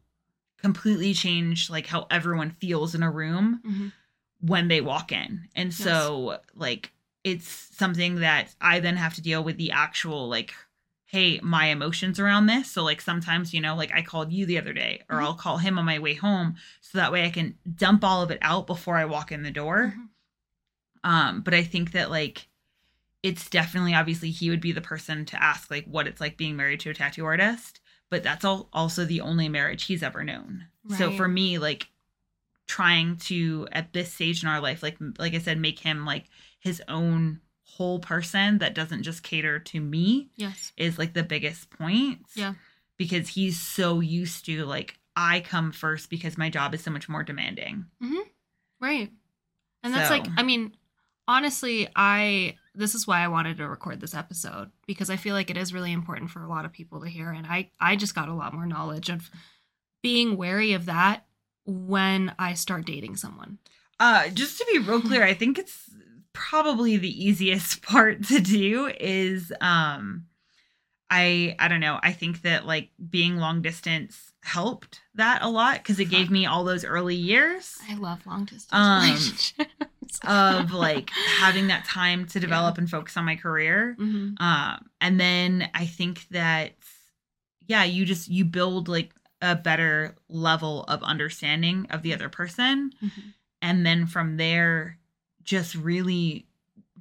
completely 0.58 1.14
change 1.14 1.70
like 1.70 1.88
how 1.88 2.08
everyone 2.10 2.52
feels 2.52 2.96
in 2.96 3.04
a 3.04 3.12
room 3.12 3.62
Mhm. 3.66 3.92
when 4.40 4.68
they 4.70 4.80
walk 4.82 5.12
in. 5.12 5.48
And 5.56 5.74
so 5.74 6.40
like 6.56 6.92
it's 7.26 7.48
something 7.76 8.16
that 8.22 8.56
I 8.62 8.80
then 8.80 8.96
have 8.96 9.14
to 9.16 9.22
deal 9.22 9.44
with 9.44 9.58
the 9.58 9.72
actual 9.72 10.30
like 10.30 10.54
hey, 11.12 11.40
my 11.42 11.66
emotions 11.66 12.20
around 12.20 12.46
this. 12.46 12.72
So 12.72 12.84
like 12.84 13.02
sometimes, 13.02 13.52
you 13.52 13.62
know, 13.62 13.76
like 13.76 13.92
I 13.92 14.04
called 14.04 14.32
you 14.32 14.46
the 14.46 14.60
other 14.60 14.74
day 14.74 15.02
or 15.10 15.18
Mhm. 15.18 15.24
I'll 15.24 15.34
call 15.34 15.58
him 15.58 15.80
on 15.80 15.86
my 15.86 15.98
way 15.98 16.14
home 16.14 16.56
so 16.82 17.00
that 17.00 17.12
way 17.12 17.26
I 17.26 17.32
can 17.32 17.58
dump 17.76 18.04
all 18.04 18.22
of 18.22 18.30
it 18.30 18.38
out 18.44 18.68
before 18.68 18.96
I 18.96 19.06
walk 19.06 19.32
in 19.32 19.42
the 19.42 19.50
door. 19.50 19.96
Mhm. 19.98 20.10
Um 21.04 21.42
but 21.42 21.56
I 21.56 21.64
think 21.64 21.94
that 21.94 22.12
like 22.12 22.48
it's 23.24 23.50
definitely 23.50 23.96
obviously 23.96 24.30
he 24.30 24.52
would 24.52 24.62
be 24.62 24.72
the 24.72 24.82
person 24.82 25.26
to 25.26 25.44
ask 25.44 25.72
like 25.72 25.86
what 25.86 26.06
it's 26.08 26.22
like 26.22 26.38
being 26.38 26.56
married 26.56 26.80
to 26.82 26.92
a 26.92 26.94
tattoo 26.94 27.26
artist, 27.26 27.80
but 28.12 28.22
that's 28.22 28.46
all 28.46 28.70
also 28.72 29.04
the 29.04 29.22
only 29.22 29.50
marriage 29.50 29.86
he's 29.86 30.04
ever 30.04 30.24
known. 30.24 30.68
So 30.96 31.12
for 31.18 31.28
me 31.28 31.58
like 31.58 31.90
trying 32.68 33.18
to 33.18 33.68
at 33.72 33.94
this 33.94 34.14
stage 34.14 34.44
in 34.44 34.50
our 34.50 34.62
life 34.62 34.84
like 34.84 34.98
like 35.18 35.34
I 35.34 35.40
said 35.40 35.58
make 35.58 35.80
him 35.80 36.06
like 36.06 36.26
his 36.60 36.84
own 36.88 37.42
whole 37.78 38.00
person 38.00 38.58
that 38.60 38.74
doesn't 38.76 39.04
just 39.04 39.24
cater 39.24 39.60
to 39.60 39.80
me 39.80 40.30
Yes. 40.36 40.74
is 40.78 40.98
like 40.98 41.14
the 41.14 41.24
biggest 41.24 41.70
point. 41.70 42.20
Yeah. 42.36 42.54
Because 42.98 43.30
he's 43.30 43.60
so 43.60 44.00
used 44.00 44.46
to 44.46 44.66
like 44.66 45.00
I 45.16 45.40
come 45.42 45.72
first 45.72 46.10
because 46.10 46.38
my 46.38 46.50
job 46.50 46.74
is 46.74 46.84
so 46.84 46.92
much 46.92 47.08
more 47.10 47.24
demanding. 47.24 47.86
mm-hmm. 48.02 48.28
Right. 48.82 49.12
And 49.84 49.94
that's 49.94 50.10
like, 50.10 50.26
I 50.38 50.44
mean, 50.44 50.76
honestly, 51.28 51.88
I, 51.96 52.56
this 52.76 52.96
is 52.96 53.06
why 53.08 53.22
I 53.22 53.28
wanted 53.28 53.58
to 53.58 53.68
record 53.68 54.00
this 54.02 54.14
episode 54.16 54.72
because 54.88 55.10
I 55.10 55.16
feel 55.18 55.36
like 55.36 55.50
it 55.50 55.58
is 55.58 55.74
really 55.74 55.92
important 55.94 56.32
for 56.32 56.42
a 56.44 56.50
lot 56.50 56.66
of 56.66 56.72
people 56.74 57.02
to 57.02 57.08
hear. 57.10 57.30
And 57.32 57.46
I, 57.48 57.72
I 57.80 57.96
just 57.96 58.16
got 58.16 58.30
a 58.30 58.34
lot 58.34 58.54
more 58.54 58.66
knowledge 58.66 59.10
of 59.10 59.30
being 60.02 60.38
wary 60.38 60.74
of 60.74 60.86
that 60.86 61.26
when 61.66 62.34
I 62.40 62.54
start 62.54 62.86
dating 62.86 63.16
someone. 63.18 63.58
Uh 64.00 64.30
just 64.30 64.58
to 64.60 64.66
be 64.72 64.80
real 64.80 65.02
clear, 65.02 65.24
I 65.32 65.34
think 65.34 65.60
it's 65.60 65.90
probably 66.34 66.98
the 66.98 67.26
easiest 67.28 67.82
part 67.84 68.24
to 68.26 68.40
do 68.40 68.88
is 69.00 69.52
um 69.62 70.26
I 71.12 71.56
I 71.58 71.68
don't 71.70 71.80
know. 71.80 72.00
I 72.04 72.12
think 72.12 72.44
that 72.44 72.66
like 72.68 72.92
being 73.10 73.38
long 73.38 73.62
distance 73.64 74.32
helped 74.44 75.02
that 75.16 75.42
a 75.42 75.50
lot 75.50 75.78
because 75.80 76.00
it 76.00 76.06
gave 76.06 76.30
me 76.30 76.46
all 76.46 76.64
those 76.64 76.86
early 76.86 77.16
years 77.16 77.78
I 77.90 77.96
love 77.96 78.26
long 78.28 78.46
distance 78.46 78.72
Um, 78.72 79.02
relationships. 79.04 79.70
of 80.24 80.72
like 80.72 81.10
having 81.40 81.68
that 81.68 81.84
time 81.86 82.26
to 82.28 82.40
develop 82.40 82.78
and 82.78 82.90
focus 82.90 83.18
on 83.18 83.26
my 83.26 83.36
career. 83.36 83.96
Mhm. 84.00 84.40
Um, 84.40 84.90
and 85.02 85.20
then 85.20 85.70
I 85.74 85.86
think 85.88 86.28
that 86.30 86.74
yeah, 87.68 87.84
you 87.84 88.06
just 88.06 88.28
you 88.30 88.46
build 88.46 88.88
like 88.88 89.12
a 89.42 89.56
better 89.56 90.16
level 90.30 90.84
of 90.84 91.02
understanding 91.04 91.88
of 91.90 92.02
the 92.04 92.14
other 92.14 92.30
person, 92.30 92.92
Mhm. 93.04 93.34
and 93.64 93.86
then 93.86 94.06
from 94.06 94.38
there, 94.38 94.99
just 95.50 95.74
really 95.74 96.46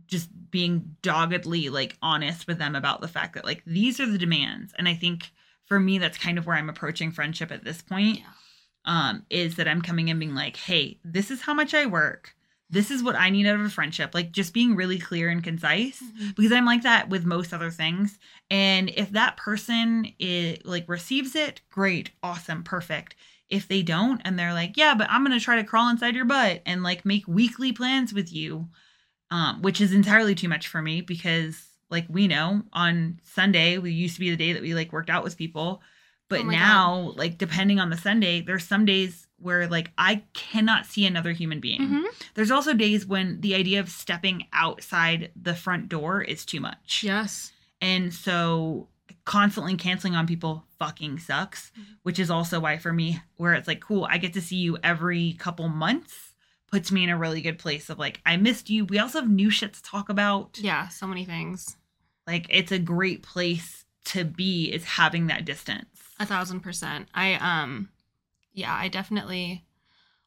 just 0.06 0.30
being 0.50 0.96
doggedly 1.02 1.68
like 1.68 1.98
honest 2.00 2.46
with 2.46 2.58
them 2.58 2.74
about 2.74 3.02
the 3.02 3.08
fact 3.08 3.34
that 3.34 3.44
like 3.44 3.62
these 3.66 4.00
are 4.00 4.06
the 4.10 4.16
demands, 4.16 4.72
and 4.78 4.88
I 4.88 4.94
think 4.94 5.30
for 5.66 5.78
me 5.78 5.98
that's 5.98 6.16
kind 6.16 6.38
of 6.38 6.46
where 6.46 6.56
I'm 6.56 6.70
approaching 6.70 7.12
friendship 7.12 7.52
at 7.52 7.62
this 7.62 7.82
point. 7.82 8.20
Yeah. 8.20 8.24
Um, 8.86 9.26
is 9.28 9.56
that 9.56 9.68
I'm 9.68 9.82
coming 9.82 10.08
in 10.08 10.18
being 10.18 10.34
like, 10.34 10.56
hey, 10.56 10.98
this 11.04 11.30
is 11.30 11.42
how 11.42 11.52
much 11.52 11.74
I 11.74 11.84
work. 11.84 12.34
This 12.70 12.90
is 12.90 13.02
what 13.02 13.16
I 13.16 13.28
need 13.28 13.46
out 13.46 13.56
of 13.56 13.66
a 13.66 13.68
friendship. 13.68 14.14
Like 14.14 14.32
just 14.32 14.54
being 14.54 14.74
really 14.76 14.98
clear 14.98 15.28
and 15.28 15.44
concise 15.44 16.00
Mhm. 16.02 16.34
because 16.36 16.52
I'm 16.52 16.64
like 16.64 16.82
that 16.84 17.10
with 17.10 17.26
most 17.26 17.52
other 17.52 17.70
things. 17.70 18.18
And 18.50 18.88
if 18.96 19.10
that 19.10 19.36
person 19.36 20.14
is 20.18 20.64
like 20.64 20.88
receives 20.88 21.34
it, 21.34 21.60
great, 21.70 22.12
awesome, 22.22 22.62
perfect. 22.62 23.14
If 23.50 23.66
they 23.68 23.82
don't 23.82 24.20
and 24.24 24.38
they're 24.38 24.52
like, 24.52 24.76
yeah, 24.76 24.94
but 24.94 25.08
I'm 25.10 25.22
gonna 25.24 25.40
try 25.40 25.56
to 25.56 25.64
crawl 25.64 25.88
inside 25.88 26.14
your 26.14 26.24
butt 26.26 26.62
and 26.66 26.82
like 26.82 27.04
make 27.04 27.26
weekly 27.26 27.72
plans 27.72 28.12
with 28.12 28.32
you, 28.32 28.68
um, 29.30 29.62
which 29.62 29.80
is 29.80 29.92
entirely 29.92 30.34
too 30.34 30.48
much 30.48 30.68
for 30.68 30.82
me 30.82 31.00
because 31.00 31.62
like 31.90 32.06
we 32.10 32.28
know 32.28 32.62
on 32.72 33.20
Sunday 33.24 33.78
we 33.78 33.92
used 33.92 34.14
to 34.14 34.20
be 34.20 34.30
the 34.30 34.36
day 34.36 34.52
that 34.52 34.62
we 34.62 34.74
like 34.74 34.92
worked 34.92 35.10
out 35.10 35.24
with 35.24 35.38
people. 35.38 35.80
But 36.28 36.40
Oh 36.40 36.44
now, 36.50 37.12
like 37.16 37.38
depending 37.38 37.80
on 37.80 37.88
the 37.88 37.96
Sunday, 37.96 38.42
there's 38.42 38.64
some 38.64 38.84
days 38.84 39.26
where 39.38 39.66
like 39.66 39.92
I 39.96 40.24
cannot 40.34 40.84
see 40.84 41.06
another 41.06 41.32
human 41.32 41.58
being. 41.60 41.80
Mhm. 41.80 42.04
There's 42.34 42.50
also 42.50 42.74
days 42.74 43.06
when 43.06 43.40
the 43.40 43.54
idea 43.54 43.80
of 43.80 43.88
stepping 43.88 44.46
outside 44.52 45.30
the 45.34 45.54
front 45.54 45.88
door 45.88 46.20
is 46.20 46.44
too 46.44 46.60
much. 46.60 47.02
Yes. 47.02 47.52
And 47.80 48.12
so 48.12 48.88
constantly 49.28 49.76
canceling 49.76 50.16
on 50.16 50.26
people 50.26 50.64
fucking 50.78 51.18
sucks, 51.18 51.70
Mhm. 51.78 51.84
which 52.02 52.18
is 52.18 52.30
also 52.30 52.58
why 52.60 52.78
for 52.78 52.92
me, 52.94 53.20
where 53.36 53.52
it's 53.52 53.68
like, 53.68 53.80
cool, 53.80 54.08
I 54.10 54.16
get 54.16 54.32
to 54.32 54.40
see 54.40 54.56
you 54.56 54.78
every 54.82 55.34
couple 55.34 55.68
months 55.68 56.32
puts 56.70 56.90
me 56.90 57.04
in 57.04 57.10
a 57.10 57.16
really 57.18 57.42
good 57.42 57.58
place 57.58 57.90
of 57.90 57.98
like, 57.98 58.20
I 58.24 58.36
missed 58.38 58.70
you. 58.70 58.86
We 58.86 58.98
also 58.98 59.20
have 59.20 59.28
new 59.30 59.50
shit 59.50 59.74
to 59.74 59.82
talk 59.82 60.08
about. 60.08 60.58
Yeah. 60.58 60.88
So 60.88 61.06
many 61.06 61.24
things. 61.26 61.76
Like, 62.26 62.46
it's 62.48 62.72
a 62.72 62.78
great 62.78 63.22
place 63.22 63.84
to 64.06 64.24
be, 64.24 64.72
is 64.72 64.84
having 64.84 65.26
that 65.26 65.44
distance. 65.44 65.88
A 66.18 66.24
thousand 66.26 66.60
percent. 66.60 67.08
I 67.14 67.34
um 67.34 67.90
yeah, 68.54 68.74
I 68.74 68.88
definitely 68.88 69.64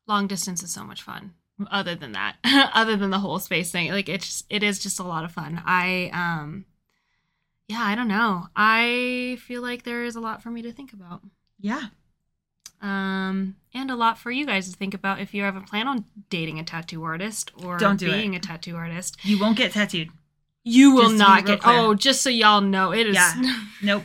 long 0.08 0.28
distance 0.28 0.62
is 0.64 0.72
so 0.72 0.84
much 0.84 1.02
fun. 1.02 1.34
Other 1.72 1.96
than 1.96 2.12
that. 2.14 2.38
other 2.74 2.96
than 2.98 3.10
the 3.10 3.20
whole 3.20 3.40
space 3.40 3.72
thing. 3.72 3.92
Like 3.92 4.10
it's 4.10 4.26
just, 4.28 4.46
it 4.50 4.62
is 4.64 4.78
just 4.80 5.00
a 5.00 5.04
lot 5.04 5.26
of 5.26 5.32
fun. 5.32 5.62
I 5.66 6.10
um 6.14 6.66
yeah, 7.72 7.82
I 7.84 7.96
don't 7.96 8.08
know. 8.08 8.48
I 8.56 9.38
feel 9.48 9.62
like 9.62 9.84
there 9.84 10.04
is 10.04 10.16
a 10.16 10.20
lot 10.20 10.42
for 10.44 10.50
me 10.52 10.62
to 10.64 10.72
think 10.74 10.92
about. 10.94 11.22
Yeah. 11.60 11.84
Um 12.82 13.56
and 13.74 13.92
a 13.92 13.96
lot 13.96 14.18
for 14.18 14.32
you 14.32 14.46
guys 14.46 14.70
to 14.70 14.76
think 14.76 14.94
about 14.94 15.20
if 15.20 15.34
you 15.34 15.44
ever 15.46 15.62
plan 15.62 15.88
on 15.88 16.06
dating 16.30 16.60
a 16.60 16.64
tattoo 16.64 17.04
artist 17.04 17.52
or 17.64 17.78
Don't 17.78 18.00
do 18.00 18.12
being 18.12 18.34
it. 18.34 18.44
a 18.44 18.48
tattoo 18.48 18.76
artist. 18.76 19.18
You 19.24 19.40
won't 19.40 19.56
get 19.58 19.72
tattooed. 19.72 20.10
You 20.64 20.92
will 20.96 21.04
Just 21.04 21.12
to 21.12 21.18
be 21.18 21.20
not 21.20 21.36
real 21.38 21.46
get 21.46 21.60
clear. 21.62 21.78
Oh, 21.80 21.94
just 21.96 22.22
so 22.22 22.30
y'all 22.30 22.62
know, 22.62 22.92
it 22.92 23.08
is 23.08 23.16
Yeah. 23.16 23.34
Nope. 23.84 24.04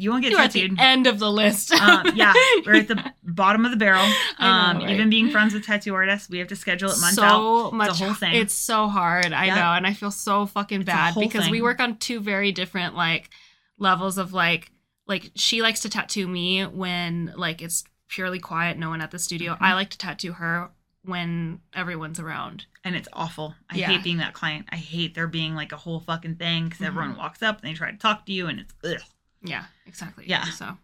You 0.00 0.10
won't 0.10 0.22
get 0.22 0.32
You're 0.32 0.40
at 0.40 0.52
the 0.52 0.60
tattooed. 0.62 0.78
end 0.80 1.06
of 1.06 1.18
the 1.18 1.30
list. 1.30 1.72
um, 1.72 2.12
yeah, 2.14 2.32
we're 2.66 2.76
at 2.76 2.88
the 2.88 3.12
bottom 3.24 3.64
of 3.64 3.70
the 3.72 3.76
barrel. 3.76 4.04
I 4.38 4.72
know, 4.72 4.78
Um, 4.80 4.84
right? 4.84 4.94
Even 4.94 5.10
being 5.10 5.30
friends 5.30 5.54
with 5.54 5.64
tattoo 5.66 5.94
artists, 5.94 6.28
we 6.30 6.38
have 6.38 6.48
to 6.48 6.56
schedule 6.56 6.90
it 6.90 7.00
months 7.00 7.16
so 7.16 7.22
out. 7.66 7.72
much 7.74 7.98
whole 7.98 8.14
thing. 8.14 8.34
It's 8.34 8.54
so 8.54 8.88
hard. 8.88 9.32
I 9.32 9.46
Yeah. 9.46 9.54
know, 9.56 9.72
and 9.72 9.86
I 9.86 9.92
feel 9.94 10.10
so 10.10 10.46
fucking 10.46 10.82
It's 10.82 10.86
bad 10.86 11.14
because 11.18 11.50
we 11.50 11.60
work 11.62 11.80
on 11.80 11.96
two 11.98 12.20
very 12.20 12.52
different 12.52 12.94
like 12.94 13.30
levels 13.78 14.18
of 14.18 14.32
like 14.32 14.70
like 15.06 15.30
she 15.34 15.62
likes 15.62 15.80
to 15.80 15.88
tattoo 15.88 16.28
me 16.28 16.64
when 16.66 17.32
like 17.36 17.62
it's 17.62 17.82
purely 18.08 18.38
quiet, 18.38 18.76
no 18.78 18.90
one 18.90 19.00
at 19.00 19.10
the 19.10 19.18
studio. 19.18 19.52
Mhm. 19.54 19.58
I 19.62 19.74
like 19.74 19.90
to 19.90 19.98
tattoo 19.98 20.32
her 20.34 20.70
when 21.02 21.60
everyone's 21.74 22.20
around. 22.20 22.66
and 22.84 22.96
it's 22.96 23.08
awful. 23.12 23.54
I 23.68 23.76
Yeah. 23.76 23.88
hate 23.88 24.02
being 24.02 24.16
that 24.18 24.32
client. 24.32 24.66
I 24.72 24.76
hate 24.76 25.14
there 25.14 25.26
being 25.26 25.54
like 25.54 25.72
a 25.72 25.76
whole 25.76 26.00
fucking 26.00 26.36
thing 26.36 26.68
because 26.68 26.80
everyone 26.80 27.14
Mhm. 27.14 27.18
walks 27.18 27.42
up 27.42 27.60
and 27.60 27.68
they 27.68 27.74
try 27.74 27.90
to 27.90 27.98
talk 27.98 28.24
to 28.26 28.32
you 28.32 28.46
and 28.46 28.60
it's 28.60 28.72
ugh. 28.82 29.02
Yeah, 29.48 29.64
exactly. 29.86 30.24
Yeah. 30.26 30.44
So, 30.50 30.76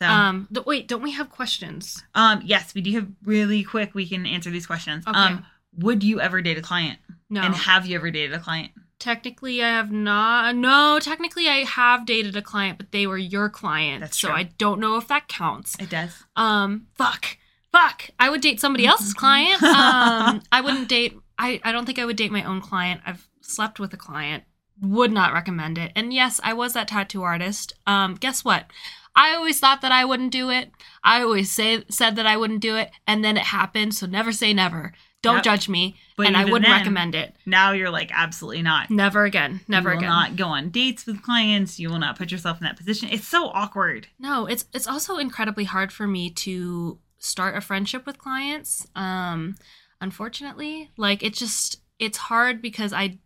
So, 0.00 0.06
um, 0.06 0.48
th- 0.52 0.66
wait, 0.66 0.88
don't 0.88 1.02
we 1.02 1.12
have 1.12 1.30
questions? 1.30 2.02
Um. 2.14 2.42
yes, 2.44 2.74
we 2.74 2.80
do 2.80 2.92
have 2.92 3.08
really 3.24 3.62
quick. 3.64 3.94
We 3.94 4.08
can 4.08 4.26
answer 4.26 4.50
these 4.50 4.66
questions. 4.66 5.04
Okay. 5.06 5.18
Um, 5.18 5.44
would 5.78 6.02
you 6.02 6.20
ever 6.20 6.40
date 6.42 6.58
a 6.58 6.62
client? 6.62 6.98
No. 7.28 7.42
And 7.42 7.54
have 7.54 7.86
you 7.86 7.96
ever 7.96 8.10
dated 8.10 8.34
a 8.34 8.40
client? 8.40 8.72
technically, 8.98 9.62
I 9.62 9.68
have 9.68 9.92
not. 9.92 10.56
No, 10.56 10.98
technically, 11.00 11.48
I 11.48 11.64
have 11.64 12.06
dated 12.06 12.34
a 12.36 12.42
client, 12.42 12.78
but 12.78 12.92
they 12.92 13.06
were 13.06 13.18
your 13.18 13.48
client, 13.48 14.00
That's 14.00 14.18
so 14.18 14.28
true. 14.28 14.36
I 14.36 14.44
don't 14.58 14.80
know 14.80 14.96
if 14.96 15.06
that 15.08 15.28
counts. 15.28 15.76
It 15.78 15.90
does. 15.90 16.24
Um, 16.34 16.86
fuck, 16.94 17.36
fuck. 17.72 18.10
I 18.18 18.30
would 18.30 18.40
date 18.40 18.58
somebody 18.60 18.86
else's 18.86 19.14
client. 19.22 19.62
Um, 19.62 20.42
I 20.50 20.60
wouldn't 20.62 20.88
date. 20.88 21.14
I 21.38 21.60
I 21.62 21.72
don't 21.72 21.84
think 21.84 21.98
I 21.98 22.04
would 22.06 22.16
date 22.16 22.32
my 22.32 22.42
own 22.44 22.60
client. 22.60 23.02
I've 23.06 23.28
slept 23.42 23.78
with 23.78 23.92
a 23.92 23.98
client. 23.98 24.44
Would 24.82 25.12
not 25.12 25.32
recommend 25.32 25.78
it. 25.78 25.92
And 25.96 26.12
yes, 26.12 26.40
I 26.44 26.52
was 26.52 26.74
that 26.74 26.88
tattoo 26.88 27.22
artist. 27.22 27.72
Um, 27.86 28.14
guess 28.14 28.44
what? 28.44 28.66
I 29.14 29.34
always 29.34 29.58
thought 29.58 29.80
that 29.80 29.92
I 29.92 30.04
wouldn't 30.04 30.32
do 30.32 30.50
it. 30.50 30.70
I 31.02 31.22
always 31.22 31.50
say 31.50 31.84
said 31.88 32.16
that 32.16 32.26
I 32.26 32.36
wouldn't 32.36 32.60
do 32.60 32.76
it, 32.76 32.90
and 33.06 33.24
then 33.24 33.36
it 33.38 33.44
happened. 33.44 33.94
So 33.94 34.04
never 34.06 34.32
say 34.32 34.52
never. 34.52 34.92
Don't 35.22 35.36
Yep. 35.36 35.44
judge 35.44 35.68
me, 35.68 35.96
But 36.16 36.26
and 36.26 36.36
I 36.36 36.44
wouldn't 36.44 36.66
then, 36.66 36.78
recommend 36.78 37.14
it. 37.14 37.34
Now 37.46 37.72
you're 37.72 37.90
like 37.90 38.10
absolutely 38.12 38.60
not. 38.62 38.90
Never 38.90 39.24
again. 39.24 39.60
Never 39.66 39.88
you 39.88 39.94
will 39.96 40.00
again. 40.00 40.08
not 40.10 40.36
go 40.36 40.44
on 40.48 40.68
dates 40.68 41.06
with 41.06 41.22
clients. 41.22 41.80
You 41.80 41.88
will 41.88 41.98
not 41.98 42.18
put 42.18 42.30
yourself 42.30 42.58
in 42.60 42.64
that 42.64 42.76
position. 42.76 43.08
It's 43.10 43.26
so 43.26 43.48
awkward. 43.48 44.08
No, 44.18 44.44
it's 44.46 44.66
it's 44.74 44.86
also 44.86 45.16
incredibly 45.16 45.64
hard 45.64 45.90
for 45.90 46.06
me 46.06 46.28
to 46.30 46.98
start 47.18 47.56
a 47.56 47.62
friendship 47.62 48.04
with 48.06 48.18
clients. 48.18 48.86
Um 48.94 49.56
unfortunately, 50.02 50.90
like 50.96 51.22
it 51.22 51.34
just 51.34 51.80
it's 51.98 52.18
hard 52.18 52.60
because 52.62 52.92
I 52.92 53.18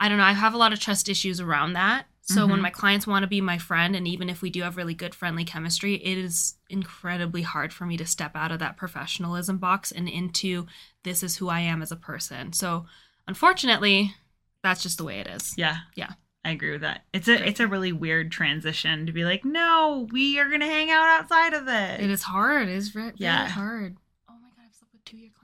I 0.00 0.08
don't 0.08 0.18
know, 0.18 0.24
I 0.24 0.32
have 0.32 0.54
a 0.54 0.58
lot 0.58 0.72
of 0.72 0.80
trust 0.80 1.08
issues 1.08 1.40
around 1.40 1.72
that. 1.74 2.06
So 2.26 2.46
when 2.46 2.58
Mhm. 2.58 2.62
my 2.62 2.70
clients 2.70 3.06
want 3.06 3.22
to 3.22 3.26
be 3.26 3.42
my 3.42 3.58
friend, 3.58 3.94
and 3.94 4.08
even 4.08 4.30
if 4.30 4.40
we 4.40 4.48
do 4.48 4.62
have 4.62 4.78
really 4.78 4.94
good 4.94 5.14
friendly 5.14 5.44
chemistry, 5.44 5.96
it 5.96 6.16
is 6.16 6.54
incredibly 6.70 7.42
hard 7.42 7.70
for 7.72 7.84
me 7.84 7.98
to 7.98 8.06
step 8.06 8.34
out 8.34 8.50
of 8.50 8.58
that 8.60 8.78
professionalism 8.78 9.58
box 9.58 9.92
and 9.92 10.08
into 10.08 10.66
this 11.02 11.22
is 11.22 11.36
who 11.36 11.48
I 11.50 11.60
am 11.60 11.82
as 11.82 11.92
a 11.92 11.96
person. 11.96 12.54
So 12.54 12.86
unfortunately, 13.28 14.14
that's 14.62 14.82
just 14.82 14.96
the 14.96 15.04
way 15.04 15.18
it 15.20 15.26
is. 15.26 15.52
Yeah. 15.58 15.80
Yeah. 15.96 16.12
I 16.46 16.50
agree 16.50 16.72
with 16.72 16.80
that. 16.82 17.04
It's 17.12 17.28
a 17.28 17.36
Great. 17.36 17.48
it's 17.48 17.60
a 17.60 17.66
really 17.66 17.92
weird 17.92 18.30
transition 18.32 19.04
to 19.06 19.12
be 19.12 19.24
like, 19.24 19.44
no, 19.44 20.06
we 20.10 20.38
are 20.38 20.48
gonna 20.50 20.66
hang 20.66 20.90
out 20.90 21.08
outside 21.20 21.52
of 21.54 21.66
this. 21.66 22.00
It 22.00 22.10
is 22.10 22.22
hard. 22.22 22.68
It 22.68 22.74
is 22.74 22.88
very, 22.88 23.12
Yeah. 23.16 23.48
hard. 23.48 23.96
Oh 24.30 24.34
my 24.34 24.48
god, 24.48 24.64
I've 24.66 24.74
slept 24.74 24.92
with 24.94 25.04
two 25.04 25.16
of 25.16 25.22
your 25.22 25.30
clients. 25.32 25.43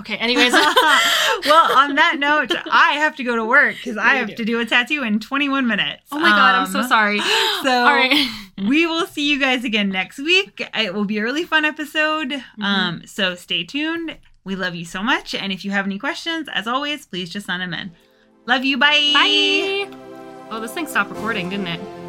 Okay, 0.00 0.16
anyways. 0.16 0.52
well, 0.52 1.78
on 1.78 1.94
that 1.94 2.16
note, 2.18 2.52
I 2.70 2.92
have 2.94 3.16
to 3.16 3.24
go 3.24 3.36
to 3.36 3.44
work 3.44 3.76
because 3.76 3.96
I 3.96 4.14
Yeah, 4.14 4.18
have 4.20 4.28
do. 4.30 4.34
to 4.36 4.44
do 4.44 4.60
a 4.60 4.66
tattoo 4.66 5.02
in 5.02 5.20
21 5.20 5.66
minutes. 5.66 6.02
oh 6.12 6.18
my 6.18 6.28
god, 6.30 6.54
I'm 6.56 6.66
so 6.66 6.80
Um, 6.80 6.88
sorry. 6.88 7.20
So 7.62 7.84
right. 7.84 8.28
we 8.66 8.86
will 8.86 9.06
see 9.06 9.30
you 9.30 9.38
guys 9.38 9.64
again 9.64 9.90
next 9.90 10.18
week. 10.18 10.66
It 10.74 10.94
will 10.94 11.04
be 11.04 11.18
a 11.18 11.22
really 11.22 11.44
fun 11.44 11.64
episode. 11.64 12.30
Mm-hmm. 12.30 12.62
Um, 12.62 13.02
so 13.06 13.34
stay 13.34 13.64
tuned. 13.64 14.16
We 14.44 14.56
love 14.56 14.74
you 14.74 14.84
so 14.86 15.02
much. 15.02 15.34
And 15.34 15.52
if 15.52 15.64
you 15.64 15.70
have 15.72 15.84
any 15.86 15.98
questions, 15.98 16.48
as 16.54 16.66
always, 16.66 17.04
please 17.06 17.28
just 17.30 17.46
send 17.46 17.60
them 17.62 17.74
in. 17.74 17.92
Love 18.46 18.64
you. 18.64 18.78
Bye. 18.78 19.10
Bye. 19.12 19.96
Oh, 20.50 20.58
this 20.60 20.72
thing 20.72 20.86
stopped 20.86 21.10
recording, 21.10 21.50
didn't 21.50 21.66
it? 21.68 21.99